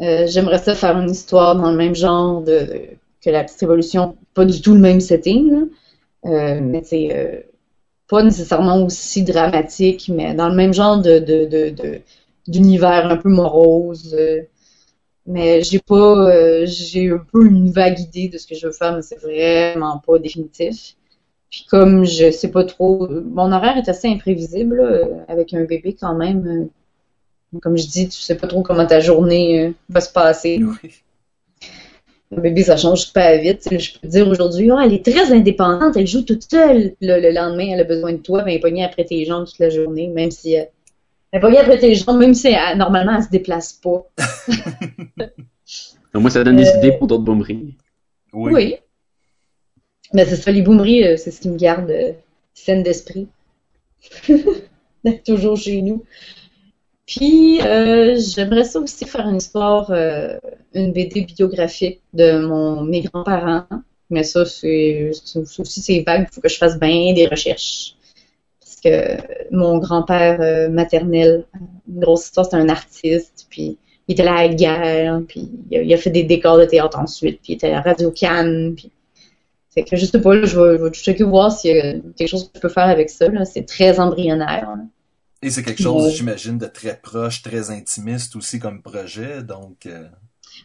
Euh, 0.00 0.26
j'aimerais 0.26 0.58
ça 0.58 0.74
faire 0.74 0.98
une 0.98 1.10
histoire 1.10 1.56
dans 1.56 1.70
le 1.70 1.76
même 1.76 1.94
genre 1.94 2.42
de, 2.42 2.88
que 3.22 3.30
la 3.30 3.44
petite 3.44 3.60
révolution, 3.60 4.16
pas 4.34 4.44
du 4.46 4.60
tout 4.62 4.74
le 4.74 4.80
même 4.80 5.00
setting, 5.00 5.68
mais 6.24 6.82
c'est 6.84 7.46
pas 8.08 8.22
nécessairement 8.22 8.82
aussi 8.84 9.24
dramatique, 9.24 10.10
mais 10.14 10.34
dans 10.34 10.48
le 10.48 10.54
même 10.56 10.74
genre 10.74 10.98
de, 11.00 11.20
d'univers 12.48 13.06
un 13.10 13.16
peu 13.16 13.28
morose. 13.28 14.16
Mais 15.26 15.62
j'ai 15.62 15.80
pas, 15.80 16.64
j'ai 16.66 17.10
un 17.10 17.24
peu 17.32 17.46
une 17.46 17.70
vague 17.70 18.00
idée 18.00 18.28
de 18.28 18.38
ce 18.38 18.46
que 18.46 18.54
je 18.54 18.66
veux 18.66 18.72
faire, 18.72 18.96
mais 18.96 19.02
c'est 19.02 19.20
vraiment 19.20 19.98
pas 19.98 20.18
définitif. 20.18 20.96
Puis 21.50 21.66
comme 21.68 22.04
je 22.04 22.30
sais 22.30 22.50
pas 22.50 22.64
trop, 22.64 23.08
mon 23.08 23.50
horaire 23.52 23.76
est 23.76 23.88
assez 23.88 24.08
imprévisible 24.08 24.76
là, 24.76 24.82
euh, 24.84 25.04
avec 25.28 25.52
un 25.52 25.64
bébé 25.64 25.96
quand 26.00 26.14
même. 26.14 26.70
euh, 27.54 27.58
Comme 27.60 27.76
je 27.76 27.86
dis, 27.88 28.08
tu 28.08 28.20
sais 28.20 28.36
pas 28.36 28.46
trop 28.46 28.62
comment 28.62 28.86
ta 28.86 29.00
journée 29.00 29.66
euh, 29.66 29.72
va 29.88 30.00
se 30.00 30.12
passer. 30.12 30.60
Oui. 30.62 30.90
Un 32.36 32.40
bébé, 32.40 32.62
ça 32.62 32.76
change 32.76 33.00
super 33.06 33.40
vite. 33.40 33.62
Tu 33.62 33.68
sais, 33.70 33.78
Je 33.80 33.92
peux 33.94 34.06
te 34.06 34.06
dire 34.12 34.28
aujourd'hui, 34.28 34.70
Ah, 34.70 34.82
elle 34.84 34.92
est 34.94 35.04
très 35.04 35.32
indépendante, 35.32 35.96
elle 35.96 36.06
joue 36.06 36.22
toute 36.22 36.48
seule. 36.48 36.94
Puis 37.00 37.08
là, 37.08 37.18
le 37.18 37.30
lendemain, 37.32 37.70
elle 37.72 37.80
a 37.80 37.84
besoin 37.84 38.12
de 38.12 38.18
toi, 38.18 38.42
ben, 38.42 38.50
elle 38.50 38.56
est 38.58 38.60
pognée 38.60 38.84
après 38.84 39.04
tes 39.04 39.24
jambes 39.24 39.46
toute 39.46 39.58
la 39.58 39.70
journée, 39.70 40.06
même 40.06 40.30
si 40.30 40.56
euh, 40.56 40.62
elle 41.32 41.38
est 41.38 41.40
pognée 41.40 41.58
après 41.58 41.78
tes 41.78 41.92
jambes, 41.96 42.18
même 42.20 42.34
si 42.34 42.46
elle- 42.48 42.78
normalement 42.78 43.16
elle 43.16 43.24
se 43.24 43.30
déplace 43.30 43.72
pas. 43.72 44.06
Donc, 46.14 46.22
moi, 46.22 46.30
ça 46.30 46.42
donne 46.44 46.56
des 46.56 46.68
Euh, 46.68 46.78
idées 46.78 46.92
pour 46.92 47.06
d'autres 47.08 47.22
boomeries. 47.24 47.74
Oui. 48.32 48.52
Oui. 48.52 48.76
Mais 50.12 50.24
c'est 50.24 50.36
ça, 50.36 50.50
les 50.50 50.62
boomeries, 50.62 51.04
euh, 51.04 51.16
c'est 51.16 51.30
ce 51.30 51.40
qui 51.40 51.48
me 51.48 51.56
garde 51.56 51.90
euh, 51.90 52.12
saine 52.54 52.82
d'esprit. 52.82 53.28
Toujours 55.24 55.56
chez 55.56 55.82
nous. 55.82 56.04
Puis, 57.10 57.60
euh, 57.62 58.16
j'aimerais 58.18 58.62
ça 58.62 58.78
aussi 58.78 59.04
faire 59.04 59.26
une 59.26 59.38
histoire, 59.38 59.90
euh, 59.90 60.38
une 60.74 60.92
BD 60.92 61.22
biographique 61.22 62.00
de 62.14 62.38
mon, 62.38 62.82
mes 62.82 63.00
grands-parents. 63.00 63.64
Mais 64.10 64.22
ça, 64.22 64.44
c'est 64.44 65.10
aussi, 65.34 65.82
c'est 65.82 66.04
vague. 66.06 66.28
Il 66.30 66.32
faut 66.32 66.40
que 66.40 66.48
je 66.48 66.56
fasse 66.56 66.78
bien 66.78 67.12
des 67.12 67.26
recherches. 67.26 67.96
Parce 68.60 68.76
que 68.76 69.16
mon 69.50 69.78
grand-père 69.78 70.40
euh, 70.40 70.68
maternel, 70.68 71.46
une 71.88 72.00
grosse 72.00 72.26
histoire, 72.26 72.46
c'est 72.48 72.56
un 72.56 72.68
artiste. 72.68 73.48
Puis, 73.50 73.76
il 74.06 74.12
était 74.12 74.22
là 74.22 74.36
à 74.36 74.46
la 74.46 74.54
guerre. 74.54 75.20
Puis, 75.26 75.50
il 75.72 75.92
a, 75.92 75.96
fait 75.96 76.10
des 76.10 76.22
décors 76.22 76.58
de 76.58 76.64
théâtre 76.64 76.96
ensuite. 76.96 77.40
Puis, 77.42 77.54
il 77.54 77.56
était 77.56 77.72
à 77.72 77.80
Radio 77.80 78.12
Cannes. 78.12 78.76
Fait 79.74 79.84
que 79.84 79.96
je 79.96 80.04
sais 80.06 80.20
pas, 80.20 80.34
je 80.44 80.58
vais, 80.60 80.78
je 80.78 80.82
vais 80.84 80.90
checker 80.90 81.24
voir 81.24 81.52
s'il 81.52 81.76
y 81.76 81.80
a 81.80 81.92
quelque 82.16 82.28
chose 82.28 82.44
que 82.44 82.50
je 82.56 82.60
peux 82.60 82.68
faire 82.68 82.88
avec 82.88 83.08
ça. 83.10 83.26
C'est 83.44 83.66
très 83.66 84.00
embryonnaire. 84.00 84.68
là. 84.76 84.82
Et 85.42 85.50
c'est 85.50 85.62
quelque 85.62 85.82
chose, 85.82 86.04
Ouais. 86.06 86.10
j'imagine, 86.10 86.58
de 86.58 86.66
très 86.66 86.96
proche, 87.00 87.42
très 87.42 87.70
intimiste 87.70 88.36
aussi 88.36 88.58
comme 88.58 88.82
projet. 88.82 89.42
Donc, 89.42 89.86
euh, 89.86 90.04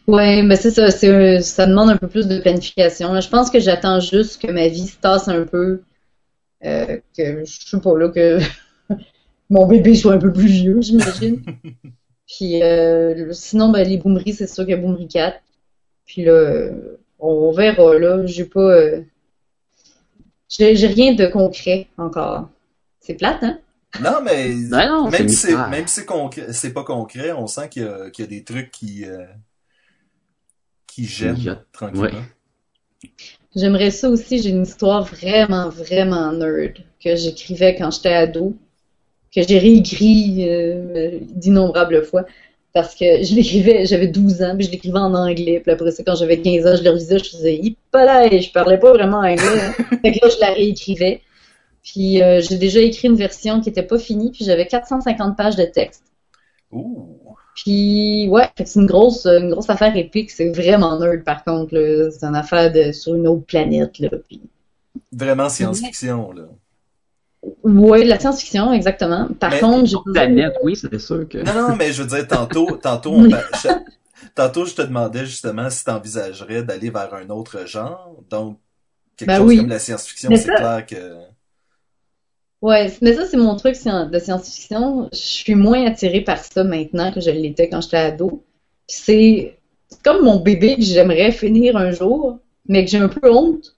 Ouais, 0.08 0.42
mais 0.42 0.56
c'est 0.56 0.70
ça, 0.72 0.90
ça 0.90 1.66
demande 1.66 1.90
un 1.90 1.96
peu 1.96 2.08
plus 2.08 2.26
de 2.28 2.38
planification. 2.40 3.12
là. 3.12 3.20
Je 3.20 3.28
pense 3.28 3.50
que 3.50 3.58
j'attends 3.60 4.00
juste 4.00 4.42
que 4.42 4.50
ma 4.50 4.68
vie 4.68 4.86
se 4.86 4.96
tasse 4.98 5.28
un 5.28 5.44
peu, 5.44 5.82
euh, 6.64 6.98
que 7.16 7.44
je 7.44 7.66
sais 7.66 7.80
pas 7.80 7.96
là 7.98 8.08
que 8.10 8.38
mon 9.50 9.66
bébé 9.66 9.94
soit 9.94 10.12
un 10.14 10.18
peu 10.18 10.32
plus 10.32 10.46
vieux, 10.48 10.80
j'imagine. 10.82 11.42
Puis 12.26 12.62
euh, 12.62 13.32
sinon, 13.32 13.70
ben, 13.70 13.86
les 13.86 13.98
boomeries, 13.98 14.34
c'est 14.34 14.48
sûr 14.48 14.64
qu'il 14.64 14.72
y 14.72 14.78
a 14.78 14.80
Boomerie 14.80 15.06
4. 15.08 15.38
Puis 16.06 16.24
là, 16.24 16.32
euh, 16.32 16.98
on 17.18 17.52
verra 17.52 17.98
là. 17.98 18.26
J'ai 18.26 18.44
pas, 18.44 18.60
euh, 18.60 19.02
j'ai 20.48 20.76
j'ai 20.76 20.86
rien 20.86 21.14
de 21.14 21.26
concret 21.26 21.88
encore. 21.98 22.48
C'est 23.00 23.14
plate, 23.14 23.42
hein? 23.42 23.58
non, 24.00 24.20
mais 24.22 24.54
Ben 24.70 24.88
non, 24.88 25.10
même 25.10 25.28
si 25.28 25.54
même 25.54 25.86
si 25.86 26.02
c'est 26.50 26.72
pas 26.72 26.84
concret, 26.84 27.32
on 27.32 27.46
sent 27.46 27.68
qu'il 27.68 27.82
y 27.82 27.86
a, 27.86 28.10
qu'il 28.10 28.24
y 28.24 28.28
a 28.28 28.30
des 28.30 28.44
trucs 28.44 28.70
qui 28.70 29.04
euh, 29.04 29.24
qui 30.86 31.04
gênent 31.04 31.58
tranquillement. 31.72 32.02
Ouais. 32.04 33.10
J'aimerais 33.54 33.90
ça 33.90 34.10
aussi. 34.10 34.42
J'ai 34.42 34.50
une 34.50 34.62
histoire 34.62 35.04
vraiment, 35.04 35.70
vraiment 35.70 36.32
nerd 36.32 36.74
que 37.02 37.16
j'écrivais 37.16 37.74
quand 37.74 37.90
j'étais 37.90 38.12
ado, 38.12 38.54
que 39.34 39.42
j'ai 39.42 39.58
réécrit 39.58 40.48
euh, 40.48 41.18
d'innombrables 41.22 42.04
fois. 42.04 42.26
Parce 42.76 42.94
que 42.94 43.22
je 43.22 43.34
l'écrivais, 43.34 43.86
j'avais 43.86 44.06
12 44.06 44.42
ans, 44.42 44.54
puis 44.54 44.66
je 44.66 44.70
l'écrivais 44.70 44.98
en 44.98 45.14
anglais. 45.14 45.60
Puis 45.60 45.72
après 45.72 45.90
ça, 45.92 46.02
quand 46.04 46.14
j'avais 46.14 46.42
15 46.42 46.66
ans, 46.66 46.76
je 46.76 46.82
le 46.82 46.90
relisais, 46.90 47.18
je 47.18 47.30
faisais 47.30 47.54
et 47.54 48.40
je 48.42 48.52
parlais 48.52 48.76
pas 48.76 48.92
vraiment 48.92 49.20
anglais. 49.20 49.38
hein. 49.40 49.72
Fait 50.02 50.12
que 50.12 50.18
là, 50.22 50.28
je 50.28 50.38
la 50.40 50.52
réécrivais. 50.52 51.22
Puis 51.82 52.22
euh, 52.22 52.42
j'ai 52.42 52.58
déjà 52.58 52.80
écrit 52.80 53.08
une 53.08 53.16
version 53.16 53.62
qui 53.62 53.70
était 53.70 53.82
pas 53.82 53.98
finie, 53.98 54.30
puis 54.30 54.44
j'avais 54.44 54.66
450 54.66 55.38
pages 55.38 55.56
de 55.56 55.64
texte. 55.64 56.02
Ouh. 56.70 57.16
Puis 57.54 58.28
ouais, 58.28 58.50
c'est 58.62 58.78
une 58.78 58.84
grosse, 58.84 59.24
une 59.24 59.52
grosse 59.52 59.70
affaire 59.70 59.96
épique. 59.96 60.30
C'est 60.30 60.50
vraiment 60.50 61.00
nerd 61.00 61.24
par 61.24 61.44
contre. 61.44 62.10
C'est 62.12 62.26
une 62.26 62.36
affaire 62.36 62.70
de 62.70 62.92
sur 62.92 63.14
une 63.14 63.26
autre 63.26 63.46
planète. 63.46 63.98
Là. 64.00 64.10
Puis 64.28 64.42
Vraiment 65.12 65.48
science-fiction, 65.48 66.30
là. 66.32 66.42
Ouais, 67.62 68.02
de 68.04 68.08
la 68.08 68.18
science-fiction, 68.18 68.72
exactement. 68.72 69.28
Par 69.38 69.50
Mais- 69.50 69.60
contre, 69.60 69.86
j'ai 69.86 69.96
Planète, 70.12 70.54
oui, 70.62 70.76
c'est 70.76 70.98
sûr 70.98 71.28
que. 71.28 71.38
Non, 71.38 71.68
non, 71.70 71.76
mais 71.76 71.92
je 71.92 72.02
veux 72.02 72.08
dire, 72.08 72.26
tantôt, 72.26 72.76
tantôt, 72.82 73.12
on 73.12 73.28
je, 73.28 73.68
tantôt, 74.34 74.64
je 74.66 74.74
te 74.74 74.82
demandais 74.82 75.26
justement 75.26 75.70
si 75.70 75.84
t'envisagerais 75.84 76.62
d'aller 76.62 76.90
vers 76.90 77.12
un 77.14 77.28
autre 77.30 77.66
genre. 77.66 78.16
Donc, 78.30 78.58
quelque 79.16 79.28
Ben 79.28 79.36
chose 79.38 79.46
oui. 79.48 79.56
comme 79.58 79.68
la 79.68 79.78
science-fiction, 79.78 80.30
Mais 80.30 80.36
c'est 80.36 80.46
ça- 80.48 80.54
clair 80.56 80.86
que... 80.86 81.16
Ouais, 82.62 82.90
mais 83.02 83.12
ça, 83.14 83.26
c'est 83.26 83.36
mon 83.36 83.54
truc 83.56 83.74
de 83.74 84.18
science-fiction. 84.18 85.08
Je 85.12 85.18
suis 85.18 85.54
moins 85.54 85.86
attirée 85.86 86.22
par 86.22 86.38
ça 86.38 86.64
maintenant 86.64 87.12
que 87.12 87.20
je 87.20 87.30
l'étais 87.30 87.68
quand 87.68 87.80
j'étais 87.80 87.96
ado. 87.98 88.42
Puis 88.88 88.96
c'est 88.98 89.58
c'est 89.88 90.02
comme 90.02 90.24
mon 90.24 90.40
bébé 90.40 90.74
que 90.76 90.82
j'aimerais 90.82 91.30
finir 91.30 91.76
un 91.76 91.92
jour, 91.92 92.38
mais 92.66 92.84
que 92.84 92.90
j'ai 92.90 92.98
un 92.98 93.08
peu 93.08 93.30
honte. 93.30 93.76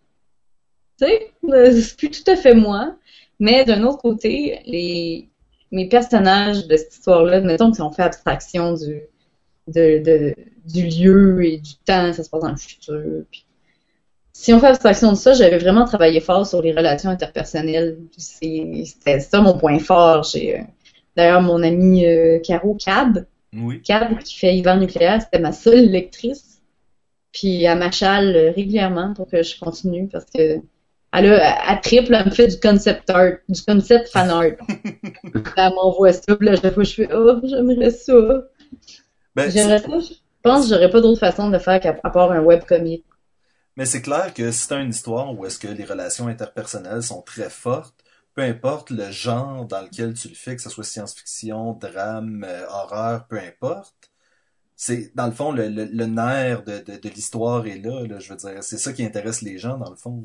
Tu 0.98 1.06
sais, 1.06 1.30
euh, 1.50 1.72
c'est 1.80 1.96
plus 1.96 2.10
tout 2.10 2.30
à 2.30 2.36
fait 2.36 2.54
moi. 2.54 2.96
Mais 3.40 3.64
d'un 3.64 3.82
autre 3.84 3.98
côté, 3.98 4.60
les 4.66 5.28
mes 5.70 5.86
personnages 5.88 6.66
de 6.66 6.76
cette 6.76 6.94
histoire-là, 6.94 7.40
mettons 7.42 7.70
que 7.70 7.76
si 7.76 7.82
on 7.82 7.90
fait 7.90 8.02
abstraction 8.02 8.72
du 8.74 9.02
de, 9.68 9.98
de- 10.02 10.34
du 10.66 10.86
lieu 10.88 11.44
et 11.44 11.58
du 11.58 11.74
temps, 11.86 12.12
ça 12.12 12.24
se 12.24 12.30
passe 12.30 12.42
dans 12.42 12.50
le 12.50 12.56
futur. 12.56 13.24
Puis 13.30 13.46
si 14.32 14.52
on 14.52 14.60
fait 14.60 14.68
abstraction 14.68 15.12
de 15.12 15.16
ça, 15.16 15.34
j'avais 15.34 15.58
vraiment 15.58 15.84
travaillé 15.84 16.20
fort 16.20 16.46
sur 16.46 16.62
les 16.62 16.72
relations 16.72 17.10
interpersonnelles. 17.10 17.98
C'était 18.18 19.20
ça 19.20 19.40
mon 19.40 19.58
point 19.58 19.78
fort. 19.78 20.24
J'ai 20.24 20.58
euh, 20.60 20.62
d'ailleurs 21.16 21.42
mon 21.42 21.62
amie 21.62 22.06
euh, 22.06 22.38
Caro 22.40 22.74
Cab, 22.76 23.26
Oui. 23.54 23.82
Cab 23.82 24.18
qui 24.20 24.36
fait 24.38 24.56
hiver 24.56 24.76
nucléaire, 24.78 25.22
c'était 25.22 25.40
ma 25.40 25.52
seule 25.52 25.86
lectrice. 25.90 26.60
Puis 27.32 27.64
elle 27.64 27.78
m'achale 27.78 28.36
euh, 28.36 28.50
régulièrement 28.52 29.14
pour 29.14 29.28
que 29.28 29.42
je 29.42 29.58
continue 29.58 30.08
parce 30.08 30.26
que 30.26 30.60
elle 31.12 31.32
a, 31.32 31.72
elle 31.72 31.80
triple, 31.80 32.14
elle 32.14 32.26
me 32.26 32.30
fait 32.30 32.48
du 32.48 32.60
concept 32.60 33.08
art, 33.10 33.32
du 33.48 33.62
concept 33.62 34.08
fan 34.08 34.30
art. 34.30 34.44
elle 35.56 35.74
m'envoie 35.74 36.12
ça, 36.12 36.36
puis 36.36 36.46
là, 36.46 36.52
à 36.52 36.56
chaque 36.56 36.74
fois, 36.74 36.84
je 36.84 36.94
fais 36.94 37.08
Oh, 37.12 37.40
j'aimerais 37.44 37.90
ça. 37.90 38.14
Ben, 39.34 39.50
J'aimerais 39.50 39.78
ça. 39.80 39.88
Je 40.00 40.14
pense 40.42 40.68
que 40.68 40.74
j'aurais 40.74 40.90
pas 40.90 41.00
d'autre 41.00 41.20
façon 41.20 41.48
de 41.48 41.52
le 41.54 41.58
faire 41.58 41.80
qu'à 41.80 41.92
part 41.92 42.30
un 42.32 42.40
webcomic. 42.40 43.04
Mais 43.76 43.86
c'est 43.86 44.02
clair 44.02 44.34
que 44.34 44.50
si 44.50 44.68
t'as 44.68 44.80
une 44.82 44.90
histoire 44.90 45.32
où 45.38 45.46
est-ce 45.46 45.58
que 45.58 45.68
les 45.68 45.84
relations 45.84 46.26
interpersonnelles 46.28 47.02
sont 47.02 47.22
très 47.22 47.48
fortes, 47.50 48.04
peu 48.34 48.42
importe 48.42 48.90
le 48.90 49.10
genre 49.10 49.66
dans 49.66 49.82
lequel 49.82 50.14
tu 50.14 50.28
le 50.28 50.34
fais, 50.34 50.56
que 50.56 50.62
ce 50.62 50.70
soit 50.70 50.84
science-fiction, 50.84 51.72
drame, 51.74 52.44
euh, 52.44 52.66
horreur, 52.68 53.26
peu 53.28 53.38
importe, 53.38 54.10
c'est 54.76 55.14
dans 55.16 55.26
le 55.26 55.32
fond 55.32 55.52
le, 55.52 55.68
le, 55.68 55.84
le 55.86 56.06
nerf 56.06 56.64
de, 56.64 56.78
de, 56.80 56.96
de 56.98 57.08
l'histoire 57.10 57.66
est 57.66 57.78
là, 57.78 58.06
là, 58.06 58.18
je 58.20 58.30
veux 58.32 58.36
dire, 58.38 58.62
c'est 58.64 58.78
ça 58.78 58.92
qui 58.92 59.04
intéresse 59.04 59.42
les 59.42 59.58
gens 59.58 59.78
dans 59.78 59.90
le 59.90 59.96
fond. 59.96 60.24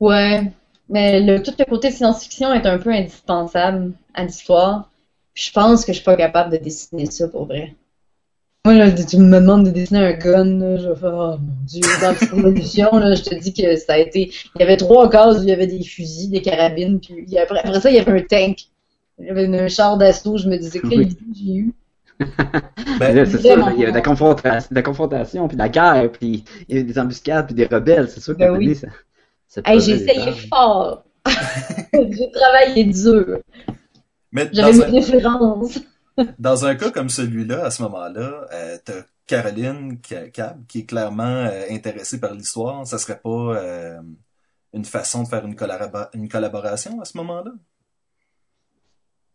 Ouais, 0.00 0.42
mais 0.88 1.20
le, 1.20 1.42
tout 1.42 1.52
le 1.58 1.64
côté 1.64 1.90
science-fiction 1.90 2.52
est 2.52 2.66
un 2.66 2.78
peu 2.78 2.90
indispensable 2.90 3.92
à 4.14 4.24
l'histoire. 4.24 4.90
Je 5.34 5.50
pense 5.52 5.84
que 5.84 5.92
je 5.92 5.98
suis 5.98 6.04
pas 6.04 6.16
capable 6.16 6.52
de 6.52 6.56
dessiner 6.58 7.06
ça 7.06 7.28
pour 7.28 7.46
vrai. 7.46 7.74
Moi, 8.64 8.74
là, 8.74 8.90
tu 8.90 9.16
me 9.18 9.38
demandes 9.38 9.66
de 9.66 9.70
dessiner 9.70 10.00
un 10.00 10.12
gun, 10.12 10.58
là, 10.58 10.76
je 10.76 10.88
vais 10.88 10.96
faire, 10.96 11.14
oh 11.14 11.36
mon 11.38 11.64
dieu, 11.64 11.82
dans 12.02 12.14
Psychologition, 12.14 12.90
là, 12.98 13.14
je 13.14 13.22
te 13.22 13.34
dis 13.36 13.52
que 13.54 13.76
ça 13.76 13.94
a 13.94 13.98
été, 13.98 14.32
il 14.56 14.60
y 14.60 14.62
avait 14.64 14.76
trois 14.76 15.08
cases 15.08 15.38
où 15.38 15.42
il 15.42 15.48
y 15.48 15.52
avait 15.52 15.68
des 15.68 15.82
fusils, 15.84 16.30
des 16.30 16.42
carabines, 16.42 16.98
puis 17.00 17.14
il 17.26 17.32
y 17.32 17.38
a- 17.38 17.42
après, 17.42 17.80
ça, 17.80 17.90
il 17.90 17.96
y 17.96 18.00
avait 18.00 18.20
un 18.20 18.24
tank. 18.24 18.58
Il 19.18 19.26
y 19.26 19.30
avait 19.30 19.46
un 19.58 19.68
char 19.68 19.96
d'assaut, 19.98 20.36
je 20.36 20.48
me 20.48 20.56
disais, 20.58 20.80
quelle 20.80 20.98
Oui. 20.98 21.06
idée 21.06 21.24
j'ai 21.34 21.54
eu. 21.54 21.72
Ben, 22.98 23.14
Là, 23.14 23.26
c'est 23.26 23.38
ça, 23.38 23.54
il 23.76 23.80
y 23.80 23.84
a 23.84 23.90
de 23.90 23.94
la 23.94 24.00
confrontation, 24.02 24.68
de 24.70 24.74
la 24.74 24.82
confrontation, 24.82 25.48
puis 25.48 25.56
de 25.56 25.62
la 25.62 25.68
guerre, 25.68 26.10
puis 26.12 26.44
il 26.68 26.76
y 26.76 26.80
a 26.80 26.82
des 26.82 26.98
embuscades, 26.98 27.46
puis 27.46 27.54
des 27.54 27.66
rebelles, 27.66 28.08
c'est 28.08 28.20
sûr 28.20 28.34
Ben 28.34 28.46
qu'à 28.48 28.52
un 28.54 28.58
oui. 28.58 28.74
ça, 28.74 28.88
Hey, 29.64 29.80
j'ai 29.80 29.92
essayé 29.92 30.32
fort. 30.48 31.04
j'ai 31.92 32.30
travaillé 32.30 32.84
dur. 32.84 33.38
mais 34.32 34.48
J'avais 34.52 34.72
dans 34.72 34.78
mes 34.78 34.84
un, 34.84 35.00
références. 35.00 35.78
dans 36.38 36.64
un 36.66 36.74
cas 36.74 36.90
comme 36.90 37.08
celui-là, 37.08 37.64
à 37.66 37.70
ce 37.70 37.82
moment-là, 37.82 38.46
euh, 38.52 38.78
t'as 38.84 39.02
Caroline 39.26 39.98
Ca- 40.06 40.28
Cab 40.30 40.66
qui 40.66 40.80
est 40.80 40.84
clairement 40.86 41.24
euh, 41.46 41.62
intéressée 41.70 42.20
par 42.20 42.32
l'histoire. 42.34 42.86
Ça 42.86 42.98
serait 42.98 43.18
pas 43.18 43.28
euh, 43.56 43.98
une 44.72 44.84
façon 44.84 45.22
de 45.24 45.28
faire 45.28 45.44
une, 45.44 45.54
collabo- 45.54 46.08
une 46.14 46.28
collaboration 46.28 47.00
à 47.00 47.04
ce 47.04 47.16
moment-là? 47.18 47.52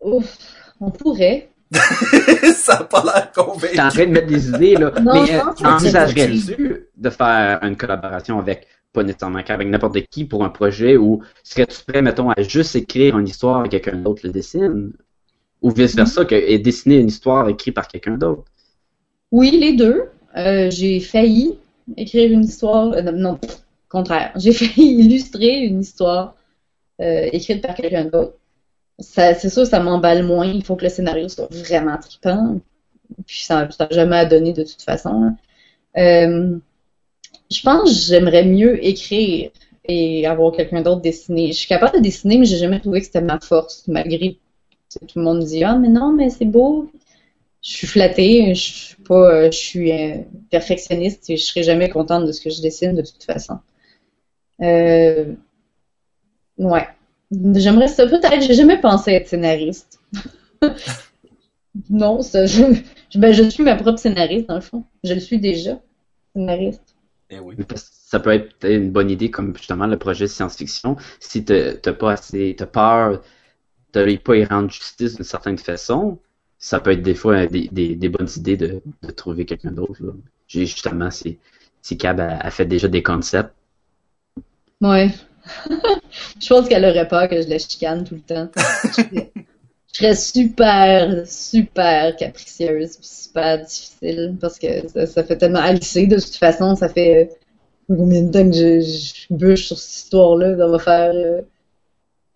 Ouf, 0.01 0.37
on 0.79 0.91
pourrait. 0.91 1.49
ça 2.55 2.77
a 2.79 2.83
pas 2.83 3.03
l'air 3.03 3.31
T'es 3.31 3.39
en 3.41 3.45
convaincant. 3.45 3.89
train 3.89 4.05
de 4.05 4.11
mettre 4.11 4.27
des 4.27 4.49
idées, 4.49 4.75
là. 4.75 4.91
Non, 5.01 5.21
mais 5.21 5.27
je 5.27 5.33
euh, 5.33 5.39
pense 5.43 5.61
que 5.61 5.67
envisagerais-tu 5.67 6.87
de 6.95 7.09
faire 7.09 7.63
une 7.63 7.77
collaboration 7.77 8.39
avec, 8.39 8.67
pas 8.93 9.03
nécessairement 9.03 9.39
avec 9.39 9.67
n'importe 9.67 10.01
qui 10.07 10.25
pour 10.25 10.43
un 10.43 10.49
projet, 10.49 10.97
ou 10.97 11.21
serais-tu 11.43 11.83
prêt, 11.87 12.01
mettons, 12.01 12.29
à 12.29 12.41
juste 12.41 12.75
écrire 12.75 13.17
une 13.17 13.27
histoire 13.27 13.65
et 13.65 13.69
quelqu'un 13.69 13.97
d'autre 13.97 14.21
le 14.25 14.31
dessine? 14.31 14.93
Ou 15.61 15.71
vice-versa, 15.71 16.25
que, 16.25 16.35
et 16.35 16.57
dessiner 16.59 16.97
une 16.97 17.07
histoire 17.07 17.47
écrite 17.49 17.75
par 17.75 17.87
quelqu'un 17.87 18.17
d'autre? 18.17 18.43
Oui, 19.31 19.51
les 19.51 19.73
deux. 19.73 20.09
Euh, 20.37 20.69
j'ai 20.71 20.99
failli 20.99 21.57
écrire 21.97 22.31
une 22.31 22.43
histoire. 22.43 22.93
euh, 22.93 23.01
non, 23.11 23.35
pff, 23.35 23.59
contraire. 23.89 24.31
J'ai 24.35 24.53
failli 24.53 24.99
illustrer 24.99 25.59
une 25.59 25.81
histoire 25.81 26.35
euh, 27.01 27.29
écrite 27.31 27.61
par 27.61 27.75
quelqu'un 27.75 28.05
d'autre. 28.05 28.33
C'est 28.99 29.49
sûr, 29.49 29.65
ça 29.65 29.79
m'emballe 29.79 30.23
moins. 30.23 30.45
Il 30.45 30.63
faut 30.63 30.75
que 30.75 30.83
le 30.83 30.89
scénario 30.89 31.27
soit 31.29 31.47
vraiment 31.51 31.97
trippant. 31.97 32.59
Puis 33.25 33.43
ça 33.43 33.67
n'a 33.67 33.87
jamais 33.91 34.25
donné 34.27 34.53
de 34.53 34.63
toute 34.63 34.81
façon. 34.81 35.35
hein. 35.95 36.59
Je 37.51 37.61
pense 37.61 37.89
que 37.89 38.05
j'aimerais 38.07 38.45
mieux 38.45 38.83
écrire 38.85 39.51
et 39.85 40.25
avoir 40.25 40.53
quelqu'un 40.53 40.81
d'autre 40.81 41.01
dessiner. 41.01 41.47
Je 41.51 41.57
suis 41.57 41.67
capable 41.67 41.97
de 41.97 42.03
dessiner, 42.03 42.37
mais 42.37 42.45
j'ai 42.45 42.57
jamais 42.57 42.79
trouvé 42.79 43.01
que 43.01 43.05
c'était 43.05 43.21
ma 43.21 43.39
force, 43.39 43.87
malgré 43.87 44.39
tout 44.89 45.19
le 45.19 45.23
monde 45.23 45.43
dit 45.43 45.63
Ah, 45.63 45.77
mais 45.77 45.89
non, 45.89 46.13
mais 46.13 46.29
c'est 46.29 46.45
beau. 46.45 46.89
Je 47.61 47.69
suis 47.71 47.87
flattée, 47.87 48.55
je 48.55 48.61
suis 48.61 48.95
pas, 49.03 49.51
je 49.51 49.57
suis 49.57 49.91
euh, 49.91 50.17
perfectionniste 50.49 51.29
et 51.29 51.37
je 51.37 51.43
serai 51.43 51.63
jamais 51.63 51.89
contente 51.89 52.25
de 52.25 52.31
ce 52.31 52.41
que 52.41 52.49
je 52.49 52.61
dessine 52.61 52.95
de 52.95 53.03
toute 53.03 53.23
façon. 53.23 53.59
Euh, 54.61 55.33
ouais. 56.57 56.87
J'aimerais 57.31 57.87
ça. 57.87 58.07
Peut-être, 58.07 58.41
j'ai 58.41 58.53
jamais 58.53 58.79
pensé 58.79 59.11
être 59.11 59.27
scénariste. 59.27 59.99
non, 61.89 62.21
ça, 62.21 62.45
ben, 63.15 63.31
je 63.31 63.49
suis 63.49 63.63
ma 63.63 63.75
propre 63.75 63.99
scénariste, 63.99 64.47
dans 64.47 64.55
le 64.55 64.61
fond. 64.61 64.83
Je 65.03 65.13
le 65.13 65.19
suis 65.19 65.39
déjà, 65.39 65.79
scénariste. 66.33 66.90
Eh 67.31 67.39
oui. 67.39 67.55
Parce 67.67 67.83
que 67.83 67.95
Ça 67.95 68.19
peut 68.19 68.31
être 68.31 68.57
peut-être 68.57 68.75
une 68.75 68.91
bonne 68.91 69.09
idée 69.09 69.31
comme 69.31 69.55
justement 69.55 69.87
le 69.87 69.97
projet 69.97 70.25
de 70.25 70.29
science-fiction. 70.29 70.97
Si 71.19 71.45
t'as 71.45 71.73
t'as 71.75 71.93
pas 71.93 72.11
assez, 72.13 72.55
t'as 72.57 72.65
peur 72.67 73.21
de 73.93 74.17
pas 74.17 74.35
y 74.37 74.45
rendre 74.45 74.69
justice 74.71 75.15
d'une 75.15 75.25
certaine 75.25 75.57
façon, 75.57 76.19
ça 76.59 76.79
peut 76.79 76.91
être 76.91 77.01
des 77.01 77.15
fois 77.15 77.45
des, 77.47 77.67
des, 77.71 77.95
des 77.95 78.09
bonnes 78.09 78.29
idées 78.37 78.57
de, 78.57 78.81
de 79.01 79.11
trouver 79.11 79.45
quelqu'un 79.45 79.71
d'autre. 79.71 79.99
justement, 80.47 81.11
si, 81.11 81.39
si 81.81 81.97
Cab 81.97 82.19
a, 82.19 82.37
a 82.37 82.51
fait 82.51 82.65
déjà 82.65 82.87
des 82.87 83.03
concepts. 83.03 83.53
Ouais. 84.81 85.09
je 86.41 86.47
pense 86.47 86.67
qu'elle 86.69 86.85
aurait 86.85 87.07
peur 87.07 87.27
que 87.29 87.41
je 87.41 87.49
la 87.49 87.57
chicane 87.57 88.03
tout 88.03 88.15
le 88.15 88.21
temps. 88.21 88.51
Je 89.93 89.97
serais- 89.99 90.15
super, 90.15 91.27
super 91.27 92.15
capricieuse, 92.15 92.97
super 93.01 93.59
difficile, 93.63 94.35
parce 94.39 94.57
que 94.57 94.87
ça, 94.87 95.05
ça 95.05 95.23
fait 95.23 95.37
tellement 95.37 95.59
Alice, 95.59 95.93
de 95.95 96.15
toute 96.15 96.35
façon, 96.35 96.75
ça 96.75 96.87
fait 96.89 97.29
euh, 97.89 97.95
combien 97.95 98.21
de 98.21 98.31
temps 98.31 98.49
que 98.49 98.55
je, 98.55 98.79
je 98.81 99.33
bûche 99.33 99.65
sur 99.67 99.77
cette 99.77 100.03
histoire-là, 100.05 100.55
ça 100.57 100.67
va 100.67 100.79
faire, 100.79 101.11
euh, 101.13 101.41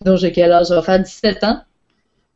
donc 0.03 0.18
j'ai 0.18 0.32
quel 0.34 0.51
âge, 0.51 0.68
ça 0.68 0.76
va 0.76 0.82
faire 0.82 1.01
17 1.01 1.43
ans. 1.45 1.62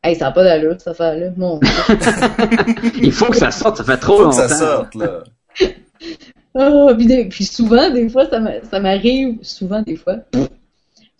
Hey, 0.02 0.16
ça 0.16 0.26
n'a 0.26 0.32
pas 0.32 0.46
d'allure, 0.46 0.76
cette 0.78 0.88
affaire-là. 0.88 1.32
Mon 1.36 1.60
Dieu. 1.60 1.70
Il 3.02 3.12
faut 3.12 3.26
que 3.26 3.36
ça 3.36 3.52
sorte, 3.52 3.78
ça 3.78 3.84
fait 3.84 3.98
trop 3.98 4.14
Faut 4.18 4.30
que 4.30 4.36
longtemps. 4.36 4.48
ça 4.48 4.56
sorte, 4.58 4.96
là. 4.96 5.24
Ah, 6.56 6.94
puis, 6.98 7.06
des- 7.06 7.26
puis 7.26 7.46
souvent, 7.46 7.90
des 7.92 8.10
fois, 8.10 8.28
ça 8.28 8.40
m'a- 8.40 8.62
ça 8.64 8.80
m'arrive, 8.80 9.38
souvent, 9.44 9.82
des 9.84 9.96
fois, 9.96 10.16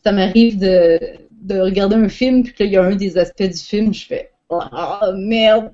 ça 0.04 0.12
m'arrive 0.12 0.58
de, 0.58 1.00
de 1.42 1.60
regarder 1.60 1.96
un 1.96 2.10
film, 2.10 2.44
puis 2.44 2.54
que 2.54 2.64
là, 2.64 2.70
il 2.70 2.74
y 2.74 2.78
a 2.78 2.84
un 2.84 2.96
des 2.96 3.18
aspects 3.18 3.44
du 3.44 3.58
film, 3.58 3.94
je 3.94 4.06
fais 4.06 4.32
Ah, 4.50 5.12
merde! 5.16 5.72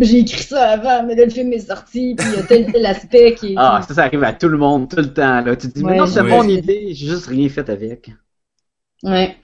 J'ai 0.00 0.18
écrit 0.18 0.42
ça 0.42 0.70
avant, 0.70 1.06
mais 1.06 1.14
là, 1.14 1.24
le 1.24 1.30
film 1.30 1.52
est 1.52 1.60
sorti, 1.60 2.16
puis 2.16 2.26
il 2.32 2.36
y 2.36 2.40
a 2.40 2.42
tel 2.42 2.72
tel 2.72 2.84
aspect 2.86 3.34
qui 3.34 3.52
est. 3.52 3.56
Ah, 3.56 3.80
ça, 3.86 3.94
ça 3.94 4.02
arrive 4.04 4.24
à 4.24 4.32
tout 4.32 4.48
le 4.48 4.58
monde, 4.58 4.90
tout 4.90 4.96
le 4.96 5.12
temps. 5.12 5.40
Là. 5.42 5.54
Tu 5.54 5.68
te 5.68 5.78
dis, 5.78 5.84
mais 5.84 5.96
non, 5.96 6.06
c'est 6.06 6.22
oui. 6.22 6.30
mon 6.30 6.42
idée, 6.42 6.88
j'ai 6.92 7.06
juste 7.06 7.26
rien 7.26 7.48
fait 7.48 7.68
avec. 7.70 8.10
Ouais. 9.04 9.36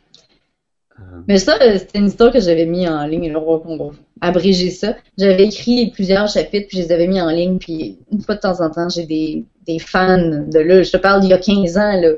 Euh, 0.98 1.20
Mais 1.28 1.38
ça, 1.38 1.56
euh, 1.62 1.78
c'était 1.78 2.00
une 2.00 2.06
histoire 2.06 2.32
que 2.32 2.40
j'avais 2.40 2.66
mis 2.66 2.88
en 2.88 3.06
ligne, 3.06 3.32
là, 3.32 3.40
on 3.40 3.76
va 3.76 3.90
abréger 4.20 4.70
ça. 4.70 4.96
J'avais 5.16 5.44
écrit 5.44 5.90
plusieurs 5.92 6.28
chapitres, 6.28 6.66
puis 6.68 6.78
je 6.78 6.82
les 6.82 6.92
avais 6.92 7.06
mis 7.06 7.20
en 7.20 7.30
ligne, 7.30 7.58
puis 7.58 7.98
une 8.10 8.20
fois 8.20 8.34
de 8.34 8.40
temps 8.40 8.60
en 8.60 8.70
temps, 8.70 8.88
j'ai 8.88 9.06
des, 9.06 9.44
des 9.66 9.78
fans 9.78 10.18
de 10.18 10.58
là, 10.58 10.82
je 10.82 10.90
te 10.90 10.96
parle 10.96 11.20
d'il 11.20 11.30
y 11.30 11.34
a 11.34 11.38
15 11.38 11.78
ans, 11.78 12.00
là, 12.00 12.10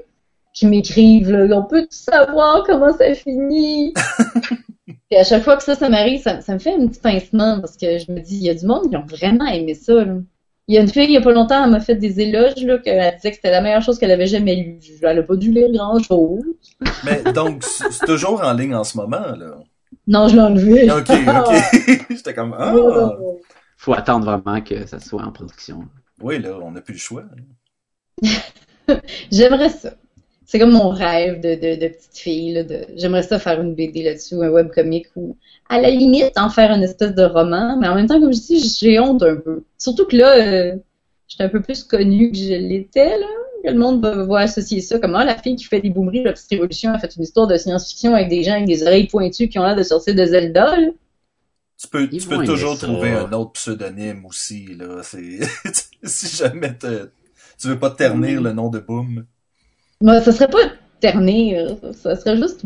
qui 0.54 0.66
m'écrivent, 0.66 1.32
là, 1.32 1.58
on 1.58 1.64
peut 1.64 1.86
savoir 1.90 2.62
comment 2.64 2.92
ça 2.96 3.12
finit? 3.14 3.92
puis 4.86 5.18
à 5.18 5.24
chaque 5.24 5.42
fois 5.42 5.56
que 5.56 5.64
ça, 5.64 5.74
ça 5.74 5.88
m'arrive, 5.88 6.22
ça, 6.22 6.40
ça 6.40 6.54
me 6.54 6.58
fait 6.58 6.74
un 6.74 6.86
petit 6.86 7.00
pincement, 7.00 7.60
parce 7.60 7.76
que 7.76 7.98
je 7.98 8.10
me 8.10 8.20
dis, 8.20 8.36
il 8.36 8.44
y 8.44 8.50
a 8.50 8.54
du 8.54 8.64
monde 8.64 8.88
qui 8.88 8.96
ont 8.96 9.04
vraiment 9.04 9.46
aimé 9.46 9.74
ça, 9.74 10.04
là. 10.04 10.14
Il 10.66 10.74
y 10.74 10.78
a 10.78 10.80
une 10.80 10.88
fille, 10.88 11.04
il 11.04 11.10
y 11.10 11.16
a 11.18 11.20
pas 11.20 11.32
longtemps, 11.32 11.62
elle 11.62 11.70
m'a 11.70 11.80
fait 11.80 11.96
des 11.96 12.20
éloges, 12.20 12.64
là, 12.64 12.78
qu'elle 12.78 13.14
disait 13.16 13.30
que 13.30 13.36
c'était 13.36 13.50
la 13.50 13.60
meilleure 13.60 13.82
chose 13.82 13.98
qu'elle 13.98 14.12
avait 14.12 14.26
jamais 14.26 14.54
lue. 14.54 14.78
Elle 15.02 15.18
a 15.18 15.22
pas 15.22 15.36
dû 15.36 15.50
lire 15.50 15.70
grand-chose. 15.70 16.42
Mais 17.04 17.22
donc, 17.34 17.62
c'est 17.64 18.06
toujours 18.06 18.42
en 18.42 18.54
ligne 18.54 18.74
en 18.74 18.84
ce 18.84 18.96
moment, 18.96 19.36
là? 19.36 19.58
Non, 20.06 20.28
je 20.28 20.36
l'ai 20.36 20.42
enlevé. 20.42 20.90
Ok, 20.90 21.10
ok. 21.10 22.06
J'étais 22.10 22.32
comme, 22.32 22.56
ah! 22.58 22.74
faut 23.76 23.92
attendre 23.92 24.24
vraiment 24.24 24.62
que 24.62 24.86
ça 24.86 25.00
soit 25.00 25.22
en 25.22 25.32
production. 25.32 25.86
Oui, 26.22 26.40
là, 26.40 26.56
on 26.62 26.70
n'a 26.70 26.80
plus 26.80 26.94
le 26.94 26.98
choix. 26.98 27.24
J'aimerais 29.30 29.68
ça. 29.68 29.90
C'est 30.46 30.58
comme 30.58 30.72
mon 30.72 30.90
rêve 30.90 31.40
de, 31.40 31.54
de, 31.54 31.80
de 31.80 31.88
petite 31.88 32.16
fille. 32.18 32.52
Là, 32.52 32.64
de... 32.64 32.84
J'aimerais 32.96 33.22
ça 33.22 33.38
faire 33.38 33.60
une 33.60 33.74
BD 33.74 34.02
là-dessus, 34.02 34.34
un 34.36 34.50
webcomic 34.50 35.06
ou 35.16 35.36
à 35.68 35.80
la 35.80 35.90
limite 35.90 36.36
en 36.36 36.50
faire 36.50 36.70
une 36.72 36.82
espèce 36.82 37.14
de 37.14 37.24
roman. 37.24 37.78
Mais 37.78 37.88
en 37.88 37.94
même 37.94 38.06
temps, 38.06 38.20
comme 38.20 38.32
je 38.32 38.40
dis, 38.40 38.76
j'ai 38.80 38.98
honte 39.00 39.22
un 39.22 39.36
peu. 39.36 39.62
Surtout 39.78 40.06
que 40.06 40.16
là, 40.16 40.36
euh, 40.36 40.76
je 41.28 41.34
suis 41.36 41.42
un 41.42 41.48
peu 41.48 41.62
plus 41.62 41.82
connue 41.82 42.30
que 42.30 42.36
je 42.36 42.54
l'étais. 42.54 43.18
Là. 43.18 43.26
Que 43.64 43.70
le 43.70 43.78
monde 43.78 44.02
va, 44.02 44.24
va 44.24 44.40
associer 44.40 44.82
ça. 44.82 44.98
Comme 44.98 45.14
ah, 45.14 45.24
la 45.24 45.36
fille 45.38 45.56
qui 45.56 45.64
fait 45.64 45.80
des 45.80 45.88
boomeries 45.88 46.20
de 46.20 46.24
la 46.26 46.32
petite 46.34 46.50
révolution 46.50 46.90
a 46.92 46.98
fait 46.98 47.16
une 47.16 47.22
histoire 47.22 47.46
de 47.46 47.56
science-fiction 47.56 48.14
avec 48.14 48.28
des 48.28 48.42
gens 48.42 48.52
avec 48.52 48.66
des 48.66 48.82
oreilles 48.82 49.06
pointues 49.06 49.48
qui 49.48 49.58
ont 49.58 49.64
l'air 49.64 49.74
de 49.76 49.82
sortir 49.82 50.14
de 50.14 50.24
Zelda. 50.26 50.76
là. 50.78 50.88
Tu 51.80 51.88
peux, 51.88 52.08
Ils 52.12 52.20
tu 52.20 52.28
vont 52.28 52.28
peux 52.28 52.34
aimer 52.36 52.46
toujours 52.46 52.78
trouver 52.78 53.10
un 53.12 53.32
autre 53.32 53.52
pseudonyme 53.52 54.26
aussi, 54.26 54.74
là. 54.78 55.00
Si 56.04 56.36
jamais 56.36 56.74
te- 56.76 57.08
tu 57.58 57.68
veux 57.68 57.78
pas 57.78 57.90
ternir 57.90 58.42
le 58.42 58.52
nom 58.52 58.68
de 58.68 58.78
Boom. 58.78 59.24
Mais 60.00 60.20
ça 60.20 60.32
serait 60.32 60.48
pas 60.48 60.58
ternir, 61.00 61.76
ça 61.92 62.16
serait 62.16 62.36
juste. 62.36 62.62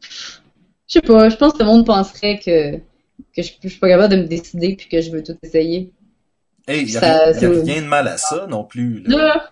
Je 0.00 0.92
sais 0.92 1.00
pas, 1.00 1.28
je 1.28 1.36
pense 1.36 1.52
que 1.52 1.58
le 1.58 1.66
monde 1.66 1.86
penserait 1.86 2.38
que, 2.38 2.76
que 2.76 3.42
je, 3.42 3.52
je 3.62 3.68
suis 3.68 3.78
pas 3.78 3.88
capable 3.88 4.14
de 4.14 4.22
me 4.22 4.26
décider 4.26 4.74
puis 4.76 4.88
que 4.88 5.00
je 5.00 5.10
veux 5.10 5.22
tout 5.22 5.36
essayer. 5.42 5.92
Hey, 6.66 6.84
y 6.84 6.96
a, 6.96 7.00
Ça, 7.00 7.24
rien, 7.26 7.40
y 7.40 7.44
a 7.44 7.62
rien 7.62 7.82
de 7.82 7.86
mal 7.86 8.08
à 8.08 8.18
ça 8.18 8.46
non 8.48 8.64
plus, 8.64 9.02
là. 9.02 9.16
Là! 9.16 9.50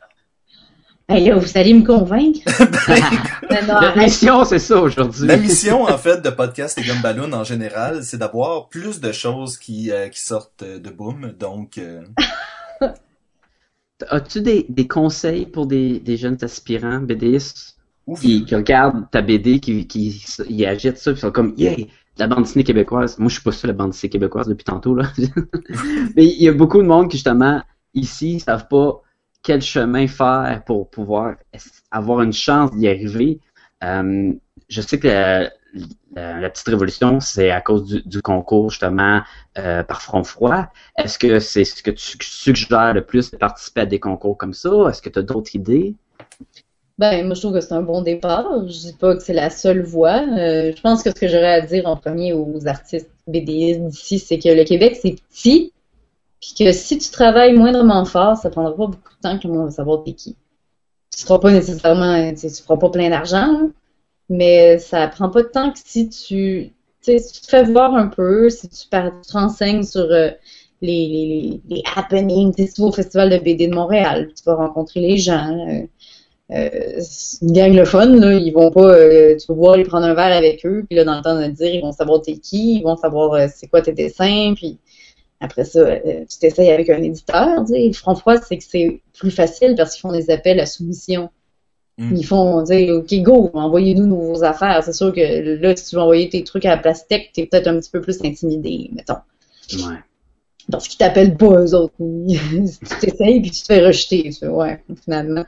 Hey 1.08 1.24
là, 1.28 1.36
vous 1.36 1.56
allez 1.56 1.72
me 1.72 1.84
convaincre? 1.84 2.40
Non, 3.68 3.80
La 3.80 3.94
mission, 3.94 4.44
c'est 4.44 4.58
ça 4.58 4.80
aujourd'hui. 4.80 5.26
La 5.26 5.36
mission, 5.36 5.84
en 5.84 5.96
fait, 5.96 6.20
de 6.20 6.30
Podcast 6.30 6.76
et 6.78 6.82
Gomme 6.82 7.00
Balloon 7.00 7.32
en 7.32 7.44
général, 7.44 8.02
c'est 8.02 8.18
d'avoir 8.18 8.68
plus 8.68 9.00
de 9.00 9.12
choses 9.12 9.56
qui, 9.56 9.92
euh, 9.92 10.08
qui 10.08 10.20
sortent 10.20 10.64
de 10.64 10.90
Boom. 10.90 11.32
Donc, 11.38 11.78
euh, 11.78 12.02
As-tu 14.08 14.42
des, 14.42 14.66
des 14.68 14.86
conseils 14.86 15.46
pour 15.46 15.66
des, 15.66 16.00
des 16.00 16.16
jeunes 16.16 16.36
aspirants 16.42 17.00
BDistes 17.00 17.76
qui, 18.20 18.44
qui 18.44 18.54
regardent 18.54 19.10
ta 19.10 19.22
BD, 19.22 19.58
qui, 19.58 19.86
qui 19.86 20.24
ils 20.48 20.66
agitent 20.66 20.98
ça, 20.98 21.12
puis 21.12 21.18
ils 21.18 21.22
sont 21.22 21.32
comme, 21.32 21.54
yeah, 21.56 21.76
la 22.18 22.28
bande 22.28 22.44
dessinée 22.44 22.64
québécoise. 22.64 23.18
Moi, 23.18 23.28
je 23.28 23.34
suis 23.34 23.42
pas 23.42 23.52
sûr 23.52 23.66
la 23.66 23.72
bande 23.74 23.90
dessinée 23.90 24.10
québécoise 24.10 24.48
depuis 24.48 24.64
tantôt, 24.64 24.94
là. 24.94 25.10
Mais 26.16 26.26
il 26.26 26.42
y 26.42 26.48
a 26.48 26.52
beaucoup 26.52 26.80
de 26.82 26.86
monde 26.86 27.10
qui, 27.10 27.16
justement, 27.16 27.62
ici, 27.94 28.40
savent 28.40 28.68
pas 28.68 29.02
quel 29.42 29.60
chemin 29.62 30.06
faire 30.06 30.62
pour 30.66 30.90
pouvoir 30.90 31.36
avoir 31.90 32.22
une 32.22 32.32
chance 32.32 32.70
d'y 32.72 32.88
arriver. 32.88 33.40
Euh, 33.82 34.32
je 34.68 34.80
sais 34.80 34.98
que 34.98 35.48
la, 36.16 36.40
la- 36.40 36.50
petite 36.50 36.66
révolution, 36.68 37.20
c'est 37.20 37.50
à 37.50 37.60
cause 37.60 37.84
du, 37.84 38.22
concours, 38.22 38.70
justement, 38.70 39.20
euh, 39.58 39.82
par 39.82 40.02
front 40.02 40.24
froid. 40.24 40.66
Est-ce 40.96 41.18
que 41.18 41.38
c'est 41.38 41.64
ce 41.64 41.82
que 41.82 41.90
tu 41.90 42.16
suggères 42.20 42.94
le 42.94 43.04
plus 43.04 43.30
de 43.30 43.36
participer 43.36 43.82
à 43.82 43.86
des 43.86 44.00
concours 44.00 44.36
comme 44.36 44.54
ça? 44.54 44.70
Est-ce 44.88 45.02
que 45.02 45.10
tu 45.10 45.18
as 45.18 45.22
d'autres 45.22 45.54
idées? 45.54 45.94
Ben, 46.98 47.26
moi, 47.26 47.34
je 47.34 47.40
trouve 47.40 47.52
que 47.52 47.60
c'est 47.60 47.74
un 47.74 47.82
bon 47.82 48.00
départ. 48.00 48.66
Je 48.66 48.78
dis 48.78 48.96
pas 48.98 49.14
que 49.14 49.22
c'est 49.22 49.34
la 49.34 49.50
seule 49.50 49.82
voie. 49.82 50.22
Euh, 50.38 50.72
je 50.74 50.80
pense 50.80 51.02
que 51.02 51.10
ce 51.10 51.14
que 51.14 51.28
j'aurais 51.28 51.52
à 51.52 51.60
dire 51.60 51.86
en 51.86 51.96
premier 51.96 52.32
aux 52.32 52.66
artistes 52.66 53.10
BDistes 53.26 53.84
d'ici, 53.84 54.18
c'est 54.18 54.38
que 54.38 54.48
le 54.48 54.64
Québec, 54.64 54.98
c'est 55.00 55.16
petit, 55.30 55.72
puis 56.40 56.54
que 56.58 56.72
si 56.72 56.96
tu 56.96 57.10
travailles 57.10 57.54
moindrement 57.54 58.04
fort, 58.06 58.36
ça 58.36 58.48
prendra 58.48 58.70
pas 58.70 58.86
beaucoup 58.86 59.14
de 59.14 59.20
temps 59.22 59.38
que 59.38 59.46
le 59.46 59.52
monde 59.52 59.66
va 59.66 59.70
savoir 59.70 60.04
t'es 60.04 60.14
qui. 60.14 60.36
Tu 61.14 61.22
seras 61.22 61.38
pas 61.38 61.52
nécessairement, 61.52 62.32
tu 62.34 62.48
feras 62.48 62.76
pas 62.76 62.90
plein 62.90 63.10
d'argent, 63.10 63.70
mais 64.28 64.78
ça 64.78 65.08
prend 65.08 65.30
pas 65.30 65.42
de 65.42 65.48
temps 65.48 65.72
que 65.72 65.78
si 65.84 66.08
tu, 66.08 66.72
si 67.02 67.32
tu 67.32 67.40
te 67.42 67.46
fais 67.48 67.64
voir 67.64 67.94
un 67.94 68.08
peu, 68.08 68.50
si 68.50 68.68
tu, 68.68 68.88
par- 68.88 69.12
tu 69.22 69.28
te 69.28 69.32
renseignes 69.32 69.82
sur 69.84 70.02
euh, 70.02 70.30
les, 70.82 71.08
les, 71.08 71.60
les, 71.68 71.82
happenings, 71.96 72.52
si 72.56 72.72
tu 72.72 72.80
vas 72.82 72.88
au 72.88 72.92
Festival 72.92 73.30
de 73.30 73.38
BD 73.38 73.68
de 73.68 73.74
Montréal, 73.74 74.30
tu 74.36 74.42
vas 74.44 74.54
rencontrer 74.56 75.00
les 75.00 75.16
gens. 75.18 75.48
euh, 75.68 75.82
euh, 76.52 77.00
une 77.42 77.52
gang 77.52 77.72
le 77.74 77.84
fun, 77.84 78.06
là. 78.06 78.34
Ils 78.34 78.52
vont 78.52 78.70
pas, 78.70 78.94
euh, 78.94 79.36
tu 79.36 79.46
vas 79.48 79.54
pouvoir 79.54 79.74
aller 79.74 79.84
prendre 79.84 80.06
un 80.06 80.14
verre 80.14 80.36
avec 80.36 80.64
eux, 80.66 80.84
puis 80.88 80.96
là, 80.96 81.04
dans 81.04 81.16
le 81.16 81.22
temps 81.22 81.40
de 81.40 81.46
dire, 81.48 81.74
ils 81.74 81.80
vont 81.82 81.92
savoir 81.92 82.22
t'es 82.22 82.36
qui, 82.38 82.76
ils 82.78 82.82
vont 82.82 82.96
savoir 82.96 83.32
euh, 83.34 83.46
c'est 83.54 83.66
quoi 83.68 83.82
tes 83.82 83.92
dessins, 83.92 84.54
puis 84.54 84.78
après 85.40 85.64
ça, 85.64 85.80
euh, 85.80 86.24
tu 86.30 86.38
t'essayes 86.40 86.70
avec 86.70 86.90
un 86.90 87.02
éditeur, 87.02 87.64
tu 87.66 87.74
sais. 87.74 87.92
Front 87.94 88.14
froid, 88.16 88.36
c'est 88.40 88.58
que 88.58 88.64
c'est 88.64 89.00
plus 89.18 89.30
facile 89.30 89.74
parce 89.76 89.94
qu'ils 89.94 90.02
font 90.02 90.12
des 90.12 90.30
appels 90.30 90.60
à 90.60 90.66
soumission. 90.66 91.30
Mm. 91.98 92.16
Ils 92.16 92.26
font, 92.26 92.64
tu 92.64 92.90
OK, 92.90 93.14
go, 93.22 93.50
envoyez-nous 93.54 94.06
nos 94.06 94.44
affaires. 94.44 94.82
C'est 94.84 94.92
sûr 94.92 95.12
que 95.14 95.60
là, 95.60 95.74
si 95.74 95.88
tu 95.88 95.96
veux 95.96 96.02
envoyer 96.02 96.28
tes 96.28 96.44
trucs 96.44 96.64
à 96.66 96.70
la 96.70 96.78
Plastec, 96.78 97.30
t'es 97.32 97.46
peut-être 97.46 97.68
un 97.68 97.78
petit 97.78 97.90
peu 97.90 98.00
plus 98.00 98.22
intimidé, 98.22 98.90
mettons. 98.92 99.16
Ouais. 99.72 99.96
Parce 100.70 100.88
qu'ils 100.88 100.98
t'appellent 100.98 101.36
pas 101.36 101.62
eux 101.62 101.74
autres. 101.74 101.94
Tu 101.98 102.98
t'essayes 103.00 103.40
puis 103.40 103.50
tu 103.50 103.62
te 103.62 103.66
fais 103.66 103.86
rejeter. 103.86 104.30
ça, 104.32 104.50
Ouais, 104.50 104.82
finalement. 105.02 105.44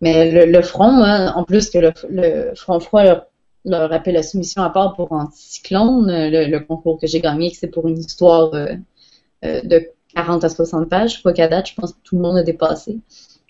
Mais 0.00 0.30
le, 0.30 0.50
le 0.50 0.62
front, 0.62 1.02
hein, 1.02 1.32
en 1.34 1.44
plus 1.44 1.70
que 1.70 1.78
le, 1.78 1.92
le 2.10 2.54
front 2.56 2.80
froid 2.80 3.04
leur, 3.04 3.26
leur 3.64 3.92
appelle 3.92 4.14
la 4.14 4.22
soumission 4.22 4.62
à 4.62 4.70
part 4.70 4.94
pour 4.94 5.12
Anticyclone, 5.12 6.06
le, 6.08 6.46
le 6.46 6.60
concours 6.60 6.98
que 7.00 7.06
j'ai 7.06 7.20
gagné, 7.20 7.50
que 7.50 7.56
c'est 7.56 7.68
pour 7.68 7.86
une 7.88 7.98
histoire 7.98 8.52
euh, 8.54 8.74
euh, 9.44 9.62
de 9.62 9.86
40 10.14 10.44
à 10.44 10.48
60 10.48 10.88
pages. 10.88 11.22
Quoi 11.22 11.32
qu'à 11.32 11.48
date, 11.48 11.68
je 11.68 11.74
pense 11.74 11.92
que 11.92 11.98
tout 12.02 12.16
le 12.16 12.22
monde 12.22 12.36
a 12.36 12.42
dépassé. 12.42 12.98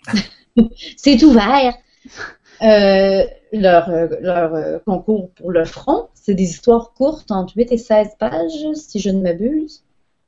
c'est 0.97 1.23
ouvert. 1.23 1.73
Euh, 2.61 3.23
leur 3.51 3.89
euh, 3.89 4.07
euh, 4.23 4.79
concours 4.85 5.29
pour 5.31 5.51
le 5.51 5.65
front, 5.65 6.07
c'est 6.13 6.33
des 6.33 6.43
histoires 6.43 6.93
courtes 6.93 7.31
entre 7.31 7.53
8 7.55 7.71
et 7.71 7.77
16 7.77 8.09
pages, 8.19 8.73
si 8.73 8.99
je 8.99 9.09
ne 9.09 9.21
m'abuse. 9.21 9.83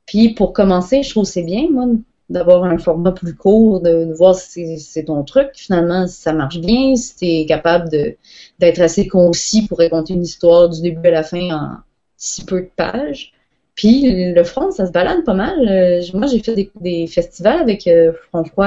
Puis 0.06 0.30
pour 0.30 0.52
commencer, 0.52 1.02
je 1.02 1.10
trouve 1.10 1.24
c'est 1.24 1.42
bien, 1.42 1.68
moi, 1.70 1.86
d'avoir 2.30 2.64
un 2.64 2.78
format 2.78 3.12
plus 3.12 3.34
court, 3.34 3.80
de, 3.80 4.12
voir 4.14 4.34
si 4.34 4.78
c'est- 4.78 5.04
ton 5.04 5.24
truc, 5.24 5.50
finalement, 5.54 6.06
si 6.06 6.20
ça 6.20 6.32
marche 6.32 6.60
bien, 6.60 6.94
si 6.96 7.16
tu 7.16 7.26
es 7.26 7.46
capable 7.46 7.88
d'être 7.90 8.80
assez 8.80 9.06
concis 9.08 9.66
pour 9.66 9.78
raconter 9.78 10.14
une 10.14 10.22
histoire 10.22 10.68
du 10.68 10.82
début 10.82 11.08
à 11.08 11.12
la 11.12 11.22
fin 11.22 11.50
en 11.50 11.70
si 12.16 12.44
peu 12.44 12.62
de 12.62 12.70
pages. 12.76 13.32
Puis 13.74 14.32
le 14.32 14.44
front, 14.44 14.70
ça 14.72 14.86
se 14.86 14.92
balade 14.92 15.24
pas 15.24 15.34
mal. 15.34 15.56
Moi, 16.14 16.26
j'ai 16.26 16.40
fait 16.40 16.70
des, 16.80 17.06
festivals 17.06 17.60
avec 17.60 17.86
euh, 17.86 18.12
Front 18.30 18.44
Froid. 18.44 18.66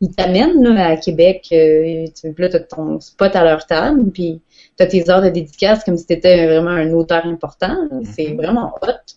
Ils, 0.00 0.14
t'amènent 0.14 0.66
à 0.76 0.96
Québec. 0.96 1.48
Euh, 1.52 2.06
tu, 2.14 2.34
là, 2.36 2.48
t'as 2.48 2.60
ton 2.60 3.00
spot 3.00 3.34
à 3.34 3.44
leur 3.44 3.66
table. 3.66 4.10
Puis 4.10 4.40
t'as 4.76 4.86
tes 4.86 5.08
heures 5.10 5.22
de 5.22 5.30
dédicace 5.30 5.84
comme 5.84 5.96
si 5.96 6.06
t'étais 6.06 6.46
vraiment 6.46 6.70
un 6.70 6.92
auteur 6.92 7.24
important. 7.26 7.74
là. 7.90 8.00
C'est 8.14 8.34
vraiment 8.34 8.74
hot. 8.82 9.14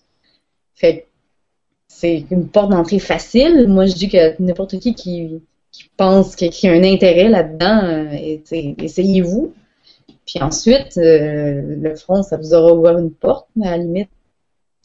Fait 0.75 1.07
c'est 1.87 2.25
une 2.31 2.47
porte 2.47 2.71
d'entrée 2.71 2.99
facile. 2.99 3.67
Moi, 3.67 3.85
je 3.87 3.93
dis 3.93 4.07
que 4.07 4.41
n'importe 4.41 4.79
qui 4.79 4.95
qui, 4.95 5.41
qui 5.71 5.89
pense 5.97 6.35
qu'il 6.35 6.53
y 6.63 6.67
a 6.67 6.71
un 6.71 6.83
intérêt 6.83 7.29
là-dedans, 7.29 7.81
euh, 7.83 8.37
tu 8.47 8.75
essayez-vous. 8.83 9.53
Puis 10.25 10.41
ensuite, 10.41 10.97
euh, 10.97 11.75
le 11.81 11.95
front, 11.95 12.23
ça 12.23 12.37
vous 12.37 12.53
aura 12.53 12.73
ouvert 12.73 12.97
une 12.97 13.11
porte, 13.11 13.47
mais 13.55 13.67
à 13.67 13.71
la 13.71 13.77
limite, 13.79 14.09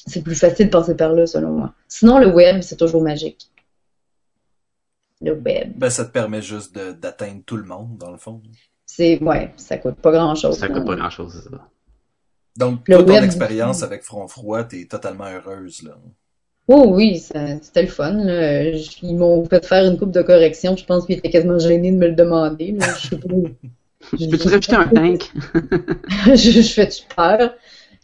c'est 0.07 0.23
plus 0.23 0.35
facile 0.35 0.67
de 0.67 0.71
passer 0.71 0.97
par 0.97 1.13
là, 1.13 1.27
selon 1.27 1.51
moi. 1.51 1.75
Sinon, 1.89 2.19
le 2.19 2.35
web, 2.35 2.63
c'est 2.63 2.77
toujours 2.77 3.03
magique. 3.03 3.51
Le 5.25 5.33
web. 5.33 5.73
Ben, 5.77 5.91
ça 5.91 6.05
te 6.05 6.11
permet 6.11 6.43
juste 6.43 6.77
d'atteindre 6.77 7.43
tout 7.47 7.57
le 7.57 7.65
monde, 7.65 7.97
dans 7.99 8.11
le 8.11 8.19
fond. 8.19 8.43
C'est, 8.85 9.19
ouais, 9.23 9.53
ça 9.57 9.79
coûte 9.79 9.97
pas 9.97 10.13
grand-chose. 10.13 10.59
Ça 10.59 10.69
coûte 10.69 10.79
hein. 10.79 10.85
pas 10.87 10.97
grand 10.97 11.11
chose, 11.11 11.41
c'est 11.43 11.51
ça. 11.51 11.69
Donc, 12.57 12.87
Le 12.89 13.05
toi, 13.05 13.19
ton 13.19 13.25
expérience 13.25 13.83
avec 13.83 14.03
Front 14.03 14.29
Froid, 14.29 14.63
t'es 14.65 14.85
totalement 14.85 15.25
heureuse, 15.25 15.83
là. 15.83 15.97
Oh 16.67 16.87
oui, 16.89 17.19
c'était 17.19 17.83
le 17.83 17.89
fun. 17.89 18.13
là. 18.13 18.63
Ils 19.03 19.17
m'ont 19.17 19.45
fait 19.45 19.65
faire 19.67 19.85
une 19.85 19.99
coupe 19.99 20.13
de 20.13 20.23
correction. 20.23 20.77
Je 20.77 20.85
pense 20.85 21.05
qu'ils 21.05 21.19
étaient 21.19 21.31
quasiment 21.31 21.59
gênés 21.59 21.93
de 21.93 21.97
me 21.97 22.09
le 22.09 22.15
demander. 22.15 22.73
là. 22.73 22.87
Je 22.99 23.09
sais 23.09 23.17
pas. 23.19 23.35
Je 24.19 24.27
peux 24.29 24.39
te 24.39 24.49
rajouter 24.49 24.77
un 24.77 24.87
tank? 24.89 25.33
je, 26.27 26.61
je 26.61 26.73
fais 26.73 26.89
peur? 27.17 27.55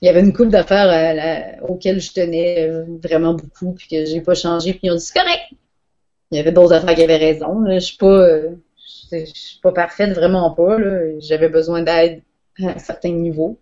Il 0.01 0.07
y 0.07 0.09
avait 0.09 0.21
une 0.21 0.33
coupe 0.33 0.49
d'affaires 0.49 1.59
auxquelles 1.69 2.01
je 2.01 2.13
tenais 2.13 2.71
vraiment 3.03 3.35
beaucoup, 3.35 3.73
puis 3.75 3.87
que 3.87 4.07
j'ai 4.07 4.23
pas 4.23 4.35
changé, 4.35 4.73
puis 4.73 4.81
ils 4.85 4.91
ont 4.93 4.95
dit 4.95 5.05
c'est 5.05 5.19
correct. 5.19 5.43
Il 6.31 6.37
y 6.37 6.41
avait 6.41 6.53
d'autres 6.53 6.73
affaires 6.75 6.95
qui 6.95 7.03
avaient 7.03 7.17
raison. 7.17 7.61
là. 7.61 7.75
Je 7.79 7.85
suis 7.87 7.97
pas, 7.97 8.07
euh, 8.07 8.57
suis 8.77 9.59
pas 9.63 9.73
parfaite, 9.73 10.13
vraiment 10.15 10.51
pas. 10.53 10.77
J'avais 11.19 11.49
besoin 11.49 11.83
d'aide 11.83 12.23
à 12.63 12.79
certains 12.79 13.13
niveaux. 13.13 13.59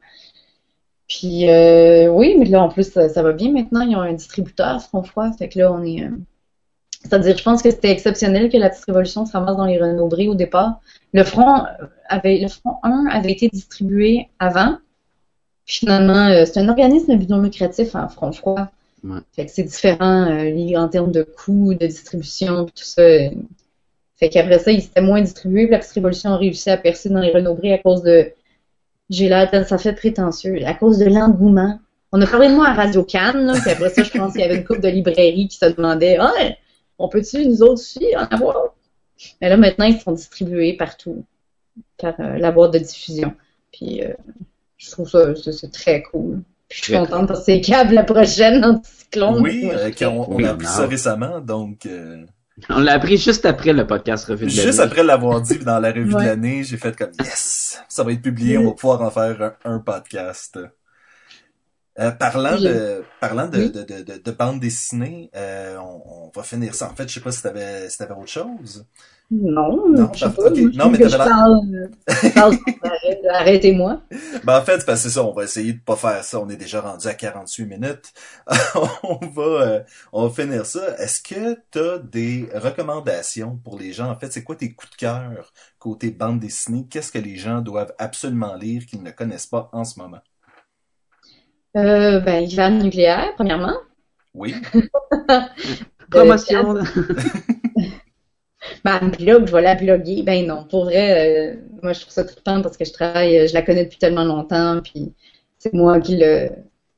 Puis 1.08 1.48
euh, 1.48 2.08
oui, 2.08 2.36
mais 2.38 2.44
là 2.46 2.62
en 2.62 2.68
plus 2.68 2.92
ça, 2.92 3.22
va 3.22 3.32
bien 3.32 3.50
maintenant. 3.52 3.80
Ils 3.82 3.96
ont 3.96 4.00
un 4.00 4.12
distributeur 4.12 4.82
Front 4.82 5.02
Froid, 5.02 5.30
fait 5.38 5.48
que 5.48 5.58
là 5.58 5.72
on 5.72 5.82
est. 5.82 6.02
euh, 6.04 6.10
C'est-à-dire, 7.02 7.36
je 7.38 7.42
pense 7.42 7.62
que 7.62 7.70
c'était 7.70 7.90
exceptionnel 7.90 8.50
que 8.50 8.56
la 8.58 8.70
petite 8.70 8.84
révolution 8.86 9.24
se 9.26 9.32
ramasse 9.32 9.56
dans 9.56 9.64
les 9.66 9.78
Renaudry 9.78 10.28
au 10.28 10.34
départ. 10.34 10.80
Le 11.14 11.24
front 11.24 11.64
avait, 12.08 12.38
le 12.40 12.48
front 12.48 12.78
1 12.82 13.06
avait 13.10 13.32
été 13.32 13.48
distribué 13.48 14.28
avant. 14.38 14.78
Puis 15.66 15.78
finalement, 15.78 16.28
euh, 16.28 16.44
c'est 16.46 16.60
un 16.60 16.68
organisme 16.68 17.14
non 17.28 17.40
lucratif, 17.40 17.94
hein, 17.96 18.08
Front 18.08 18.32
Froid. 18.32 18.68
Fait 19.32 19.46
que 19.46 19.52
c'est 19.52 19.62
différent 19.62 20.26
euh, 20.30 20.76
en 20.76 20.88
termes 20.88 21.12
de 21.12 21.22
coûts, 21.22 21.74
de 21.74 21.86
distribution, 21.86 22.66
tout 22.66 22.72
ça. 22.84 23.02
euh. 23.02 23.30
Fait 24.16 24.28
qu'après 24.28 24.58
ça, 24.58 24.72
il 24.72 24.82
s'était 24.82 25.00
moins 25.00 25.20
distribué, 25.20 25.64
puis 25.64 25.72
la 25.72 25.78
petite 25.78 25.92
révolution 25.92 26.30
a 26.30 26.36
réussi 26.36 26.70
à 26.70 26.76
percer 26.76 27.08
dans 27.08 27.20
les 27.20 27.30
Renaudry 27.30 27.72
à 27.72 27.78
cause 27.78 28.02
de. 28.02 28.32
J'ai 29.10 29.28
l'air, 29.28 29.48
ça 29.66 29.78
fait 29.78 29.94
prétentieux, 29.94 30.58
à 30.66 30.74
cause 30.74 30.98
de 30.98 31.06
l'engouement. 31.06 31.78
On 32.12 32.20
a 32.20 32.26
parlé 32.26 32.48
de 32.48 32.54
moi 32.54 32.68
à 32.68 32.74
Radio 32.74 33.04
Cannes, 33.04 33.46
là, 33.46 33.54
puis 33.60 33.70
après 33.70 33.90
ça, 33.90 34.02
je 34.02 34.10
pense 34.10 34.32
qu'il 34.32 34.40
y 34.40 34.44
avait 34.44 34.56
une 34.56 34.64
couple 34.64 34.80
de 34.80 34.88
librairies 34.88 35.48
qui 35.48 35.56
se 35.56 35.66
demandaient 35.66 36.16
Ah, 36.18 36.32
on 36.98 37.08
peut-tu, 37.08 37.46
nous 37.46 37.62
autres 37.62 37.74
aussi, 37.74 38.14
en 38.16 38.24
avoir? 38.24 38.74
Mais 39.40 39.48
là, 39.48 39.56
maintenant, 39.56 39.86
ils 39.86 40.00
sont 40.00 40.12
distribués 40.12 40.74
partout 40.74 41.24
par 41.96 42.18
euh, 42.20 42.38
la 42.38 42.50
boîte 42.50 42.72
de 42.72 42.78
diffusion. 42.78 43.34
Puis 43.72 44.02
je 44.78 44.90
trouve 44.90 45.08
ça, 45.08 45.34
ça, 45.36 45.52
c'est 45.52 45.70
très 45.70 46.02
cool. 46.02 46.42
Puis 46.68 46.78
je 46.80 46.84
suis 46.84 46.92
contente 46.94 47.28
que 47.32 47.38
c'est 47.44 47.60
câble 47.60 47.94
la 47.94 48.04
prochaine 48.04 48.64
anticyclone. 48.64 49.40
Oui, 49.42 49.70
euh, 49.72 49.90
on, 50.08 50.34
Oui, 50.34 50.44
a 50.44 50.50
appris 50.50 50.66
ça 50.66 50.86
récemment, 50.86 51.40
donc... 51.40 51.86
euh, 51.86 52.24
On 52.68 52.80
l'a 52.80 52.92
appris 52.94 53.16
juste 53.16 53.46
après 53.46 53.72
le 53.72 53.86
podcast 53.86 54.26
Revue 54.26 54.44
de 54.46 54.50
Juste 54.50 54.66
l'année. 54.78 54.80
après 54.80 55.02
l'avoir 55.02 55.40
dit 55.40 55.58
dans 55.60 55.78
la 55.78 55.88
revue 55.92 56.12
Ouais. 56.14 56.22
de 56.24 56.28
l'année, 56.28 56.64
j'ai 56.64 56.76
fait 56.76 56.94
comme 56.96 57.12
yes, 57.20 57.80
ça 57.88 58.04
va 58.04 58.12
être 58.12 58.20
publié, 58.22 58.58
on 58.58 58.66
va 58.66 58.72
pouvoir 58.72 59.00
en 59.02 59.10
faire 59.10 59.56
un, 59.64 59.74
un 59.74 59.78
podcast. 59.78 60.58
Euh, 62.00 62.10
parlant 62.12 62.54
Oui. 62.56 62.64
de 62.64 63.02
parlant 63.20 63.48
de, 63.48 63.58
Oui. 63.58 63.70
de, 63.72 63.82
de, 63.82 64.02
de, 64.02 64.18
de 64.22 64.30
bande 64.30 64.60
dessinée, 64.60 65.30
euh, 65.34 65.76
on, 65.78 66.26
on 66.26 66.32
va 66.34 66.42
finir 66.44 66.74
ça. 66.74 66.88
En 66.90 66.94
fait, 66.94 67.08
je 67.08 67.14
sais 67.14 67.20
pas 67.20 67.32
si 67.32 67.42
t'avais 67.42 67.88
si 67.90 67.98
t'avais 67.98 68.12
autre 68.14 68.28
chose. 68.28 68.84
Non, 69.30 69.90
Non, 69.90 70.10
je 70.14 70.20
sais 70.20 70.30
pas. 70.30 70.50
Non, 70.50 70.90
mais 70.90 70.98
que 70.98 71.08
je 71.08 71.16
parle. 71.16 71.90
Arrêtez-moi. 73.30 74.00
Ben 74.44 74.58
en 74.58 74.62
fait, 74.62 74.78
c'est 74.78 74.86
parce 74.86 75.02
que 75.02 75.08
c'est 75.08 75.14
ça, 75.16 75.24
on 75.24 75.32
va 75.32 75.44
essayer 75.44 75.74
de 75.74 75.80
pas 75.80 75.96
faire 75.96 76.24
ça. 76.24 76.40
On 76.40 76.48
est 76.48 76.56
déjà 76.56 76.80
rendu 76.80 77.06
à 77.06 77.12
48 77.12 77.66
minutes. 77.66 78.12
on 79.02 79.26
va 79.26 79.42
euh, 79.42 79.80
on 80.12 80.26
va 80.26 80.42
finir 80.42 80.64
ça. 80.64 80.96
Est-ce 80.98 81.22
que 81.22 81.58
t'as 81.70 81.98
des 81.98 82.48
recommandations 82.54 83.56
pour 83.62 83.78
les 83.78 83.92
gens? 83.92 84.10
En 84.10 84.16
fait, 84.16 84.32
c'est 84.32 84.44
quoi 84.44 84.56
tes 84.56 84.72
coups 84.72 84.92
de 84.92 84.96
cœur 84.96 85.52
côté 85.78 86.10
bande 86.10 86.40
dessinée? 86.40 86.86
Qu'est-ce 86.88 87.12
que 87.12 87.18
les 87.18 87.36
gens 87.36 87.60
doivent 87.60 87.94
absolument 87.98 88.54
lire 88.54 88.86
qu'ils 88.86 89.02
ne 89.02 89.10
connaissent 89.10 89.46
pas 89.46 89.68
en 89.72 89.84
ce 89.84 90.00
moment? 90.00 90.20
Euh, 91.76 92.20
ben, 92.20 92.44
hiver 92.44 92.70
nucléaire, 92.70 93.34
premièrement. 93.36 93.76
Oui. 94.32 94.54
Promotion. 96.10 96.78
Ben, 98.84 99.10
blog, 99.18 99.46
je 99.46 99.52
vais 99.52 99.62
la 99.62 99.74
bloguer. 99.74 100.22
Ben 100.22 100.46
non, 100.46 100.64
pour 100.68 100.84
vrai, 100.84 101.54
euh, 101.54 101.56
moi 101.82 101.92
je 101.92 102.00
trouve 102.00 102.12
ça 102.12 102.24
trippant 102.24 102.62
parce 102.62 102.76
que 102.76 102.84
je 102.84 102.92
travaille, 102.92 103.38
euh, 103.38 103.46
je 103.46 103.54
la 103.54 103.62
connais 103.62 103.84
depuis 103.84 103.98
tellement 103.98 104.24
longtemps, 104.24 104.80
puis 104.82 105.12
c'est 105.58 105.72
moi 105.74 106.00
qui 106.00 106.16
le. 106.16 106.50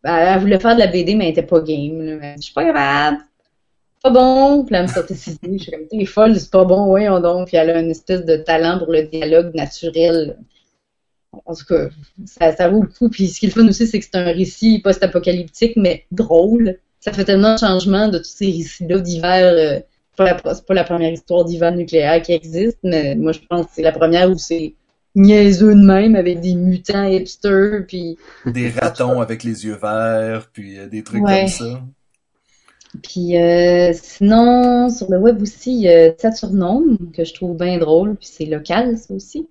Ben, 0.02 0.16
elle 0.16 0.40
voulait 0.40 0.60
faire 0.60 0.74
de 0.74 0.80
la 0.80 0.86
BD, 0.86 1.14
mais 1.14 1.26
elle 1.26 1.32
était 1.32 1.42
pas 1.42 1.60
game. 1.60 2.00
Là. 2.02 2.34
Je 2.36 2.42
suis 2.42 2.54
pas 2.54 2.64
capable. 2.64 3.18
Pas 4.02 4.10
bon. 4.10 4.64
Puis 4.64 4.74
elle 4.74 4.82
me 4.82 4.88
sortait 4.88 5.14
ses 5.14 5.32
idées. 5.32 5.58
Je 5.58 5.62
suis 5.64 5.72
comme, 5.72 5.86
t'es 5.88 6.04
folle, 6.06 6.38
c'est 6.38 6.50
pas 6.50 6.64
bon, 6.64 6.86
voyons 6.86 7.20
donc. 7.20 7.48
Puis 7.48 7.56
elle 7.56 7.70
a 7.70 7.80
une 7.80 7.90
espèce 7.90 8.24
de 8.24 8.36
talent 8.36 8.78
pour 8.78 8.92
le 8.92 9.02
dialogue 9.02 9.54
naturel. 9.54 10.38
En 11.44 11.54
tout 11.54 11.64
cas, 11.66 11.88
ça, 12.26 12.68
vaut 12.68 12.82
le 12.82 12.88
coup. 12.88 13.08
Puis 13.10 13.28
ce 13.28 13.40
qui 13.40 13.46
est 13.46 13.54
le 13.54 13.62
fun 13.62 13.68
aussi, 13.68 13.86
c'est 13.86 13.98
que 14.00 14.04
c'est 14.04 14.16
un 14.16 14.32
récit 14.32 14.80
post-apocalyptique, 14.80 15.76
mais 15.76 16.06
drôle. 16.10 16.78
Ça 16.98 17.12
fait 17.12 17.24
tellement 17.24 17.54
de 17.54 17.58
changements 17.58 18.08
de 18.08 18.18
tous 18.18 18.24
ces 18.24 18.46
récits-là 18.46 18.98
d'hiver. 19.00 19.54
euh, 19.54 19.80
pas 20.20 20.32
la, 20.44 20.54
c'est 20.54 20.66
pas 20.66 20.74
la 20.74 20.84
première 20.84 21.12
histoire 21.12 21.44
d'hiver 21.44 21.72
nucléaire 21.74 22.20
qui 22.22 22.32
existe, 22.32 22.78
mais 22.82 23.14
moi 23.14 23.32
je 23.32 23.40
pense 23.48 23.66
que 23.66 23.72
c'est 23.76 23.82
la 23.82 23.92
première 23.92 24.30
où 24.30 24.36
c'est 24.38 24.74
niaiseux 25.14 25.74
de 25.74 25.80
même 25.84 26.14
avec 26.14 26.40
des 26.40 26.54
mutants 26.54 27.04
hipsters, 27.04 27.84
puis, 27.88 28.16
Des 28.46 28.68
ratons 28.70 29.20
avec 29.20 29.42
les 29.44 29.64
yeux 29.64 29.76
verts, 29.80 30.48
puis 30.52 30.78
euh, 30.78 30.86
des 30.88 31.02
trucs 31.02 31.22
Ouais. 31.24 31.40
comme 31.40 31.48
ça. 31.48 31.82
puis 33.02 33.36
euh, 33.36 33.92
sinon 33.94 34.88
sur 34.90 35.10
le 35.10 35.18
web 35.18 35.40
aussi 35.42 35.72
il 35.74 35.80
y 35.82 35.88
a 35.88 36.12
Saturnome 36.18 36.98
que 37.12 37.24
je 37.24 37.34
trouve 37.34 37.56
bien 37.56 37.78
drôle, 37.78 38.16
puis 38.16 38.28
c'est 38.30 38.46
local 38.46 38.96
ça 38.98 39.14
aussi. 39.14 39.48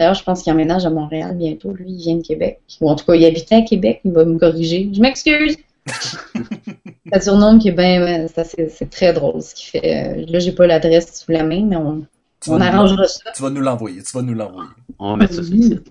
D'ailleurs 0.00 0.14
je 0.14 0.24
pense 0.24 0.42
qu'il 0.42 0.52
emménage 0.52 0.86
à 0.86 0.90
Montréal 0.90 1.36
bientôt, 1.36 1.72
lui 1.72 1.90
il 1.92 1.98
vient 1.98 2.16
de 2.16 2.22
Québec, 2.22 2.60
ou 2.80 2.88
en 2.90 2.96
tout 2.96 3.04
cas 3.04 3.14
il 3.14 3.24
habitait 3.26 3.56
à 3.56 3.62
Québec, 3.62 4.00
il 4.04 4.12
va 4.12 4.24
me 4.24 4.38
corriger. 4.38 4.90
Je 4.92 5.00
m'excuse. 5.00 5.56
Saturnome 7.12 7.58
qui 7.58 7.68
est 7.68 7.72
bien, 7.72 8.28
ça 8.28 8.44
c'est 8.44 8.90
très 8.90 9.12
drôle 9.12 9.40
ce 9.42 9.54
qu'il 9.54 9.68
fait. 9.80 10.18
Euh, 10.18 10.26
Là 10.28 10.38
j'ai 10.38 10.52
pas 10.52 10.66
l'adresse 10.66 11.20
sous 11.24 11.32
la 11.32 11.42
main, 11.44 11.64
mais 11.64 11.76
on, 11.76 12.06
on 12.48 12.60
arrangera 12.60 13.06
ça. 13.06 13.30
tu 13.34 13.42
vas 13.42 13.50
nous 13.50 13.60
l'envoyer, 13.60 14.02
tu 14.02 14.12
vas 14.12 14.22
nous 14.22 14.34
l'envoyer. 14.34 14.68
On 14.98 15.10
va 15.12 15.16
mettre 15.16 15.34
ça 15.34 15.42
sur 15.42 15.54
le 15.54 15.62
site. 15.62 15.88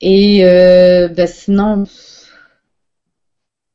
Et 0.00 0.44
euh, 0.44 1.08
ben 1.08 1.26
sinon, 1.26 1.84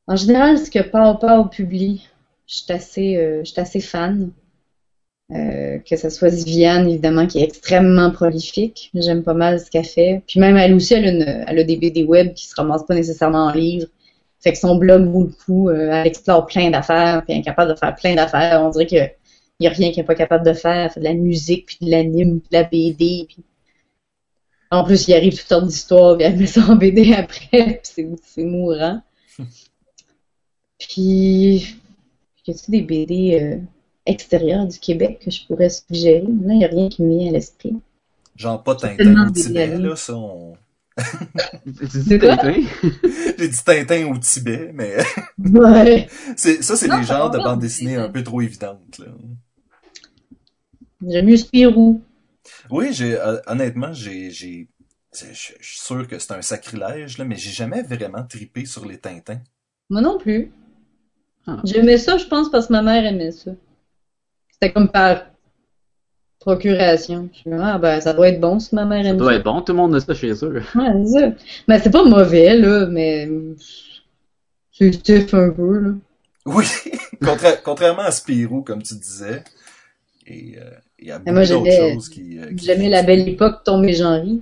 en 0.07 0.15
général, 0.15 0.57
ce 0.57 0.71
que 0.71 0.79
Pau 0.79 1.15
Pau 1.19 1.45
publie, 1.49 2.07
je 2.47 2.55
suis 2.55 2.71
assez, 2.73 3.17
euh, 3.17 3.43
assez 3.57 3.79
fan. 3.81 4.31
Euh, 5.33 5.79
que 5.79 5.97
ce 5.97 6.09
soit 6.09 6.29
Viviane, 6.29 6.87
évidemment, 6.87 7.27
qui 7.27 7.39
est 7.39 7.43
extrêmement 7.43 8.11
prolifique. 8.11 8.89
J'aime 8.93 9.23
pas 9.23 9.33
mal 9.33 9.59
ce 9.59 9.69
qu'elle 9.69 9.83
fait. 9.83 10.21
Puis 10.25 10.39
même 10.39 10.55
elle 10.55 10.73
aussi, 10.73 10.93
elle 10.93 11.05
a, 11.05 11.11
une- 11.11 11.45
elle 11.47 11.59
a 11.59 11.63
des 11.65 11.75
BD 11.75 12.05
web 12.05 12.33
qui 12.33 12.47
se 12.47 12.55
ramassent 12.55 12.85
pas 12.85 12.95
nécessairement 12.95 13.47
en 13.47 13.51
livre, 13.51 13.87
Fait 14.47 14.53
que 14.53 14.59
son 14.59 14.77
blog 14.77 15.09
vaut 15.09 15.23
le 15.23 15.33
coup, 15.45 15.67
euh, 15.67 15.89
elle 15.91 16.07
explore 16.07 16.45
plein 16.45 16.69
d'affaires, 16.69 17.21
puis 17.25 17.33
elle 17.33 17.41
est 17.41 17.43
capable 17.43 17.73
de 17.73 17.77
faire 17.77 17.93
plein 17.95 18.15
d'affaires. 18.15 18.61
On 18.63 18.69
dirait 18.69 18.87
que 18.87 18.95
y 19.59 19.67
a 19.67 19.69
rien 19.69 19.89
qu'elle 19.89 20.03
n'est 20.03 20.07
pas 20.07 20.15
capable 20.15 20.45
de 20.45 20.53
faire. 20.53 20.85
Elle 20.85 20.89
fait 20.89 20.99
de 21.01 21.05
la 21.05 21.13
musique, 21.15 21.65
puis 21.65 21.77
de 21.81 21.91
l'anime, 21.91 22.39
puis 22.39 22.47
de 22.49 22.57
la 22.57 22.63
BD, 22.63 23.25
puis 23.27 23.43
en 24.71 24.85
plus, 24.85 25.05
il 25.09 25.15
arrive 25.15 25.37
toutes 25.37 25.49
sortes 25.49 25.67
d'histoires, 25.67 26.15
puis 26.15 26.25
elle 26.25 26.37
met 26.37 26.45
ça 26.45 26.61
en 26.61 26.77
BD 26.77 27.13
après, 27.17 27.81
puis 27.83 28.15
c'est, 28.23 28.43
mourant. 28.43 29.01
Puis, 30.79 31.75
y 32.45 32.51
a-t-il 32.51 32.71
des 32.71 32.81
BD 32.81 33.39
euh, 33.41 33.57
extérieures 34.05 34.65
du 34.65 34.79
Québec 34.79 35.19
que 35.25 35.31
je 35.31 35.45
pourrais 35.45 35.69
suggérer? 35.69 36.21
Là, 36.21 36.53
il 36.53 36.57
n'y 36.59 36.65
a 36.65 36.69
rien 36.69 36.87
qui 36.87 37.01
me 37.01 37.17
vient 37.17 37.29
à 37.29 37.31
l'esprit. 37.31 37.75
Genre 38.37 38.63
pas 38.63 38.75
Tintin 38.75 39.27
au 39.27 39.31
Tibet, 39.31 39.75
là, 39.77 39.95
ça, 39.97 40.15
on... 40.15 40.53
Tu 40.97 41.99
dis 41.99 42.19
quoi? 42.19 42.37
Tintin? 42.37 42.61
J'ai 43.37 43.47
dit 43.47 43.63
Tintin 43.63 44.07
au 44.07 44.17
Tibet, 44.17 44.71
mais 44.73 44.97
Ouais. 45.37 46.07
c'est, 46.35 46.63
ça, 46.63 46.75
c'est 46.75 46.87
les 46.87 47.03
genres 47.03 47.29
de 47.29 47.37
bandes 47.37 47.59
dessinées 47.59 47.95
un 47.95 48.09
peu 48.09 48.23
trop 48.23 48.41
évidentes, 48.41 48.97
là. 48.99 49.07
J'aime 51.07 51.27
mieux 51.27 51.37
Spirou. 51.37 52.01
Oui, 52.71 52.91
j'ai, 52.91 53.19
euh, 53.19 53.39
honnêtement, 53.45 53.93
j'ai, 53.93 54.31
j'ai, 54.31 54.67
je 55.13 55.25
suis 55.33 55.79
sûr 55.79 56.07
que 56.07 56.17
c'est 56.17 56.33
un 56.33 56.41
sacrilège, 56.41 57.17
là, 57.17 57.25
mais 57.25 57.35
j'ai 57.35 57.51
jamais 57.51 57.83
vraiment 57.83 58.23
tripé 58.23 58.65
sur 58.65 58.85
les 58.85 58.97
Tintins. 58.97 59.41
Moi 59.89 60.01
non 60.01 60.17
plus. 60.17 60.51
Ah. 61.45 61.61
J'aimais 61.63 61.97
ça, 61.97 62.17
je 62.17 62.25
pense, 62.25 62.49
parce 62.49 62.67
que 62.67 62.73
ma 62.73 62.81
mère 62.81 63.05
aimait 63.05 63.31
ça. 63.31 63.51
C'était 64.51 64.73
comme 64.73 64.89
par 64.89 65.25
procuration. 66.51 67.29
Je 67.43 67.49
me 67.49 67.57
dis, 67.57 67.61
ah 67.63 67.77
ben, 67.77 67.99
ça 67.99 68.13
doit 68.13 68.29
être 68.29 68.39
bon 68.39 68.59
si 68.59 68.73
ma 68.73 68.85
mère 68.85 69.03
Ça 69.03 69.09
aime 69.09 69.17
doit 69.17 69.31
ça. 69.33 69.37
être 69.37 69.43
bon, 69.43 69.61
tout 69.61 69.73
le 69.73 69.77
monde 69.77 69.95
a 69.95 69.99
ça 69.99 70.13
chez 70.13 70.31
eux. 70.45 70.61
Ouais, 70.75 71.03
c'est 71.05 71.19
ça. 71.19 71.31
Mais 71.67 71.79
c'est 71.79 71.89
pas 71.91 72.05
mauvais, 72.05 72.55
là, 72.57 72.85
mais 72.87 73.27
c'est 74.71 74.93
stiff 74.93 75.33
un 75.33 75.49
peu, 75.49 75.79
là. 75.79 75.89
Oui, 76.45 76.65
contra- 77.21 77.57
contrairement 77.57 78.03
à 78.03 78.11
Spirou, 78.11 78.61
comme 78.61 78.81
tu 78.81 78.95
disais. 78.95 79.43
Et 80.25 80.55
euh, 80.57 80.69
il 80.99 81.07
y 81.07 81.11
a 81.11 81.19
beaucoup 81.19 81.33
moi, 81.33 81.45
d'autres 81.45 81.71
choses 81.71 82.09
qui... 82.09 82.39
euh, 82.39 82.53
qui- 82.53 82.65
J'aimais 82.65 82.89
la 82.89 83.03
belle 83.03 83.27
époque 83.27 83.63
Tom 83.65 83.83
et 83.83 83.93
Jean-Ry. 83.93 84.41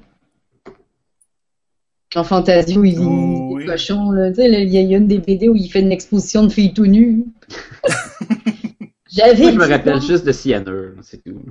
Quand 2.14 2.24
Fantasio, 2.24 2.84
il, 2.84 3.00
Oh, 3.00 3.50
il 3.50 3.56
oui. 3.56 3.64
est 3.64 3.66
cochon, 3.66 4.12
là. 4.12 4.30
Tu 4.30 4.36
sais, 4.36 4.64
il 4.64 4.70
y, 4.70 4.94
a 4.94 4.98
une 4.98 5.08
des 5.08 5.18
BD 5.18 5.50
où 5.50 5.56
il 5.56 5.70
fait 5.70 5.82
une 5.82 5.92
exposition 5.92 6.44
de 6.44 6.50
filles 6.50 6.74
tout 6.74 6.86
nues. 6.86 7.26
J'avais 9.12 9.44
Moi, 9.44 9.52
je 9.52 9.58
me 9.58 9.68
rappelle 9.68 10.02
juste 10.02 10.26
de 10.26 10.32
Cyanure, 10.32 10.94
c'est 11.02 11.24
tout. 11.24 11.42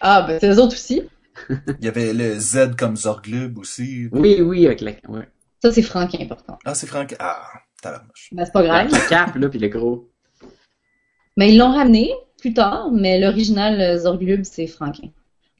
Ah, 0.00 0.22
ben, 0.22 0.38
c'est 0.40 0.48
eux 0.48 0.58
autres 0.58 0.74
aussi. 0.74 1.02
Il 1.50 1.84
y 1.84 1.88
avait 1.88 2.12
le 2.12 2.38
Z 2.38 2.76
comme 2.76 2.96
Zorglub 2.96 3.58
aussi. 3.58 4.08
Oui, 4.12 4.40
oui, 4.40 4.66
avec 4.66 4.80
la, 4.80 4.92
ouais. 5.08 5.28
Ça, 5.62 5.72
c'est 5.72 5.82
Franquin, 5.82 6.26
par 6.26 6.44
contre. 6.44 6.58
Ah, 6.64 6.74
c'est 6.74 6.86
Franck... 6.86 7.14
Ah, 7.18 7.42
tabarnouche. 7.82 8.30
Ben, 8.32 8.44
c'est 8.44 8.52
pas 8.52 8.62
grave. 8.62 8.86
Avec 8.86 8.92
la 8.92 9.00
cape, 9.00 9.36
là, 9.36 9.48
puis 9.48 9.58
le 9.58 9.68
gros. 9.68 10.08
Mais 11.36 11.52
ils 11.52 11.58
l'ont 11.58 11.72
ramené 11.72 12.12
plus 12.38 12.54
tard, 12.54 12.90
mais 12.92 13.18
l'original 13.18 13.80
euh, 13.80 13.98
Zorglub, 13.98 14.44
c'est 14.44 14.66
Franquin. 14.66 15.08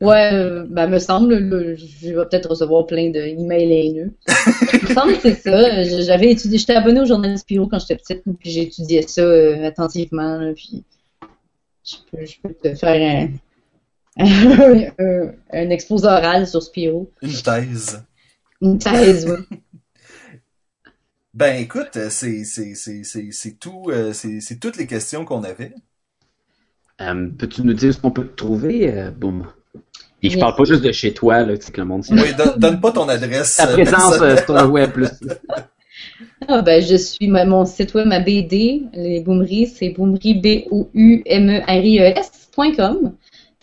Ouais, 0.02 0.30
euh, 0.34 0.66
ben, 0.68 0.88
me 0.88 0.98
semble, 0.98 1.34
je 1.76 2.08
vais 2.08 2.26
peut-être 2.26 2.50
recevoir 2.50 2.86
plein 2.86 3.08
d'emails 3.10 3.72
haineux. 3.72 4.12
Il 4.74 4.88
me 4.88 4.94
semble 4.94 5.14
que 5.14 5.22
c'est 5.22 5.50
ça. 5.50 5.82
J'avais 6.02 6.32
étudié, 6.32 6.58
j'étais 6.58 6.74
abonné 6.74 7.00
au 7.00 7.06
journal 7.06 7.38
Spirou 7.38 7.66
quand 7.66 7.78
j'étais 7.78 7.96
petite, 7.96 8.22
puis 8.38 8.50
j'ai 8.50 8.62
étudié 8.62 9.02
ça 9.02 9.22
euh, 9.22 9.64
attentivement, 9.64 10.36
là, 10.36 10.52
puis 10.52 10.84
je 11.82 11.96
peux, 12.10 12.26
je 12.26 12.34
peux 12.42 12.52
te 12.52 12.74
faire 12.74 13.24
un, 13.24 13.28
un, 14.18 14.84
un 15.52 15.70
exposé 15.70 16.06
oral 16.06 16.46
sur 16.46 16.62
Spirou. 16.62 17.10
Une 17.22 17.32
thèse. 17.32 18.02
Une 18.60 18.78
thèse, 18.78 19.26
oui. 19.28 19.58
Ben 21.34 21.60
écoute, 21.60 21.96
euh, 21.96 22.08
c'est 22.08 22.44
c'est 22.44 22.74
c'est 22.74 23.04
c'est 23.04 23.28
c'est 23.30 23.58
tout 23.60 23.88
euh, 23.88 24.14
c'est 24.14 24.40
c'est 24.40 24.56
toutes 24.58 24.78
les 24.78 24.86
questions 24.86 25.26
qu'on 25.26 25.42
avait. 25.44 25.74
Euh, 27.02 27.28
Peux-tu 27.36 27.60
nous 27.60 27.74
dire 27.74 27.92
ce 27.92 27.98
qu'on 28.00 28.10
peut 28.10 28.26
te 28.26 28.34
trouver, 28.36 28.90
euh, 28.90 29.10
Boum? 29.10 29.46
Et 30.22 30.30
je 30.30 30.38
parle 30.38 30.56
pas 30.56 30.64
juste 30.64 30.80
de 30.80 30.92
chez 30.92 31.12
toi, 31.12 31.42
là, 31.44 31.58
tu 31.58 31.66
sais 31.66 31.72
que 31.72 31.80
le 31.82 31.86
monde 31.86 32.04
sait. 32.04 32.14
Oui, 32.14 32.32
donne, 32.34 32.58
donne 32.58 32.80
pas 32.80 32.90
ton 32.90 33.06
adresse. 33.10 33.56
Ta 33.56 33.68
euh, 33.68 33.72
présence 33.74 34.18
euh, 34.22 34.36
sur 34.46 34.54
le 34.54 34.64
web, 34.66 34.92
plus. 34.92 35.08
Ah, 36.48 36.62
ben, 36.62 36.82
je 36.82 36.96
suis, 36.96 37.28
ma- 37.28 37.44
mon 37.44 37.66
site 37.66 37.92
web, 37.94 38.06
ma 38.06 38.20
BD, 38.20 38.84
les 38.94 39.20
boomeries, 39.20 39.66
c'est 39.66 39.90
boomerie, 39.90 40.34
B-O-U-M-E-R-I-E-S.com. 41.86 43.12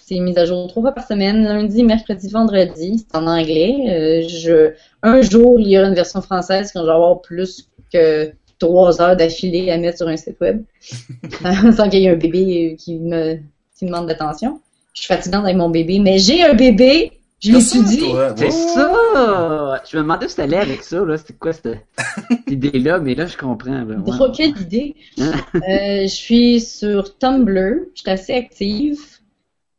C'est 0.05 0.19
mis 0.19 0.37
à 0.37 0.45
jour 0.45 0.67
trois 0.67 0.83
fois 0.83 0.91
par 0.91 1.07
semaine, 1.07 1.43
lundi, 1.43 1.83
mercredi, 1.83 2.27
vendredi. 2.27 3.05
C'est 3.07 3.17
en 3.17 3.25
anglais. 3.25 3.75
Euh, 3.87 4.27
je, 4.27 4.73
un 5.01 5.21
jour, 5.21 5.59
il 5.59 5.69
y 5.69 5.77
aura 5.77 5.87
une 5.87 5.95
version 5.95 6.21
française 6.21 6.71
quand 6.73 6.81
je 6.81 6.85
vais 6.85 6.91
avoir 6.91 7.21
plus 7.21 7.69
que 7.91 8.31
trois 8.59 9.01
heures 9.01 9.15
d'affilée 9.15 9.71
à 9.71 9.77
mettre 9.77 9.99
sur 9.99 10.07
un 10.07 10.17
site 10.17 10.39
web. 10.41 10.63
Sans 11.77 11.89
qu'il 11.89 12.01
y 12.01 12.05
ait 12.05 12.09
un 12.09 12.15
bébé 12.15 12.75
qui 12.77 12.99
me, 12.99 13.35
qui 13.77 13.85
me 13.85 13.89
demande 13.89 14.07
d'attention. 14.07 14.59
Je 14.93 15.01
suis 15.01 15.07
fatigante 15.07 15.45
avec 15.45 15.55
mon 15.55 15.69
bébé, 15.69 15.99
mais 15.99 16.17
j'ai 16.19 16.43
un 16.43 16.53
bébé! 16.53 17.11
Je 17.39 17.51
l'étudie! 17.51 18.13
C'est 18.37 18.51
ça! 18.51 19.81
Je 19.89 19.97
me 19.97 20.03
demandais 20.03 20.27
où 20.27 20.41
allé 20.41 20.55
avec 20.55 20.83
ça, 20.83 21.03
là. 21.03 21.17
C'était 21.17 21.33
quoi 21.33 21.51
cette 21.51 21.77
cette 21.97 22.39
idée-là? 22.51 22.99
Mais 22.99 23.15
là, 23.15 23.25
je 23.25 23.37
comprends. 23.37 23.83
Là. 23.83 23.95
Ouais. 23.95 23.95
Drôle, 24.05 24.31
quelle 24.31 24.57
idée! 24.61 24.95
Euh, 25.19 26.03
je 26.03 26.07
suis 26.07 26.61
sur 26.61 27.17
Tumblr, 27.17 27.85
je 27.95 28.01
suis 28.01 28.09
assez 28.09 28.33
active. 28.33 28.99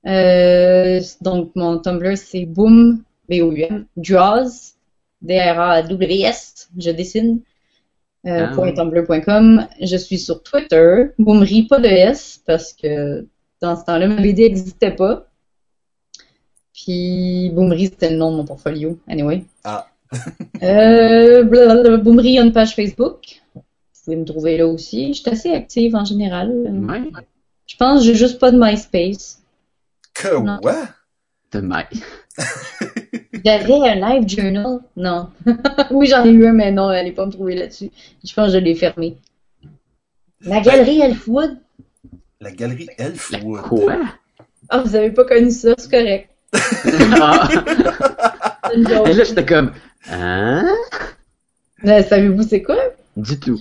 Euh, 0.07 1.01
donc, 1.21 1.53
mon 1.55 1.79
Tumblr, 1.79 2.17
c'est 2.17 2.45
boom, 2.45 3.03
B-O-U-M, 3.29 3.87
draws, 3.97 4.75
D-R-A-W-S, 5.23 6.69
je 6.79 6.91
dessine, 6.91 7.41
euh, 8.27 8.47
Ah, 8.51 8.61
oui. 8.61 8.75
tumblr.com. 8.75 9.67
Je 9.81 9.97
suis 9.97 10.19
sur 10.19 10.43
Twitter, 10.43 11.07
boomerie, 11.19 11.67
pas 11.67 11.81
de 11.81 11.87
S, 11.87 12.43
parce 12.47 12.73
que 12.73 13.27
dans 13.61 13.77
ce 13.77 13.85
temps-là, 13.85 14.09
ma 14.09 14.21
BD 14.21 14.43
n'existait 14.43 14.91
pas. 14.95 15.27
Puis, 16.75 17.51
boomerie, 17.55 17.87
c'était 17.87 18.11
le 18.11 18.17
nom 18.17 18.33
de 18.33 18.37
mon 18.39 18.45
portfolio, 18.45 18.99
anyway. 19.09 19.45
Ah. 19.65 19.89
Euh, 20.63 21.43
boomerie 21.99 22.39
a 22.39 22.43
une 22.43 22.53
page 22.53 22.75
Facebook. 22.77 23.43
Vous 23.55 23.63
pouvez 24.05 24.17
me 24.17 24.25
trouver 24.25 24.57
là 24.57 24.67
aussi. 24.69 25.13
Je 25.13 25.21
suis 25.23 25.31
assez 25.31 25.51
active 25.51 25.97
en 25.97 26.05
général. 26.05 26.51
Ouais. 26.51 27.03
Je 27.67 27.77
pense 27.77 28.01
que 28.01 28.07
j'ai 28.07 28.15
juste 28.15 28.39
pas 28.39 28.53
de 28.53 28.59
MySpace. 28.59 29.43
Que 30.15 30.37
Non. 30.39 30.59
ouais? 30.62 30.73
De 31.53 31.61
mai. 31.61 31.87
J'avais 33.45 33.75
un 33.89 33.95
live 33.97 34.29
journal? 34.29 34.81
Non. 34.97 35.29
oui, 35.91 36.07
j'en 36.07 36.25
ai 36.25 36.31
eu 36.31 36.47
un, 36.47 36.53
mais 36.53 36.73
non, 36.73 36.89
allez 36.89 37.12
pas 37.12 37.27
me 37.27 37.33
trouver 37.33 37.55
là-dessus. 37.57 37.91
Je 38.25 38.33
pense 38.33 38.47
que 38.49 38.53
je 38.55 38.59
l'ai 38.59 38.75
fermé. 38.75 39.19
La 40.41 40.61
galerie 40.61 41.01
Elfwood? 41.01 41.59
La 42.41 42.51
galerie 42.53 42.89
La 42.99 43.07
Elfwood. 43.07 43.61
quoi? 43.62 43.97
Ah, 44.69 44.79
vous 44.79 44.95
avez 44.97 45.11
pas 45.11 45.25
connu 45.25 45.51
ça, 45.51 45.75
c'est 45.77 45.91
correct. 45.91 46.29
ah. 47.21 47.49
Et 48.75 48.79
là, 49.12 49.25
j'étais 49.25 49.45
comme, 49.45 49.73
hein? 50.11 50.67
Mais 51.83 52.03
savez-vous 52.03 52.43
c'est 52.45 52.62
quoi? 52.62 52.79
Du 53.17 53.39
tout. 53.39 53.61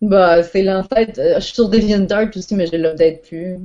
Bah, 0.00 0.42
c'est 0.42 0.62
l'ancêtre. 0.62 1.18
euh, 1.18 1.34
je 1.36 1.40
suis 1.40 1.54
sur 1.54 1.68
DeviantArt 1.68 2.28
aussi, 2.36 2.54
mais 2.54 2.66
je 2.66 2.76
l'ai 2.76 2.94
peut-être 2.94 3.28
plus. 3.28 3.56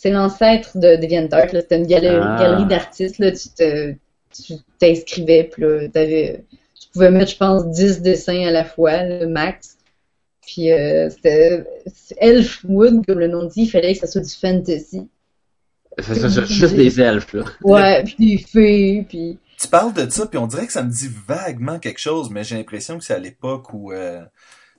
C'est 0.00 0.10
l'ancêtre 0.10 0.78
de 0.78 0.94
DeviantArt. 0.94 1.52
là. 1.52 1.60
C'était 1.60 1.76
une 1.76 1.86
galerie, 1.88 2.20
Ah. 2.22 2.36
galerie 2.40 2.66
d'artistes. 2.66 3.18
Là, 3.18 3.32
tu 3.32 4.54
t'inscrivais, 4.78 5.50
puis 5.52 5.62
là, 5.62 5.88
tu 5.88 6.88
pouvais 6.92 7.10
mettre, 7.10 7.32
je 7.32 7.36
pense, 7.36 7.66
10 7.66 8.00
dessins 8.00 8.46
à 8.46 8.52
la 8.52 8.64
fois, 8.64 9.02
le 9.02 9.26
max. 9.26 9.76
Puis 10.46 10.70
euh, 10.70 11.10
c'était 11.10 11.64
Elfwood, 12.18 13.04
comme 13.06 13.18
le 13.18 13.26
nom 13.26 13.44
dit, 13.46 13.62
il 13.62 13.68
fallait 13.68 13.92
que 13.92 13.98
ça 13.98 14.06
soit 14.06 14.20
du 14.20 14.32
fantasy. 14.32 15.08
Ça, 15.98 16.28
juste 16.44 16.76
des 16.76 17.00
elfes, 17.00 17.32
là. 17.32 17.42
Ouais, 17.62 18.04
puis 18.04 18.14
des 18.20 18.38
fées, 18.38 19.04
puis 19.08 19.36
Tu 19.60 19.66
parles 19.66 19.92
de 19.94 20.08
ça, 20.08 20.26
puis 20.26 20.38
on 20.38 20.46
dirait 20.46 20.68
que 20.68 20.72
ça 20.72 20.84
me 20.84 20.90
dit 20.92 21.10
vaguement 21.26 21.80
quelque 21.80 21.98
chose, 21.98 22.30
mais 22.30 22.44
j'ai 22.44 22.54
l'impression 22.54 22.98
que 22.98 23.04
c'est 23.04 23.14
à 23.14 23.18
l'époque 23.18 23.74
où, 23.74 23.90
euh, 23.92 24.20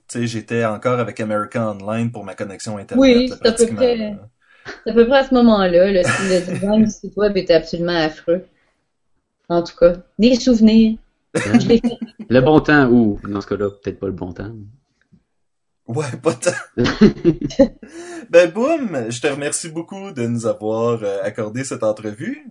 tu 0.08 0.20
sais, 0.20 0.26
j'étais 0.26 0.64
encore 0.64 0.98
avec 0.98 1.20
America 1.20 1.72
Online 1.72 2.10
pour 2.10 2.24
ma 2.24 2.34
connexion 2.34 2.78
Internet. 2.78 2.98
Oui, 2.98 3.28
c'est 3.28 3.46
à 3.46 3.52
peu 3.52 3.66
près. 3.74 4.16
C'est 4.84 4.90
à 4.90 4.94
peu 4.94 5.06
près 5.06 5.18
à 5.18 5.24
ce 5.24 5.34
moment-là. 5.34 5.90
Le, 5.90 5.98
le 5.98 6.52
design 6.52 6.84
du 6.84 6.90
site 6.90 7.16
web 7.16 7.36
était 7.36 7.54
absolument 7.54 7.96
affreux. 7.96 8.44
En 9.48 9.62
tout 9.62 9.76
cas, 9.76 9.94
des 10.18 10.36
souvenirs. 10.36 10.96
Le 12.28 12.40
bon 12.40 12.60
temps, 12.60 12.86
ou, 12.88 13.18
dans 13.28 13.40
ce 13.40 13.46
cas-là, 13.48 13.70
peut-être 13.70 13.98
pas 13.98 14.06
le 14.06 14.12
bon 14.12 14.32
temps. 14.32 14.52
Ouais, 15.88 16.06
pas 16.22 16.34
tant. 16.34 16.50
ben, 18.30 18.50
boum! 18.52 19.06
Je 19.10 19.20
te 19.20 19.26
remercie 19.26 19.68
beaucoup 19.68 20.12
de 20.12 20.24
nous 20.26 20.46
avoir 20.46 21.02
euh, 21.02 21.18
accordé 21.24 21.64
cette 21.64 21.82
entrevue. 21.82 22.46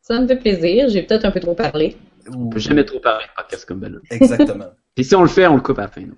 Ça 0.00 0.18
me 0.18 0.26
fait 0.26 0.36
plaisir. 0.36 0.88
J'ai 0.88 1.02
peut-être 1.02 1.24
un 1.24 1.30
peu 1.30 1.38
trop 1.38 1.54
parlé. 1.54 1.96
On 2.28 2.48
peut 2.48 2.58
jamais 2.58 2.84
trop 2.84 2.98
parler 2.98 3.26
de 3.26 3.40
podcast 3.40 3.64
comme. 3.64 4.00
Exactement. 4.10 4.70
Et 4.96 5.04
si 5.04 5.14
on 5.14 5.22
le 5.22 5.28
fait, 5.28 5.46
on 5.46 5.54
le 5.54 5.60
coupe 5.60 5.78
à 5.78 5.82
la 5.82 5.88
fin. 5.88 6.02
nous. 6.02 6.16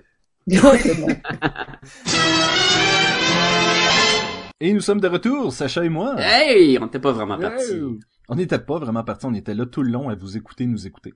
Et 4.64 4.72
nous 4.72 4.80
sommes 4.80 5.00
de 5.02 5.08
retour, 5.08 5.52
Sacha 5.52 5.84
et 5.84 5.90
moi. 5.90 6.14
Hey! 6.18 6.78
On 6.78 6.84
n'était 6.86 6.98
pas 6.98 7.12
vraiment 7.12 7.38
partis. 7.38 7.78
Wow. 7.78 7.98
On 8.30 8.34
n'était 8.34 8.58
pas 8.58 8.78
vraiment 8.78 9.04
partis, 9.04 9.26
on 9.26 9.34
était 9.34 9.52
là 9.52 9.66
tout 9.66 9.82
le 9.82 9.90
long 9.90 10.08
à 10.08 10.14
vous 10.14 10.38
écouter, 10.38 10.64
nous 10.64 10.86
écouter. 10.86 11.12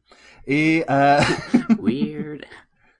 Et 0.47 0.85
euh, 0.91 1.19
Weird. 1.83 2.45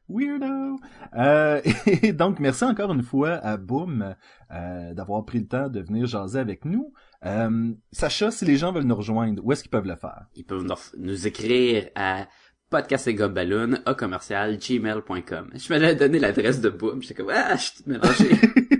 Weirdo! 0.09 0.81
Euh, 1.19 1.61
et 2.03 2.15
donc, 2.15 2.41
merci 2.41 2.65
encore 2.65 2.91
une 2.95 3.03
fois 3.03 3.33
à 3.33 3.59
Boom 3.59 4.15
euh, 4.51 4.95
d'avoir 4.95 5.23
pris 5.27 5.41
le 5.41 5.47
temps 5.49 5.69
de 5.69 5.81
venir 5.83 6.07
jaser 6.07 6.39
avec 6.39 6.65
nous. 6.65 6.95
Euh, 7.27 7.73
Sacha, 7.93 8.31
si 8.31 8.47
les 8.47 8.57
gens 8.57 8.73
veulent 8.73 8.85
nous 8.85 8.97
rejoindre, 8.97 9.45
où 9.45 9.53
est-ce 9.53 9.61
qu'ils 9.63 9.71
peuvent 9.71 9.87
le 9.87 9.97
faire? 9.97 10.29
Ils 10.35 10.45
peuvent 10.47 10.65
nous- 10.97 11.27
écrire 11.27 11.91
à 11.95 12.27
podcastegobaloon 12.71 13.81
à 13.85 13.93
commercial 13.93 14.57
gmail.com. 14.57 15.51
Je 15.55 15.69
m'allais 15.75 15.95
donner 15.95 16.19
l'adresse 16.19 16.63
de 16.63 16.71
Boom. 16.71 17.03
J'étais 17.03 17.23
comme, 17.23 17.33
ah, 17.35 17.55
je 17.57 17.65
suis 17.65 17.85
mélangé. 17.87 18.31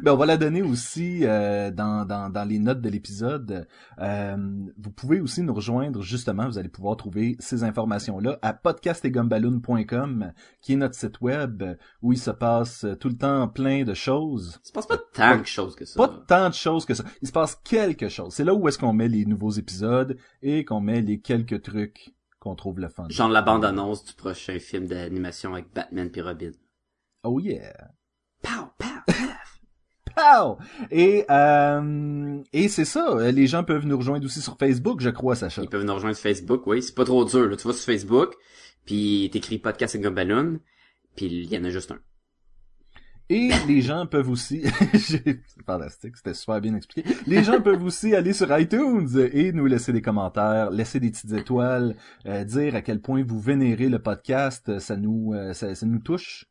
Ben, 0.04 0.12
on 0.12 0.16
va 0.16 0.24
la 0.24 0.38
donner 0.38 0.62
aussi 0.62 1.20
euh, 1.24 1.70
dans, 1.70 2.06
dans, 2.06 2.30
dans 2.30 2.44
les 2.44 2.58
notes 2.58 2.80
de 2.80 2.88
l'épisode. 2.88 3.66
Euh, 3.98 4.36
vous 4.78 4.90
pouvez 4.90 5.20
aussi 5.20 5.42
nous 5.42 5.52
rejoindre, 5.52 6.00
justement, 6.00 6.46
vous 6.46 6.56
allez 6.56 6.70
pouvoir 6.70 6.96
trouver 6.96 7.36
ces 7.38 7.64
informations-là 7.64 8.38
à 8.40 8.54
podcastegumballoon.com, 8.54 10.32
qui 10.62 10.72
est 10.72 10.76
notre 10.76 10.94
site 10.94 11.20
web 11.20 11.62
où 12.00 12.12
il 12.12 12.18
se 12.18 12.30
passe 12.30 12.86
tout 12.98 13.08
le 13.08 13.16
temps 13.16 13.48
plein 13.48 13.84
de 13.84 13.92
choses. 13.92 14.58
Il 14.64 14.68
se 14.68 14.72
passe 14.72 14.86
pas 14.86 14.98
tant 15.12 15.38
de 15.38 15.46
choses 15.46 15.76
que 15.76 15.84
ça. 15.84 15.98
Pas 15.98 16.24
tant 16.26 16.48
de 16.48 16.54
choses 16.54 16.86
que 16.86 16.94
ça. 16.94 17.04
Il 17.20 17.28
se 17.28 17.32
passe 17.32 17.56
quelque 17.56 18.08
chose. 18.08 18.32
C'est 18.32 18.44
là 18.44 18.54
où 18.54 18.68
est-ce 18.68 18.78
qu'on 18.78 18.94
met 18.94 19.08
les 19.08 19.26
nouveaux 19.26 19.50
épisodes 19.50 20.16
et 20.40 20.64
qu'on 20.64 20.80
met 20.80 21.02
les 21.02 21.20
quelques 21.20 21.62
trucs 21.62 22.14
qu'on 22.38 22.54
trouve 22.54 22.80
le 22.80 22.88
fun. 22.88 23.06
Genre 23.10 23.28
la 23.28 23.42
bande-annonce 23.42 24.04
du 24.04 24.14
prochain 24.14 24.58
film 24.58 24.86
d'animation 24.86 25.52
avec 25.52 25.72
Batman 25.74 26.10
pis 26.10 26.22
Robin. 26.22 26.52
Oh 27.22 27.38
yeah. 27.38 27.90
Et, 30.90 31.24
euh, 31.30 32.38
et 32.52 32.68
c'est 32.68 32.84
ça. 32.84 33.30
Les 33.30 33.46
gens 33.46 33.64
peuvent 33.64 33.86
nous 33.86 33.96
rejoindre 33.96 34.24
aussi 34.24 34.40
sur 34.40 34.56
Facebook, 34.58 35.00
je 35.00 35.10
crois, 35.10 35.36
Sacha. 35.36 35.62
Ils 35.62 35.68
peuvent 35.68 35.84
nous 35.84 35.94
rejoindre 35.94 36.16
sur 36.16 36.22
Facebook, 36.22 36.66
oui. 36.66 36.82
C'est 36.82 36.94
pas 36.94 37.04
trop 37.04 37.24
dur, 37.24 37.48
là. 37.48 37.56
Tu 37.56 37.66
vas 37.66 37.74
sur 37.74 37.84
Facebook, 37.84 38.34
puis 38.84 39.28
t'écris 39.32 39.58
podcast 39.58 39.94
et 39.94 40.10
Balloon, 40.10 40.60
puis 41.16 41.26
il 41.26 41.52
y 41.52 41.58
en 41.58 41.64
a 41.64 41.70
juste 41.70 41.92
un. 41.92 41.98
Et 43.30 43.50
les 43.68 43.80
gens 43.80 44.06
peuvent 44.06 44.28
aussi, 44.28 44.62
fantastique, 45.66 46.16
c'était 46.16 46.34
super 46.34 46.60
bien 46.60 46.74
expliqué. 46.74 47.08
Les 47.26 47.44
gens 47.44 47.60
peuvent 47.62 47.84
aussi 47.84 48.14
aller 48.14 48.32
sur 48.32 48.56
iTunes 48.58 49.08
et 49.32 49.52
nous 49.52 49.66
laisser 49.66 49.92
des 49.92 50.02
commentaires, 50.02 50.70
laisser 50.70 50.98
des 50.98 51.10
petites 51.10 51.32
étoiles, 51.32 51.94
euh, 52.26 52.44
dire 52.44 52.74
à 52.74 52.82
quel 52.82 53.00
point 53.00 53.22
vous 53.24 53.38
vénérez 53.38 53.88
le 53.88 54.00
podcast, 54.00 54.80
ça 54.80 54.96
nous, 54.96 55.32
euh, 55.32 55.52
ça, 55.52 55.76
ça 55.76 55.86
nous 55.86 56.00
touche. 56.00 56.49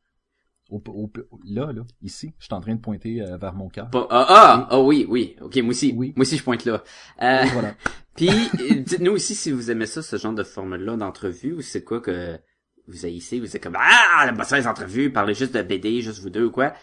Au, 0.70 0.82
au- 0.88 1.12
là, 1.46 1.72
là, 1.74 1.82
ici, 2.02 2.32
je 2.38 2.46
suis 2.46 2.54
en 2.54 2.62
train 2.62 2.76
de 2.76 2.80
pointer 2.82 3.22
euh, 3.22 3.38
vers 3.38 3.54
mon 3.56 3.70
cœur. 3.70 3.90
Ah, 3.94 4.08
ah, 4.10 4.68
ah 4.70 4.80
oui, 4.82 5.06
oui. 5.10 5.36
Ok, 5.42 5.58
moi 5.58 5.70
aussi. 5.72 5.94
Oui. 5.96 6.14
Moi 6.16 6.22
aussi, 6.22 6.38
je 6.38 6.44
pointe 6.44 6.64
là. 6.66 6.84
Euh, 7.22 7.44
voilà. 7.54 7.74
Puis, 8.16 8.30
euh, 8.30 8.76
dites-nous 8.82 9.12
aussi 9.14 9.34
si 9.36 9.52
vous 9.52 9.72
aimez 9.72 9.86
ça, 9.88 10.02
ce 10.04 10.18
genre 10.18 10.34
de 10.34 10.44
formule-là 10.44 10.96
d'entrevue, 10.98 11.54
ou 11.54 11.62
c'est 11.62 11.84
quoi 11.84 12.02
que 12.02 12.38
vous 12.88 13.06
haïssez, 13.06 13.40
vous 13.40 13.56
êtes 13.56 13.64
comme, 13.64 13.78
ah, 13.80 14.24
la 14.26 14.32
bosse 14.32 14.52
les 14.52 14.68
entrevues, 14.68 15.12
parlez 15.12 15.34
juste 15.34 15.54
de 15.56 15.62
BD, 15.62 16.02
juste 16.02 16.20
vous 16.22 16.30
deux 16.30 16.46
ou 16.46 16.52
quoi. 16.52 16.74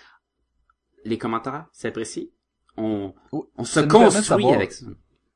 Les 1.04 1.18
commentaires, 1.18 1.66
c'est 1.72 1.88
apprécié. 1.88 2.32
On, 2.76 3.14
Oh, 3.32 3.50
on 3.56 3.64
se 3.64 3.80
construit 3.80 4.24
savoir- 4.24 4.54
avec 4.54 4.72
ça. 4.72 4.86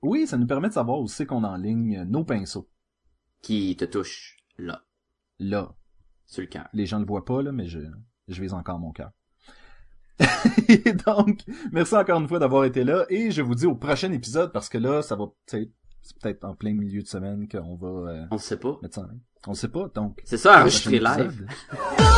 Oui, 0.02 0.26
ça 0.26 0.36
nous 0.38 0.46
permet 0.46 0.68
de 0.68 0.74
savoir 0.74 0.98
où 1.00 1.06
c'est 1.06 1.26
qu'on 1.26 1.44
enligne 1.44 2.02
nos 2.04 2.24
pinceaux. 2.24 2.68
Qui 3.42 3.76
te 3.76 3.84
touche, 3.84 4.36
là, 4.58 4.82
Là, 5.38 5.74
sur 6.26 6.42
le 6.42 6.46
cœur. 6.48 6.68
les 6.72 6.86
gens 6.86 6.98
le 6.98 7.06
voient 7.06 7.24
pas, 7.24 7.42
là, 7.42 7.52
mais 7.52 7.66
je, 7.66 7.78
je 8.30 8.40
vise 8.40 8.54
encore 8.54 8.78
mon 8.78 8.92
cœur. 8.92 9.10
donc, 11.06 11.40
merci 11.72 11.94
encore 11.94 12.20
une 12.20 12.28
fois 12.28 12.38
d'avoir 12.38 12.64
été 12.64 12.84
là 12.84 13.06
et 13.08 13.30
je 13.30 13.40
vous 13.42 13.54
dis 13.54 13.66
au 13.66 13.74
prochain 13.74 14.12
épisode 14.12 14.52
parce 14.52 14.68
que 14.68 14.78
là, 14.78 15.02
ça 15.02 15.16
va, 15.16 15.26
c'est 15.46 15.70
peut-être 16.20 16.44
en 16.44 16.54
plein 16.54 16.74
milieu 16.74 17.02
de 17.02 17.06
semaine 17.06 17.48
qu'on 17.48 17.76
va. 17.76 18.10
Euh, 18.10 18.26
on 18.30 18.38
sait 18.38 18.58
pas. 18.58 18.78
Mettre 18.82 18.96
ça. 18.96 19.08
On 19.46 19.54
sait 19.54 19.68
pas, 19.68 19.90
donc. 19.94 20.20
C'est 20.24 20.36
ça, 20.36 20.60
enregistré 20.60 20.98
live. 20.98 21.46